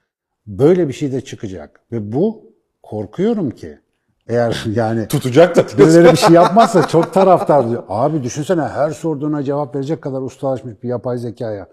Böyle 0.47 0.89
bir 0.89 0.93
şey 0.93 1.13
de 1.13 1.21
çıkacak. 1.21 1.81
Ve 1.93 2.13
bu 2.13 2.53
korkuyorum 2.83 3.51
ki 3.51 3.79
eğer 4.29 4.65
yani 4.75 5.09
tutacak 5.09 5.57
da 5.57 5.79
birileri 5.79 6.13
bir 6.13 6.17
şey 6.17 6.35
yapmazsa 6.35 6.89
çok 6.89 7.15
taraftar 7.15 7.71
diyor. 7.71 7.83
Abi 7.89 8.23
düşünsene 8.23 8.63
her 8.63 8.91
sorduğuna 8.91 9.43
cevap 9.43 9.75
verecek 9.75 10.03
kadar 10.03 10.23
ustalaşmış 10.23 10.83
bir 10.83 10.89
yapay 10.89 11.19
zekaya. 11.19 11.69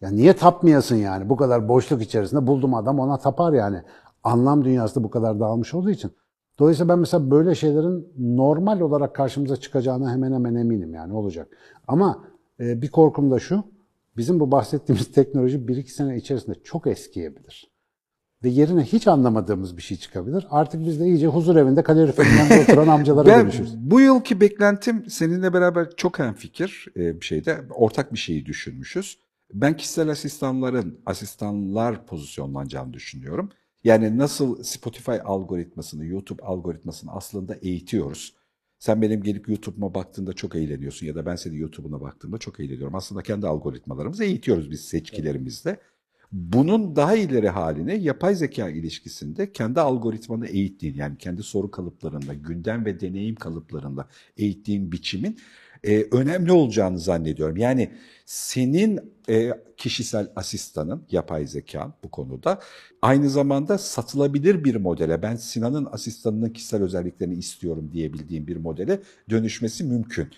Ya 0.00 0.10
niye 0.10 0.36
tapmayasın 0.36 0.96
yani? 0.96 1.28
Bu 1.28 1.36
kadar 1.36 1.68
boşluk 1.68 2.02
içerisinde 2.02 2.46
buldum 2.46 2.74
adam 2.74 2.98
ona 2.98 3.16
tapar 3.16 3.52
yani. 3.52 3.82
Anlam 4.24 4.64
dünyası 4.64 5.00
da 5.00 5.04
bu 5.04 5.10
kadar 5.10 5.40
dağılmış 5.40 5.74
olduğu 5.74 5.90
için. 5.90 6.12
Dolayısıyla 6.58 6.92
ben 6.92 6.98
mesela 6.98 7.30
böyle 7.30 7.54
şeylerin 7.54 8.08
normal 8.18 8.80
olarak 8.80 9.14
karşımıza 9.14 9.56
çıkacağına 9.56 10.12
hemen 10.12 10.32
hemen 10.32 10.54
eminim 10.54 10.94
yani 10.94 11.14
olacak. 11.14 11.48
Ama 11.88 12.24
e, 12.60 12.82
bir 12.82 12.90
korkum 12.90 13.30
da 13.30 13.38
şu. 13.38 13.64
Bizim 14.16 14.40
bu 14.40 14.50
bahsettiğimiz 14.50 15.12
teknoloji 15.12 15.58
1-2 15.58 15.88
sene 15.88 16.16
içerisinde 16.16 16.56
çok 16.64 16.86
eskiyebilir. 16.86 17.74
Ve 18.44 18.48
yerine 18.48 18.82
hiç 18.82 19.06
anlamadığımız 19.06 19.76
bir 19.76 19.82
şey 19.82 19.96
çıkabilir. 19.96 20.46
Artık 20.50 20.86
biz 20.86 21.00
de 21.00 21.06
iyice 21.06 21.26
huzur 21.26 21.56
evinde 21.56 21.82
kaloriferinde 21.82 22.60
oturan 22.62 22.88
amcalara 22.88 23.26
Ben 23.26 23.42
dönüşürüz. 23.42 23.76
bu 23.76 24.00
yılki 24.00 24.40
beklentim 24.40 25.10
seninle 25.10 25.52
beraber 25.52 25.96
çok 25.96 26.18
hemfikir 26.18 26.86
e, 26.96 27.20
bir 27.20 27.26
şeyde. 27.26 27.60
Ortak 27.70 28.12
bir 28.12 28.18
şeyi 28.18 28.46
düşünmüşüz. 28.46 29.18
Ben 29.52 29.76
kişisel 29.76 30.08
asistanların 30.08 31.00
asistanlar 31.06 32.06
pozisyonlanacağını 32.06 32.92
düşünüyorum. 32.92 33.50
Yani 33.84 34.18
nasıl 34.18 34.62
Spotify 34.62 35.12
algoritmasını, 35.24 36.04
YouTube 36.06 36.42
algoritmasını 36.42 37.12
aslında 37.12 37.54
eğitiyoruz. 37.54 38.34
Sen 38.84 39.02
benim 39.02 39.22
gelip 39.22 39.48
YouTube'uma 39.48 39.94
baktığında 39.94 40.32
çok 40.32 40.56
eğleniyorsun 40.56 41.06
ya 41.06 41.14
da 41.14 41.26
ben 41.26 41.36
senin 41.36 41.56
YouTube'una 41.56 42.00
baktığımda 42.00 42.38
çok 42.38 42.60
eğleniyorum. 42.60 42.94
Aslında 42.94 43.22
kendi 43.22 43.46
algoritmalarımızı 43.46 44.24
eğitiyoruz 44.24 44.70
biz 44.70 44.80
seçkilerimizle. 44.80 45.80
Bunun 46.32 46.96
daha 46.96 47.16
ileri 47.16 47.48
haline 47.48 47.94
yapay 47.94 48.34
zeka 48.34 48.68
ilişkisinde 48.68 49.52
kendi 49.52 49.80
algoritmanı 49.80 50.46
eğittiğin 50.46 50.94
yani 50.94 51.18
kendi 51.18 51.42
soru 51.42 51.70
kalıplarında, 51.70 52.34
gündem 52.34 52.84
ve 52.84 53.00
deneyim 53.00 53.34
kalıplarında 53.34 54.08
eğittiğin 54.36 54.92
biçimin 54.92 55.38
e, 55.84 56.06
önemli 56.12 56.52
olacağını 56.52 56.98
zannediyorum. 56.98 57.56
Yani 57.56 57.90
senin 58.26 59.00
e, 59.28 59.50
kişisel 59.76 60.28
asistanın, 60.36 61.06
yapay 61.10 61.46
zeka 61.46 61.92
bu 62.04 62.10
konuda 62.10 62.60
aynı 63.02 63.30
zamanda 63.30 63.78
satılabilir 63.78 64.64
bir 64.64 64.76
modele, 64.76 65.22
ben 65.22 65.36
Sinan'ın 65.36 65.88
asistanının 65.92 66.50
kişisel 66.50 66.82
özelliklerini 66.82 67.34
istiyorum 67.34 67.90
diyebildiğim 67.92 68.46
bir 68.46 68.56
modele 68.56 69.00
dönüşmesi 69.30 69.84
mümkün. 69.84 70.28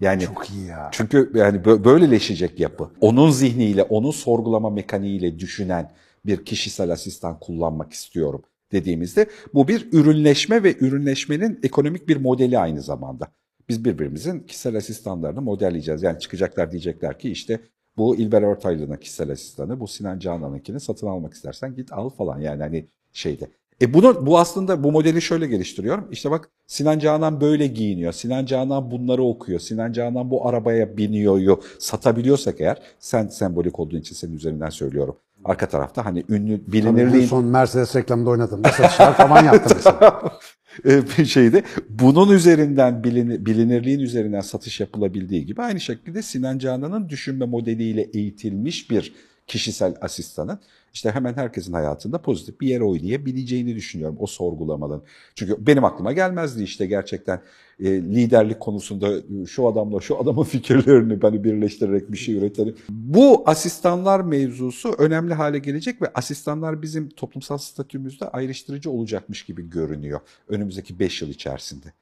Yani 0.00 0.22
Çok 0.22 0.50
iyi 0.50 0.66
ya. 0.66 0.88
çünkü 0.92 1.32
yani 1.34 1.58
bö- 1.58 1.84
böyleleşecek 1.84 2.60
yapı. 2.60 2.90
Onun 3.00 3.30
zihniyle, 3.30 3.82
onun 3.82 4.10
sorgulama 4.10 4.70
mekaniğiyle 4.70 5.38
düşünen 5.38 5.92
bir 6.26 6.44
kişisel 6.44 6.90
asistan 6.90 7.40
kullanmak 7.40 7.92
istiyorum 7.92 8.42
dediğimizde 8.72 9.26
bu 9.54 9.68
bir 9.68 9.88
ürünleşme 9.92 10.62
ve 10.62 10.76
ürünleşmenin 10.80 11.60
ekonomik 11.62 12.08
bir 12.08 12.16
modeli 12.16 12.58
aynı 12.58 12.82
zamanda. 12.82 13.28
Biz 13.68 13.84
birbirimizin 13.84 14.40
kişisel 14.40 14.76
asistanlarını 14.76 15.42
modelleyeceğiz. 15.42 16.02
Yani 16.02 16.18
çıkacaklar 16.18 16.70
diyecekler 16.70 17.18
ki 17.18 17.30
işte 17.30 17.60
bu 17.96 18.16
İlber 18.16 18.42
Ortaylı'nın 18.42 18.96
kişisel 18.96 19.32
asistanı, 19.32 19.80
bu 19.80 19.88
Sinan 19.88 20.18
Canan'ınkini 20.18 20.80
satın 20.80 21.06
almak 21.06 21.34
istersen 21.34 21.74
git 21.74 21.92
al 21.92 22.08
falan 22.08 22.40
yani 22.40 22.62
hani 22.62 22.86
şeyde. 23.12 23.50
E 23.82 23.94
bunu 23.94 24.26
bu 24.26 24.38
aslında 24.38 24.84
bu 24.84 24.92
modeli 24.92 25.22
şöyle 25.22 25.46
geliştiriyorum. 25.46 26.08
İşte 26.10 26.30
bak 26.30 26.50
Sinan 26.66 26.98
Canan 26.98 27.40
böyle 27.40 27.66
giyiniyor. 27.66 28.12
Sinan 28.12 28.46
Canan 28.46 28.90
bunları 28.90 29.22
okuyor. 29.22 29.60
Sinan 29.60 29.92
Canan 29.92 30.30
bu 30.30 30.48
arabaya 30.48 30.96
biniyor. 30.96 31.62
Satabiliyorsak 31.78 32.60
eğer 32.60 32.82
sen 32.98 33.26
sembolik 33.26 33.80
olduğun 33.80 33.96
için 33.96 34.14
senin 34.14 34.34
üzerinden 34.36 34.70
söylüyorum. 34.70 35.16
Arka 35.44 35.68
tarafta 35.68 36.04
hani 36.04 36.24
ünlü 36.28 36.60
bilinirliğin 36.66 37.26
son 37.26 37.44
Mercedes 37.44 37.96
reklamında 37.96 38.30
oynadım. 38.30 38.62
Satışlar 38.64 39.16
falan 39.16 39.44
yaptım 39.44 39.72
mesela. 39.76 40.22
e, 40.84 41.02
bir 41.18 41.24
şeyde 41.24 41.62
bunun 41.88 42.30
üzerinden 42.30 43.04
bilin, 43.04 43.46
bilinirliğin 43.46 44.00
üzerinden 44.00 44.40
satış 44.40 44.80
yapılabildiği 44.80 45.46
gibi 45.46 45.62
aynı 45.62 45.80
şekilde 45.80 46.22
Sinan 46.22 46.58
Canan'ın 46.58 47.08
düşünme 47.08 47.46
modeliyle 47.46 48.02
eğitilmiş 48.02 48.90
bir 48.90 49.12
kişisel 49.46 49.94
asistanın 50.00 50.58
işte 50.92 51.10
hemen 51.10 51.34
herkesin 51.34 51.72
hayatında 51.72 52.22
pozitif 52.22 52.60
bir 52.60 52.68
yer 52.68 52.80
oynayabileceğini 52.80 53.74
düşünüyorum 53.74 54.16
o 54.20 54.26
sorgulamaların. 54.26 55.02
Çünkü 55.34 55.66
benim 55.66 55.84
aklıma 55.84 56.12
gelmezdi 56.12 56.62
işte 56.62 56.86
gerçekten 56.86 57.40
e, 57.80 57.84
liderlik 57.90 58.60
konusunda 58.60 59.18
e, 59.18 59.46
şu 59.46 59.66
adamla 59.68 60.00
şu 60.00 60.20
adamın 60.20 60.42
fikirlerini 60.54 61.18
hani 61.22 61.44
birleştirerek 61.44 62.12
bir 62.12 62.16
şey 62.16 62.34
üretelim. 62.34 62.76
Bu 62.88 63.42
asistanlar 63.46 64.20
mevzusu 64.20 64.94
önemli 64.98 65.34
hale 65.34 65.58
gelecek 65.58 66.02
ve 66.02 66.12
asistanlar 66.14 66.82
bizim 66.82 67.08
toplumsal 67.08 67.58
statümüzde 67.58 68.28
ayrıştırıcı 68.28 68.90
olacakmış 68.90 69.44
gibi 69.44 69.70
görünüyor 69.70 70.20
önümüzdeki 70.48 70.98
5 70.98 71.22
yıl 71.22 71.28
içerisinde. 71.28 71.92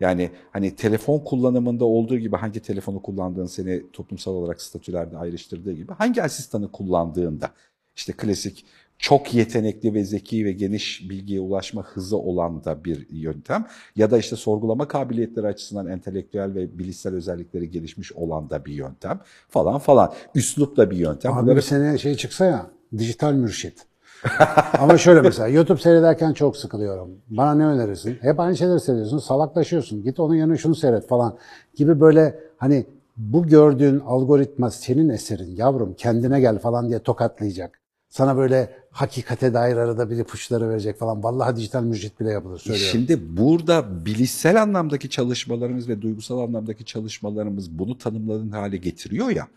Yani 0.00 0.30
hani 0.50 0.76
telefon 0.76 1.18
kullanımında 1.18 1.84
olduğu 1.84 2.18
gibi 2.18 2.36
hangi 2.36 2.60
telefonu 2.60 3.02
kullandığın 3.02 3.46
seni 3.46 3.90
toplumsal 3.92 4.32
olarak 4.32 4.62
statülerde 4.62 5.16
ayrıştırdığı 5.16 5.72
gibi 5.72 5.92
hangi 5.92 6.22
asistanı 6.22 6.72
kullandığında 6.72 7.50
işte 7.96 8.12
klasik 8.12 8.64
çok 9.02 9.34
yetenekli 9.34 9.94
ve 9.94 10.04
zeki 10.04 10.44
ve 10.44 10.52
geniş 10.52 11.10
bilgiye 11.10 11.40
ulaşma 11.40 11.82
hızı 11.82 12.16
olan 12.16 12.64
da 12.64 12.84
bir 12.84 13.06
yöntem 13.10 13.66
ya 13.96 14.10
da 14.10 14.18
işte 14.18 14.36
sorgulama 14.36 14.88
kabiliyetleri 14.88 15.46
açısından 15.46 15.86
entelektüel 15.86 16.54
ve 16.54 16.78
bilişsel 16.78 17.14
özellikleri 17.14 17.70
gelişmiş 17.70 18.12
olan 18.12 18.50
da 18.50 18.64
bir 18.64 18.72
yöntem 18.72 19.20
falan 19.48 19.78
falan. 19.78 20.12
Üslup 20.34 20.76
da 20.76 20.90
bir 20.90 20.96
yöntem. 20.96 21.32
Abi 21.32 21.42
Bunları 21.42 21.56
bir 21.56 21.62
sene 21.62 21.98
şey 21.98 22.14
çıksa 22.14 22.44
ya, 22.44 22.70
dijital 22.98 23.32
mürşit. 23.32 23.86
Ama 24.78 24.98
şöyle 24.98 25.20
mesela 25.20 25.48
YouTube 25.48 25.80
seyrederken 25.80 26.32
çok 26.32 26.56
sıkılıyorum. 26.56 27.10
Bana 27.30 27.54
ne 27.54 27.66
önerirsin? 27.66 28.18
Hep 28.20 28.40
aynı 28.40 28.56
şeyleri 28.56 28.80
seyrediyorsun, 28.80 29.18
salaklaşıyorsun. 29.18 30.02
Git 30.02 30.20
onun 30.20 30.34
yanına 30.34 30.56
şunu 30.56 30.74
seyret 30.74 31.08
falan 31.08 31.36
gibi 31.74 32.00
böyle 32.00 32.40
hani 32.58 32.86
bu 33.16 33.46
gördüğün 33.46 34.00
algoritma 34.00 34.70
senin 34.70 35.08
eserin 35.08 35.56
yavrum 35.56 35.94
kendine 35.94 36.40
gel 36.40 36.58
falan 36.58 36.88
diye 36.88 36.98
tokatlayacak. 36.98 37.78
Sana 38.08 38.36
böyle 38.36 38.70
hakikate 38.90 39.54
dair 39.54 39.76
arada 39.76 40.10
bir 40.10 40.18
ipuçları 40.18 40.68
verecek 40.68 40.98
falan. 40.98 41.22
Vallahi 41.22 41.56
dijital 41.56 41.82
mürşit 41.82 42.20
bile 42.20 42.30
yapılır 42.30 42.58
söylüyorum. 42.58 42.90
Şimdi 42.92 43.36
burada 43.36 44.06
bilişsel 44.06 44.62
anlamdaki 44.62 45.10
çalışmalarımız 45.10 45.88
ve 45.88 46.02
duygusal 46.02 46.38
anlamdaki 46.38 46.84
çalışmalarımız 46.84 47.78
bunu 47.78 47.98
tanımladığın 47.98 48.50
hale 48.50 48.76
getiriyor 48.76 49.30
ya. 49.30 49.48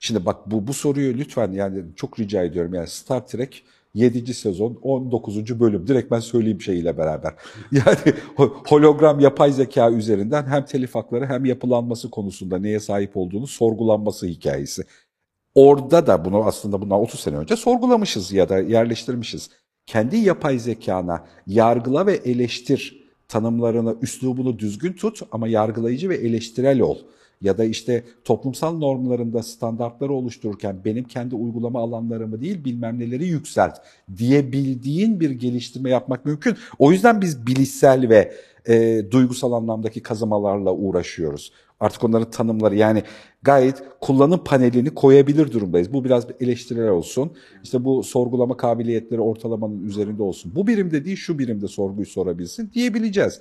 Şimdi 0.00 0.26
bak 0.26 0.36
bu 0.46 0.66
bu 0.66 0.74
soruyu 0.74 1.14
lütfen 1.14 1.52
yani 1.52 1.82
çok 1.96 2.20
rica 2.20 2.42
ediyorum 2.42 2.74
yani 2.74 2.86
Star 2.86 3.26
Trek 3.26 3.64
7. 3.94 4.34
sezon 4.34 4.78
19. 4.82 5.60
bölüm 5.60 5.86
direkt 5.86 6.10
ben 6.10 6.20
söyleyeyim 6.20 6.60
şeyiyle 6.60 6.98
beraber. 6.98 7.34
Yani 7.72 8.16
ho- 8.36 8.68
hologram 8.68 9.20
yapay 9.20 9.52
zeka 9.52 9.90
üzerinden 9.90 10.46
hem 10.46 10.64
telif 10.64 10.94
hakları 10.94 11.26
hem 11.26 11.44
yapılanması 11.44 12.10
konusunda 12.10 12.58
neye 12.58 12.80
sahip 12.80 13.16
olduğunu 13.16 13.46
sorgulanması 13.46 14.26
hikayesi. 14.26 14.82
Orada 15.54 16.06
da 16.06 16.24
bunu 16.24 16.44
aslında 16.44 16.80
bundan 16.80 17.00
30 17.00 17.20
sene 17.20 17.36
önce 17.36 17.56
sorgulamışız 17.56 18.32
ya 18.32 18.48
da 18.48 18.58
yerleştirmişiz. 18.58 19.50
Kendi 19.86 20.16
yapay 20.16 20.58
zekana 20.58 21.24
yargıla 21.46 22.06
ve 22.06 22.14
eleştir 22.14 23.02
tanımlarını, 23.28 23.96
üslubunu 24.02 24.58
düzgün 24.58 24.92
tut 24.92 25.20
ama 25.32 25.48
yargılayıcı 25.48 26.08
ve 26.08 26.16
eleştirel 26.16 26.80
ol. 26.80 26.98
Ya 27.42 27.58
da 27.58 27.64
işte 27.64 28.04
toplumsal 28.24 28.78
normlarında 28.78 29.42
standartları 29.42 30.12
oluştururken 30.12 30.76
benim 30.84 31.04
kendi 31.04 31.34
uygulama 31.34 31.80
alanlarımı 31.80 32.40
değil 32.40 32.64
bilmem 32.64 32.98
neleri 32.98 33.26
yükselt 33.26 33.78
diyebildiğin 34.16 35.20
bir 35.20 35.30
geliştirme 35.30 35.90
yapmak 35.90 36.24
mümkün. 36.24 36.56
O 36.78 36.92
yüzden 36.92 37.20
biz 37.20 37.46
bilişsel 37.46 38.08
ve 38.08 38.32
e, 38.68 39.04
duygusal 39.10 39.52
anlamdaki 39.52 40.02
kazımalarla 40.02 40.72
uğraşıyoruz. 40.72 41.52
Artık 41.80 42.04
onların 42.04 42.30
tanımları 42.30 42.76
yani 42.76 43.02
gayet 43.42 43.82
kullanım 44.00 44.44
panelini 44.44 44.90
koyabilir 44.90 45.52
durumdayız. 45.52 45.92
Bu 45.92 46.04
biraz 46.04 46.28
bir 46.28 46.34
eleştirel 46.40 46.88
olsun. 46.88 47.32
İşte 47.64 47.84
bu 47.84 48.02
sorgulama 48.02 48.56
kabiliyetleri 48.56 49.20
ortalamanın 49.20 49.86
üzerinde 49.86 50.22
olsun. 50.22 50.52
Bu 50.54 50.66
birimde 50.66 51.04
değil 51.04 51.16
şu 51.16 51.38
birimde 51.38 51.68
sorguyu 51.68 52.06
sorabilsin 52.06 52.70
diyebileceğiz. 52.74 53.40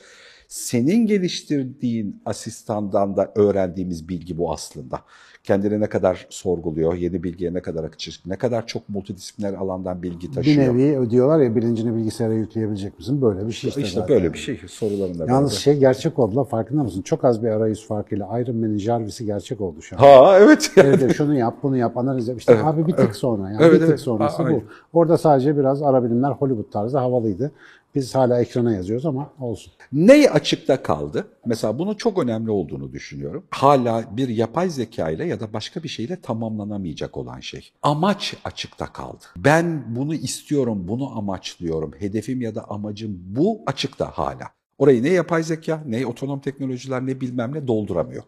Senin 0.52 1.06
geliştirdiğin 1.06 2.22
asistandan 2.26 3.18
da 3.18 3.32
öğrendiğimiz 3.36 4.10
bilgi 4.10 4.38
bu 4.38 4.54
aslında. 4.54 5.00
Kendini 5.44 5.80
ne 5.80 5.88
kadar 5.88 6.28
sorguluyor, 6.30 6.94
yeni 6.94 7.24
bilgiye 7.24 7.54
ne 7.54 7.62
kadar 7.62 7.84
açık, 7.84 8.26
ne 8.26 8.36
kadar 8.36 8.68
çok 8.68 8.90
multidisipliner 8.90 9.54
alandan 9.54 10.04
bilgi 10.04 10.28
bir 10.30 10.34
taşıyor. 10.34 10.76
nevi 10.76 11.10
diyorlar 11.10 11.40
ya 11.40 11.56
bilincini 11.56 11.96
bilgisayara 11.96 12.34
yükleyebilecek 12.34 13.00
misin? 13.00 13.22
Böyle 13.22 13.48
bir 13.48 13.52
şey 13.52 13.68
işte, 13.70 13.82
işte 13.82 14.00
zaten. 14.00 14.16
böyle 14.16 14.34
bir 14.34 14.38
şey 14.38 14.60
sorularında. 14.68 15.26
Yalnız 15.26 15.50
beraber. 15.52 15.62
şey 15.62 15.78
gerçek 15.78 16.20
oldu 16.20 16.36
la 16.36 16.44
farkında 16.44 16.84
mısın? 16.84 17.02
Çok 17.02 17.26
az 17.26 17.44
bir 17.44 17.48
arayüz 17.48 17.88
farkıyla 17.88 18.40
Iron 18.40 18.56
Man'in 18.56 18.78
Jarvis'i 18.78 19.26
gerçek 19.26 19.62
oldu 19.62 19.82
şu 19.82 19.96
an. 19.96 20.00
Ha 20.00 20.38
evet. 20.40 20.72
Evet, 20.78 21.00
evet, 21.04 21.16
şunu 21.16 21.38
yap, 21.38 21.58
bunu 21.64 21.78
yap, 21.78 21.98
analiz 21.98 22.28
yap. 22.28 22.38
İşte 22.40 22.64
abi 22.64 22.88
bir 22.88 22.94
tık 22.94 23.16
sonra. 23.16 23.50
Yani 23.50 23.62
Evet, 23.62 23.74
bir 23.74 23.80
tık 23.80 23.90
evet. 23.90 24.00
sonrası 24.00 24.44
A- 24.44 24.46
bu. 24.46 24.48
aynen. 24.48 24.62
Orada 24.94 25.18
sadece 25.18 25.58
biraz 25.58 25.82
ara 25.82 26.04
bilimler 26.04 26.32
Hollywood 26.32 26.72
tarzı 26.72 26.98
havalıydı. 26.98 27.52
Biz 27.96 28.16
hala 28.16 28.42
ekrana 28.42 28.74
yazıyoruz 28.74 29.06
ama 29.06 29.34
olsun. 29.40 29.74
Ney 29.94 30.30
açıkta 30.30 30.84
kaldı? 30.84 31.28
Mesela 31.46 31.80
bunun 31.80 31.94
çok 31.94 32.24
önemli 32.24 32.52
olduğunu 32.52 32.94
düşünüyorum. 32.94 33.44
Hala 33.52 34.04
bir 34.18 34.30
yapay 34.30 34.70
zeka 34.70 35.10
ile 35.10 35.26
ya 35.26 35.40
da 35.40 35.54
başka 35.54 35.84
bir 35.84 35.90
şeyle 35.90 36.22
tamamlanamayacak 36.22 37.18
olan 37.18 37.40
şey. 37.40 37.72
Amaç 37.84 38.34
açıkta 38.46 38.86
kaldı. 38.86 39.26
Ben 39.38 39.96
bunu 39.96 40.16
istiyorum, 40.16 40.88
bunu 40.88 41.18
amaçlıyorum. 41.18 41.92
Hedefim 42.00 42.42
ya 42.42 42.56
da 42.56 42.70
amacım 42.70 43.20
bu 43.26 43.62
açıkta 43.66 44.06
hala. 44.06 44.48
Orayı 44.78 45.04
ne 45.04 45.10
yapay 45.10 45.44
zeka, 45.44 45.84
ne 45.86 46.06
otonom 46.06 46.40
teknolojiler, 46.40 47.06
ne 47.06 47.22
bilmem 47.22 47.54
ne 47.54 47.68
dolduramıyor. 47.68 48.24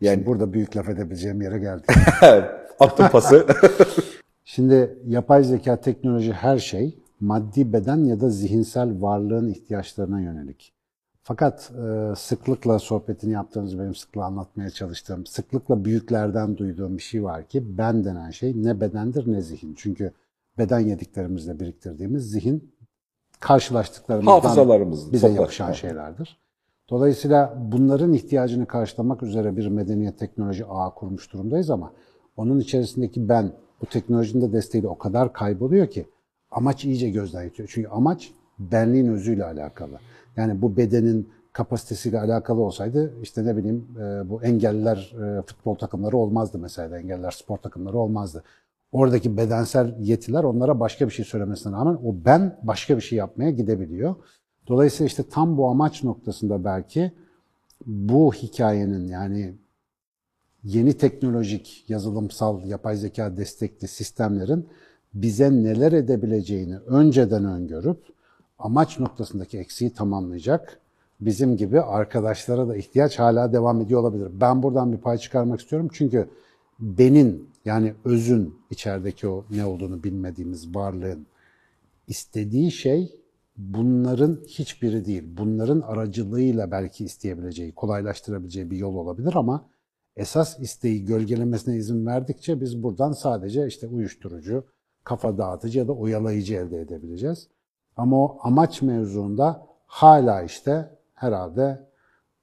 Yani 0.00 0.14
Yani 0.14 0.26
burada 0.26 0.52
büyük 0.52 0.76
laf 0.76 0.88
edebileceğim 0.88 1.42
yere 1.42 1.58
geldik. 1.58 1.90
attım 2.80 3.08
pası. 3.08 3.46
Şimdi 4.44 4.98
yapay 5.06 5.44
zeka, 5.44 5.80
teknoloji 5.80 6.32
her 6.32 6.58
şey 6.58 6.98
maddi 7.24 7.72
beden 7.72 8.04
ya 8.04 8.20
da 8.20 8.30
zihinsel 8.30 9.02
varlığın 9.02 9.48
ihtiyaçlarına 9.48 10.20
yönelik. 10.20 10.74
Fakat 11.22 11.70
e, 11.70 12.14
sıklıkla 12.16 12.78
sohbetini 12.78 13.32
yaptığımız, 13.32 13.78
benim 13.78 13.94
sıklıkla 13.94 14.24
anlatmaya 14.24 14.70
çalıştığım, 14.70 15.26
sıklıkla 15.26 15.84
büyüklerden 15.84 16.56
duyduğum 16.56 16.96
bir 16.96 17.02
şey 17.02 17.24
var 17.24 17.48
ki 17.48 17.78
ben 17.78 18.04
denen 18.04 18.30
şey 18.30 18.62
ne 18.62 18.80
bedendir 18.80 19.32
ne 19.32 19.40
zihin. 19.40 19.74
Çünkü 19.76 20.12
beden 20.58 20.78
yediklerimizle 20.80 21.60
biriktirdiğimiz 21.60 22.30
zihin 22.30 22.74
karşılaştıklarımızdan 23.40 24.32
bize 25.12 25.26
toplar. 25.26 25.40
yapışan 25.42 25.72
şeylerdir. 25.72 26.38
Dolayısıyla 26.90 27.58
bunların 27.72 28.12
ihtiyacını 28.12 28.66
karşılamak 28.66 29.22
üzere 29.22 29.56
bir 29.56 29.66
medeniyet 29.66 30.18
teknoloji 30.18 30.64
ağı 30.64 30.94
kurmuş 30.94 31.32
durumdayız 31.32 31.70
ama 31.70 31.92
onun 32.36 32.60
içerisindeki 32.60 33.28
ben 33.28 33.52
bu 33.80 33.86
teknolojinin 33.86 34.42
de 34.48 34.52
desteğiyle 34.52 34.88
o 34.88 34.98
kadar 34.98 35.32
kayboluyor 35.32 35.86
ki 35.86 36.06
amaç 36.54 36.84
iyice 36.84 37.10
gözden 37.10 37.44
yitiyor. 37.44 37.68
Çünkü 37.72 37.88
amaç 37.88 38.32
benliğin 38.58 39.06
özüyle 39.06 39.44
alakalı. 39.44 39.98
Yani 40.36 40.62
bu 40.62 40.76
bedenin 40.76 41.28
kapasitesiyle 41.52 42.20
alakalı 42.20 42.60
olsaydı 42.60 43.14
işte 43.22 43.44
ne 43.44 43.56
bileyim 43.56 43.88
e, 43.98 44.30
bu 44.30 44.42
engelliler 44.42 45.14
e, 45.22 45.42
futbol 45.42 45.74
takımları 45.74 46.16
olmazdı 46.16 46.58
mesela. 46.58 46.98
Engelliler 46.98 47.30
spor 47.30 47.56
takımları 47.56 47.98
olmazdı. 47.98 48.44
Oradaki 48.92 49.36
bedensel 49.36 49.94
yetiler 50.00 50.44
onlara 50.44 50.80
başka 50.80 51.06
bir 51.06 51.12
şey 51.12 51.24
söylemesine 51.24 51.72
rağmen 51.72 51.94
o 51.94 52.14
ben 52.24 52.58
başka 52.62 52.96
bir 52.96 53.02
şey 53.02 53.18
yapmaya 53.18 53.50
gidebiliyor. 53.50 54.14
Dolayısıyla 54.68 55.06
işte 55.06 55.22
tam 55.30 55.56
bu 55.56 55.68
amaç 55.68 56.04
noktasında 56.04 56.64
belki 56.64 57.12
bu 57.86 58.32
hikayenin 58.32 59.08
yani 59.08 59.54
yeni 60.64 60.92
teknolojik, 60.92 61.84
yazılımsal, 61.88 62.64
yapay 62.64 62.96
zeka 62.96 63.36
destekli 63.36 63.88
sistemlerin 63.88 64.68
bize 65.14 65.52
neler 65.52 65.92
edebileceğini 65.92 66.78
önceden 66.78 67.44
öngörüp 67.44 67.98
amaç 68.58 68.98
noktasındaki 68.98 69.58
eksiği 69.58 69.92
tamamlayacak 69.92 70.80
bizim 71.20 71.56
gibi 71.56 71.80
arkadaşlara 71.80 72.68
da 72.68 72.76
ihtiyaç 72.76 73.18
hala 73.18 73.52
devam 73.52 73.80
ediyor 73.80 74.00
olabilir. 74.00 74.28
Ben 74.40 74.62
buradan 74.62 74.92
bir 74.92 74.98
pay 74.98 75.18
çıkarmak 75.18 75.60
istiyorum 75.60 75.88
çünkü 75.92 76.28
benim 76.80 77.46
yani 77.64 77.94
özün 78.04 78.54
içerideki 78.70 79.28
o 79.28 79.44
ne 79.50 79.64
olduğunu 79.64 80.04
bilmediğimiz 80.04 80.74
varlığın 80.74 81.26
istediği 82.08 82.70
şey 82.70 83.20
bunların 83.56 84.38
hiçbiri 84.48 85.04
değil. 85.04 85.24
Bunların 85.36 85.80
aracılığıyla 85.80 86.70
belki 86.70 87.04
isteyebileceği, 87.04 87.72
kolaylaştırabileceği 87.72 88.70
bir 88.70 88.76
yol 88.76 88.94
olabilir 88.94 89.34
ama 89.34 89.68
esas 90.16 90.60
isteği 90.60 91.04
gölgelemesine 91.04 91.76
izin 91.76 92.06
verdikçe 92.06 92.60
biz 92.60 92.82
buradan 92.82 93.12
sadece 93.12 93.66
işte 93.66 93.86
uyuşturucu, 93.86 94.64
kafa 95.04 95.38
dağıtıcı 95.38 95.78
ya 95.78 95.88
da 95.88 95.92
oyalayıcı 95.92 96.54
elde 96.54 96.80
edebileceğiz. 96.80 97.48
Ama 97.96 98.24
o 98.24 98.38
amaç 98.42 98.82
mevzuunda 98.82 99.66
hala 99.86 100.42
işte 100.42 100.90
herhalde 101.14 101.88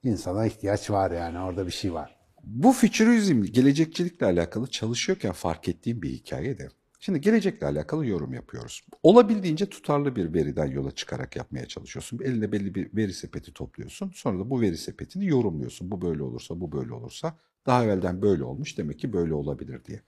insana 0.02 0.46
ihtiyaç 0.46 0.90
var 0.90 1.10
yani 1.10 1.38
orada 1.38 1.66
bir 1.66 1.72
şey 1.72 1.94
var. 1.94 2.16
Bu 2.44 2.72
fütürizm, 2.72 3.42
gelecekçilikle 3.42 4.26
alakalı 4.26 4.66
çalışıyorken 4.66 5.32
fark 5.32 5.68
ettiğim 5.68 6.02
bir 6.02 6.10
hikaye 6.10 6.58
de. 6.58 6.68
Şimdi 7.00 7.20
gelecekle 7.20 7.66
alakalı 7.66 8.06
yorum 8.06 8.32
yapıyoruz. 8.34 8.86
Olabildiğince 9.02 9.66
tutarlı 9.66 10.16
bir 10.16 10.34
veriden 10.34 10.66
yola 10.66 10.90
çıkarak 10.90 11.36
yapmaya 11.36 11.66
çalışıyorsun. 11.66 12.18
Eline 12.24 12.52
belli 12.52 12.74
bir 12.74 12.96
veri 12.96 13.12
sepeti 13.12 13.52
topluyorsun. 13.52 14.10
Sonra 14.14 14.38
da 14.38 14.50
bu 14.50 14.60
veri 14.60 14.76
sepetini 14.76 15.26
yorumluyorsun. 15.26 15.90
Bu 15.90 16.02
böyle 16.02 16.22
olursa, 16.22 16.60
bu 16.60 16.72
böyle 16.72 16.94
olursa 16.94 17.36
daha 17.66 17.84
evvelden 17.84 18.22
böyle 18.22 18.44
olmuş 18.44 18.78
demek 18.78 18.98
ki 18.98 19.12
böyle 19.12 19.34
olabilir 19.34 19.84
diye. 19.84 20.00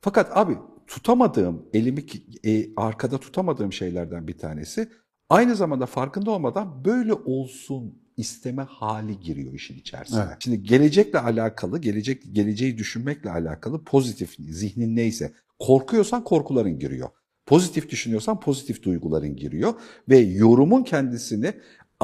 Fakat 0.00 0.36
abi 0.36 0.58
tutamadığım, 0.86 1.66
elimi 1.72 2.04
e, 2.46 2.66
arkada 2.76 3.18
tutamadığım 3.18 3.72
şeylerden 3.72 4.28
bir 4.28 4.38
tanesi 4.38 4.88
aynı 5.30 5.56
zamanda 5.56 5.86
farkında 5.86 6.30
olmadan 6.30 6.84
böyle 6.84 7.12
olsun 7.12 7.98
isteme 8.16 8.62
hali 8.62 9.20
giriyor 9.20 9.52
işin 9.52 9.78
içerisine. 9.78 10.24
Evet. 10.28 10.36
Şimdi 10.40 10.62
gelecekle 10.62 11.18
alakalı, 11.18 11.78
gelecek 11.78 12.22
geleceği 12.32 12.78
düşünmekle 12.78 13.30
alakalı 13.30 13.84
pozitif 13.84 14.36
zihnin 14.38 14.96
neyse 14.96 15.32
korkuyorsan 15.58 16.24
korkuların 16.24 16.78
giriyor. 16.78 17.08
Pozitif 17.46 17.90
düşünüyorsan 17.90 18.40
pozitif 18.40 18.82
duyguların 18.82 19.36
giriyor 19.36 19.74
ve 20.08 20.18
yorumun 20.18 20.82
kendisini 20.82 21.54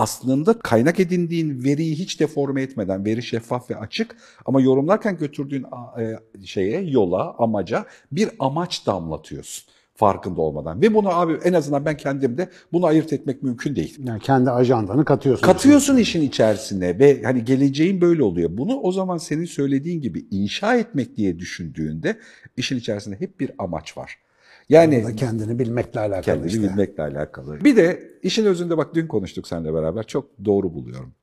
aslında 0.00 0.58
kaynak 0.58 1.00
edindiğin 1.00 1.64
veriyi 1.64 1.94
hiç 1.94 2.20
deforme 2.20 2.62
etmeden, 2.62 3.04
veri 3.04 3.22
şeffaf 3.22 3.70
ve 3.70 3.76
açık 3.76 4.16
ama 4.46 4.60
yorumlarken 4.60 5.16
götürdüğün 5.16 5.66
e, 6.00 6.18
şeye, 6.44 6.80
yola, 6.80 7.34
amaca 7.38 7.84
bir 8.12 8.30
amaç 8.38 8.86
damlatıyorsun 8.86 9.64
farkında 9.94 10.40
olmadan. 10.40 10.82
Ve 10.82 10.94
bunu 10.94 11.08
abi 11.08 11.38
en 11.44 11.52
azından 11.52 11.84
ben 11.84 11.96
kendimde 11.96 12.48
bunu 12.72 12.86
ayırt 12.86 13.12
etmek 13.12 13.42
mümkün 13.42 13.76
değil. 13.76 13.98
Yani 14.04 14.20
kendi 14.20 14.50
ajandanı 14.50 15.04
katıyorsun. 15.04 15.46
Katıyorsun 15.46 15.96
işin 15.96 16.22
içerisine 16.22 16.98
ve 16.98 17.22
hani 17.22 17.44
geleceğin 17.44 18.00
böyle 18.00 18.22
oluyor. 18.22 18.50
Bunu 18.52 18.80
o 18.80 18.92
zaman 18.92 19.18
senin 19.18 19.44
söylediğin 19.44 20.00
gibi 20.00 20.26
inşa 20.30 20.76
etmek 20.76 21.16
diye 21.16 21.38
düşündüğünde 21.38 22.18
işin 22.56 22.76
içerisinde 22.76 23.20
hep 23.20 23.40
bir 23.40 23.50
amaç 23.58 23.96
var. 23.96 24.18
Yani 24.70 25.04
da 25.04 25.16
kendini 25.16 25.58
bilmekle 25.58 26.00
alakalı 26.00 26.22
kendini 26.22 26.46
işte. 26.46 26.62
bilmekle 26.62 27.02
alakalı. 27.02 27.64
Bir 27.64 27.76
de 27.76 28.10
işin 28.22 28.46
özünde 28.46 28.76
bak 28.76 28.94
dün 28.94 29.06
konuştuk 29.06 29.48
seninle 29.48 29.74
beraber 29.74 30.06
çok 30.06 30.44
doğru 30.44 30.74
buluyorum. 30.74 31.14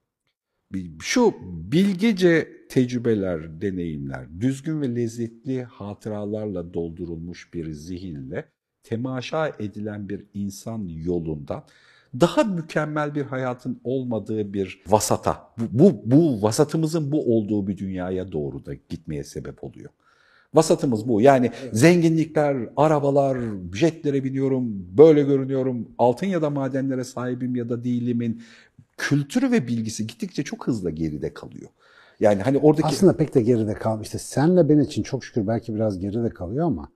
Şu 1.01 1.33
bilgece 1.43 2.47
tecrübeler, 2.69 3.61
deneyimler, 3.61 4.27
düzgün 4.39 4.81
ve 4.81 4.95
lezzetli 4.95 5.63
hatıralarla 5.63 6.73
doldurulmuş 6.73 7.53
bir 7.53 7.71
zihinle 7.71 8.45
temaşa 8.83 9.47
edilen 9.59 10.09
bir 10.09 10.25
insan 10.33 10.87
yolundan 10.87 11.63
daha 12.19 12.43
mükemmel 12.43 13.15
bir 13.15 13.23
hayatın 13.23 13.81
olmadığı 13.83 14.53
bir 14.53 14.83
vasata, 14.87 15.53
bu, 15.57 15.63
bu, 15.71 16.01
bu 16.05 16.41
vasatımızın 16.41 17.11
bu 17.11 17.37
olduğu 17.37 17.67
bir 17.67 17.77
dünyaya 17.77 18.31
doğru 18.31 18.65
da 18.65 18.73
gitmeye 18.73 19.23
sebep 19.23 19.63
oluyor. 19.63 19.89
Vasatımız 20.53 21.07
bu. 21.07 21.21
Yani 21.21 21.51
zenginlikler, 21.73 22.69
arabalar, 22.77 23.37
jetlere 23.73 24.23
biniyorum, 24.23 24.87
böyle 24.97 25.23
görünüyorum, 25.23 25.87
altın 25.97 26.27
ya 26.27 26.41
da 26.41 26.49
madenlere 26.49 27.03
sahibim 27.03 27.55
ya 27.55 27.69
da 27.69 27.83
değilimin 27.83 28.41
kültürü 28.97 29.51
ve 29.51 29.67
bilgisi 29.67 30.07
gittikçe 30.07 30.43
çok 30.43 30.67
hızlı 30.67 30.91
geride 30.91 31.33
kalıyor. 31.33 31.69
Yani 32.19 32.41
hani 32.41 32.57
oradaki... 32.57 32.87
Aslında 32.87 33.17
pek 33.17 33.35
de 33.35 33.41
geride 33.41 33.73
kalmış. 33.73 34.07
İşte 34.07 34.17
senle 34.17 34.69
ben 34.69 34.79
için 34.79 35.03
çok 35.03 35.25
şükür 35.25 35.47
belki 35.47 35.75
biraz 35.75 35.99
geride 35.99 36.29
kalıyor 36.29 36.65
ama 36.65 36.91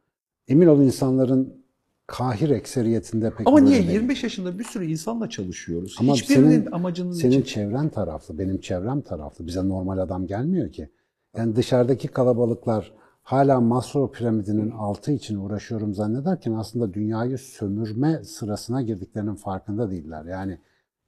emin 0.48 0.68
ol 0.68 0.82
insanların 0.82 1.62
kahir 2.08 2.50
ekseriyetinde 2.50 3.36
pek 3.36 3.48
Ama 3.48 3.60
niye? 3.60 3.80
Değil. 3.80 3.92
25 3.92 4.24
yaşında 4.24 4.60
bir 4.60 4.64
sürü 4.64 4.86
insanla 4.86 5.30
çalışıyoruz. 5.30 5.96
Ama 6.00 6.14
Hiçbirinin 6.14 6.50
senin, 6.50 6.72
amacının 6.72 7.12
Senin 7.12 7.32
için... 7.32 7.44
çevren 7.44 7.90
taraflı, 7.90 8.38
benim 8.38 8.60
çevrem 8.60 9.02
taraflı. 9.02 9.48
Bize 9.48 9.70
normal 9.70 9.98
adam 9.98 10.28
gelmiyor 10.28 10.72
ki. 10.72 10.90
Yani 11.38 11.56
dışarıdaki 11.56 12.08
kalabalıklar 12.08 12.94
hala 13.24 13.62
Maslow 13.62 14.18
piramidinin 14.20 14.72
altı 14.72 15.12
için 15.12 15.36
uğraşıyorum 15.36 15.94
zannederken 15.94 16.54
aslında 16.54 16.94
dünyayı 16.94 17.38
sömürme 17.38 18.24
sırasına 18.24 18.82
girdiklerinin 18.82 19.36
farkında 19.36 19.92
değiller. 19.92 20.26
Yani 20.26 20.58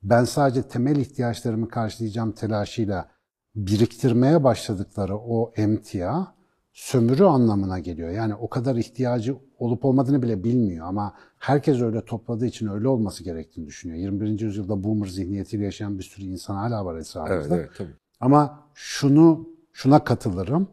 ben 0.03 0.23
sadece 0.23 0.63
temel 0.63 0.95
ihtiyaçlarımı 0.95 1.67
karşılayacağım 1.67 2.31
telaşıyla 2.31 3.09
biriktirmeye 3.55 4.43
başladıkları 4.43 5.17
o 5.17 5.53
emtia 5.55 6.27
sömürü 6.73 7.23
anlamına 7.23 7.79
geliyor. 7.79 8.09
Yani 8.09 8.35
o 8.35 8.49
kadar 8.49 8.75
ihtiyacı 8.75 9.37
olup 9.57 9.85
olmadığını 9.85 10.21
bile 10.21 10.43
bilmiyor 10.43 10.87
ama 10.87 11.13
herkes 11.37 11.81
öyle 11.81 12.05
topladığı 12.05 12.45
için 12.45 12.67
öyle 12.67 12.87
olması 12.87 13.23
gerektiğini 13.23 13.67
düşünüyor. 13.67 13.99
21. 13.99 14.39
yüzyılda 14.39 14.83
boomer 14.83 15.07
zihniyetiyle 15.07 15.65
yaşayan 15.65 15.99
bir 15.99 16.03
sürü 16.03 16.25
insan 16.25 16.55
hala 16.55 16.85
var 16.85 16.97
etrafımızda. 16.97 17.55
Evet, 17.55 17.67
evet, 17.67 17.77
tabii. 17.77 17.93
Ama 18.19 18.59
şunu 18.73 19.49
şuna 19.71 20.03
katılırım. 20.03 20.67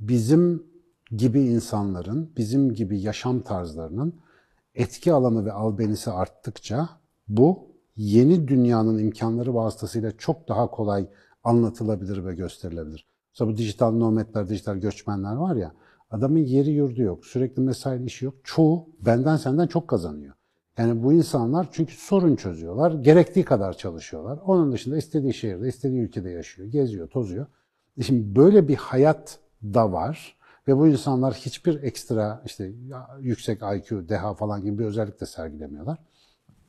Bizim 0.00 0.66
gibi 1.10 1.40
insanların, 1.40 2.30
bizim 2.36 2.74
gibi 2.74 3.00
yaşam 3.00 3.40
tarzlarının 3.40 4.14
etki 4.74 5.12
alanı 5.12 5.44
ve 5.44 5.52
albenisi 5.52 6.10
arttıkça 6.10 6.88
bu 7.28 7.68
yeni 7.96 8.48
dünyanın 8.48 8.98
imkanları 8.98 9.54
vasıtasıyla 9.54 10.12
çok 10.18 10.48
daha 10.48 10.70
kolay 10.70 11.08
anlatılabilir 11.44 12.24
ve 12.24 12.34
gösterilebilir. 12.34 13.06
Mesela 13.32 13.50
bu 13.50 13.56
dijital 13.56 13.92
nomadler, 13.92 14.48
dijital 14.48 14.76
göçmenler 14.76 15.36
var 15.36 15.56
ya, 15.56 15.72
adamın 16.10 16.38
yeri 16.38 16.70
yurdu 16.70 17.02
yok, 17.02 17.26
sürekli 17.26 17.62
mesai 17.62 18.04
işi 18.04 18.24
yok. 18.24 18.34
Çoğu 18.44 18.88
benden 19.00 19.36
senden 19.36 19.66
çok 19.66 19.88
kazanıyor. 19.88 20.34
Yani 20.78 21.02
bu 21.02 21.12
insanlar 21.12 21.68
çünkü 21.72 21.94
sorun 21.94 22.36
çözüyorlar, 22.36 22.92
gerektiği 22.92 23.44
kadar 23.44 23.72
çalışıyorlar. 23.72 24.38
Onun 24.46 24.72
dışında 24.72 24.96
istediği 24.96 25.34
şehirde, 25.34 25.68
istediği 25.68 26.00
ülkede 26.00 26.30
yaşıyor, 26.30 26.68
geziyor, 26.68 27.08
tozuyor. 27.08 27.46
Şimdi 28.02 28.36
böyle 28.36 28.68
bir 28.68 28.76
hayat 28.76 29.38
da 29.62 29.92
var 29.92 30.36
ve 30.68 30.76
bu 30.76 30.88
insanlar 30.88 31.34
hiçbir 31.34 31.82
ekstra 31.82 32.42
işte 32.46 32.72
yüksek 33.20 33.62
IQ, 33.62 34.08
deha 34.08 34.34
falan 34.34 34.62
gibi 34.62 34.78
bir 34.78 34.84
özellik 34.84 35.20
de 35.20 35.26
sergilemiyorlar. 35.26 35.98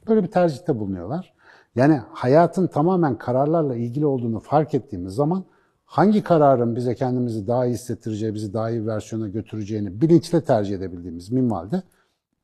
Böyle 0.07 0.23
bir 0.23 0.31
tercihte 0.31 0.79
bulunuyorlar. 0.79 1.33
Yani 1.75 2.01
hayatın 2.11 2.67
tamamen 2.67 3.17
kararlarla 3.17 3.75
ilgili 3.75 4.05
olduğunu 4.05 4.39
fark 4.39 4.73
ettiğimiz 4.73 5.13
zaman 5.13 5.45
hangi 5.85 6.23
kararın 6.23 6.75
bize 6.75 6.95
kendimizi 6.95 7.47
daha 7.47 7.65
iyi 7.65 7.73
hissettireceği, 7.73 8.33
bizi 8.33 8.53
daha 8.53 8.69
iyi 8.69 8.87
versiyona 8.87 9.27
götüreceğini 9.27 10.01
bilinçle 10.01 10.43
tercih 10.43 10.75
edebildiğimiz 10.75 11.31
minvalde 11.31 11.83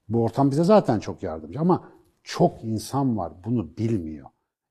bu 0.09 0.23
ortam 0.23 0.51
bize 0.51 0.63
zaten 0.63 0.99
çok 0.99 1.23
yardımcı. 1.23 1.59
Ama 1.59 1.83
çok 2.23 2.63
insan 2.63 3.17
var 3.17 3.33
bunu 3.45 3.77
bilmiyor. 3.77 4.27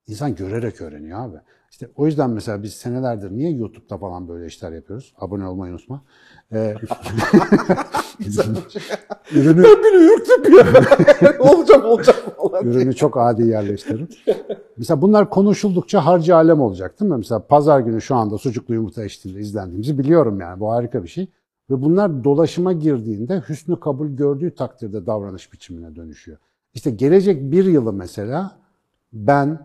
İnsan 0.07 0.35
görerek 0.35 0.81
öğreniyor 0.81 1.19
abi. 1.19 1.37
İşte 1.75 1.89
o 1.97 2.07
yüzden 2.07 2.31
mesela 2.31 2.63
biz 2.63 2.75
senelerdir 2.75 3.31
niye 3.31 3.51
YouTube'da 3.51 3.99
falan 3.99 4.29
böyle 4.29 4.47
işler 4.47 4.73
yapıyoruz? 4.73 5.15
Abone 5.19 5.47
olmayı 5.47 5.73
unutma. 5.73 6.03
Ee, 6.53 6.57
ürünü, 9.35 9.65
ben 9.65 9.83
bile 9.83 10.15
ürktüm 10.15 10.59
ya. 10.59 10.67
olacak 11.39 11.85
olacak 11.85 12.17
falan. 12.37 12.65
Ürünü 12.65 12.95
çok 12.95 13.17
adi 13.17 13.43
yerleştirin. 13.43 14.09
mesela 14.77 15.03
bunlar 15.03 15.31
konuşuldukça 15.31 16.07
harcı 16.07 16.37
alem 16.37 16.61
olacak 16.61 17.01
değil 17.01 17.11
mi? 17.11 17.17
Mesela 17.17 17.47
pazar 17.47 17.81
günü 17.81 18.01
şu 18.01 18.15
anda 18.15 18.39
sucuklu 18.39 18.75
yumurta 18.75 19.05
eşliğinde 19.05 19.41
izlendiğimizi 19.41 19.99
biliyorum 19.99 20.41
yani. 20.41 20.61
Bu 20.61 20.71
harika 20.71 21.03
bir 21.03 21.09
şey. 21.09 21.29
Ve 21.71 21.83
bunlar 21.83 22.25
dolaşıma 22.25 22.73
girdiğinde 22.73 23.43
hüsnü 23.49 23.81
kabul 23.81 24.09
gördüğü 24.09 24.55
takdirde 24.55 25.07
davranış 25.07 25.53
biçimine 25.53 25.97
dönüşüyor. 25.97 26.39
İşte 26.75 26.91
gelecek 26.91 27.53
bir 27.53 27.65
yılı 27.65 27.93
mesela 27.93 28.59
ben, 29.13 29.59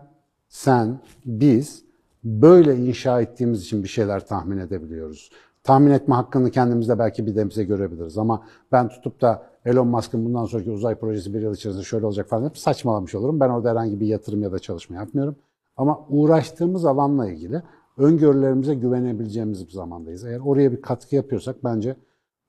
sen, 0.48 1.00
biz 1.24 1.89
böyle 2.24 2.76
inşa 2.76 3.20
ettiğimiz 3.20 3.62
için 3.62 3.82
bir 3.82 3.88
şeyler 3.88 4.26
tahmin 4.26 4.58
edebiliyoruz. 4.58 5.30
Tahmin 5.64 5.90
etme 5.90 6.14
hakkını 6.14 6.50
kendimizde 6.50 6.98
belki 6.98 7.26
bir 7.26 7.36
nebze 7.36 7.64
görebiliriz 7.64 8.18
ama 8.18 8.46
ben 8.72 8.88
tutup 8.88 9.20
da 9.20 9.42
Elon 9.64 9.88
Musk'ın 9.88 10.24
bundan 10.24 10.44
sonraki 10.44 10.70
uzay 10.70 10.94
projesi 10.94 11.34
bir 11.34 11.40
yıl 11.40 11.54
içerisinde 11.54 11.84
şöyle 11.84 12.06
olacak 12.06 12.28
falan 12.28 12.48
hep 12.48 12.58
saçmalamış 12.58 13.14
olurum. 13.14 13.40
Ben 13.40 13.48
orada 13.48 13.70
herhangi 13.70 14.00
bir 14.00 14.06
yatırım 14.06 14.42
ya 14.42 14.52
da 14.52 14.58
çalışma 14.58 14.96
yapmıyorum. 14.96 15.36
Ama 15.76 16.00
uğraştığımız 16.08 16.84
alanla 16.84 17.30
ilgili 17.30 17.62
öngörülerimize 17.98 18.74
güvenebileceğimiz 18.74 19.66
bir 19.66 19.72
zamandayız. 19.72 20.24
Eğer 20.24 20.38
oraya 20.38 20.72
bir 20.72 20.82
katkı 20.82 21.16
yapıyorsak 21.16 21.64
bence 21.64 21.96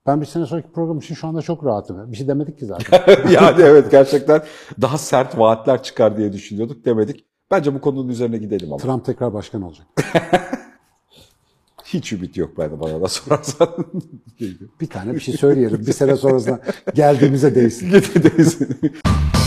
ben 0.06 0.20
bir 0.20 0.26
sene 0.26 0.46
sonraki 0.46 0.72
program 0.72 0.98
için 0.98 1.14
şu 1.14 1.26
anda 1.26 1.42
çok 1.42 1.64
rahatım. 1.64 2.12
Bir 2.12 2.16
şey 2.16 2.28
demedik 2.28 2.58
ki 2.58 2.66
zaten. 2.66 3.00
yani 3.30 3.62
evet 3.62 3.90
gerçekten 3.90 4.42
daha 4.80 4.98
sert 4.98 5.38
vaatler 5.38 5.82
çıkar 5.82 6.16
diye 6.16 6.32
düşünüyorduk 6.32 6.84
demedik. 6.84 7.26
Bence 7.52 7.74
bu 7.74 7.80
konunun 7.80 8.08
üzerine 8.08 8.38
gidelim 8.38 8.72
ama. 8.72 8.76
Trump 8.76 9.04
tekrar 9.04 9.34
başkan 9.34 9.62
olacak. 9.62 9.86
Hiç 11.84 12.12
ümit 12.12 12.36
yok 12.36 12.58
bende 12.58 12.80
bana 12.80 13.00
da 13.00 13.08
sorarsan. 13.08 13.68
Bir 14.80 14.86
tane 14.86 15.14
bir 15.14 15.20
şey 15.20 15.36
söyleyelim. 15.36 15.86
Bir 15.86 15.92
sene 15.92 16.16
sonrasında 16.16 16.60
geldiğimize 16.94 17.54
değsin. 17.54 17.86
Gidelim. 18.14 18.92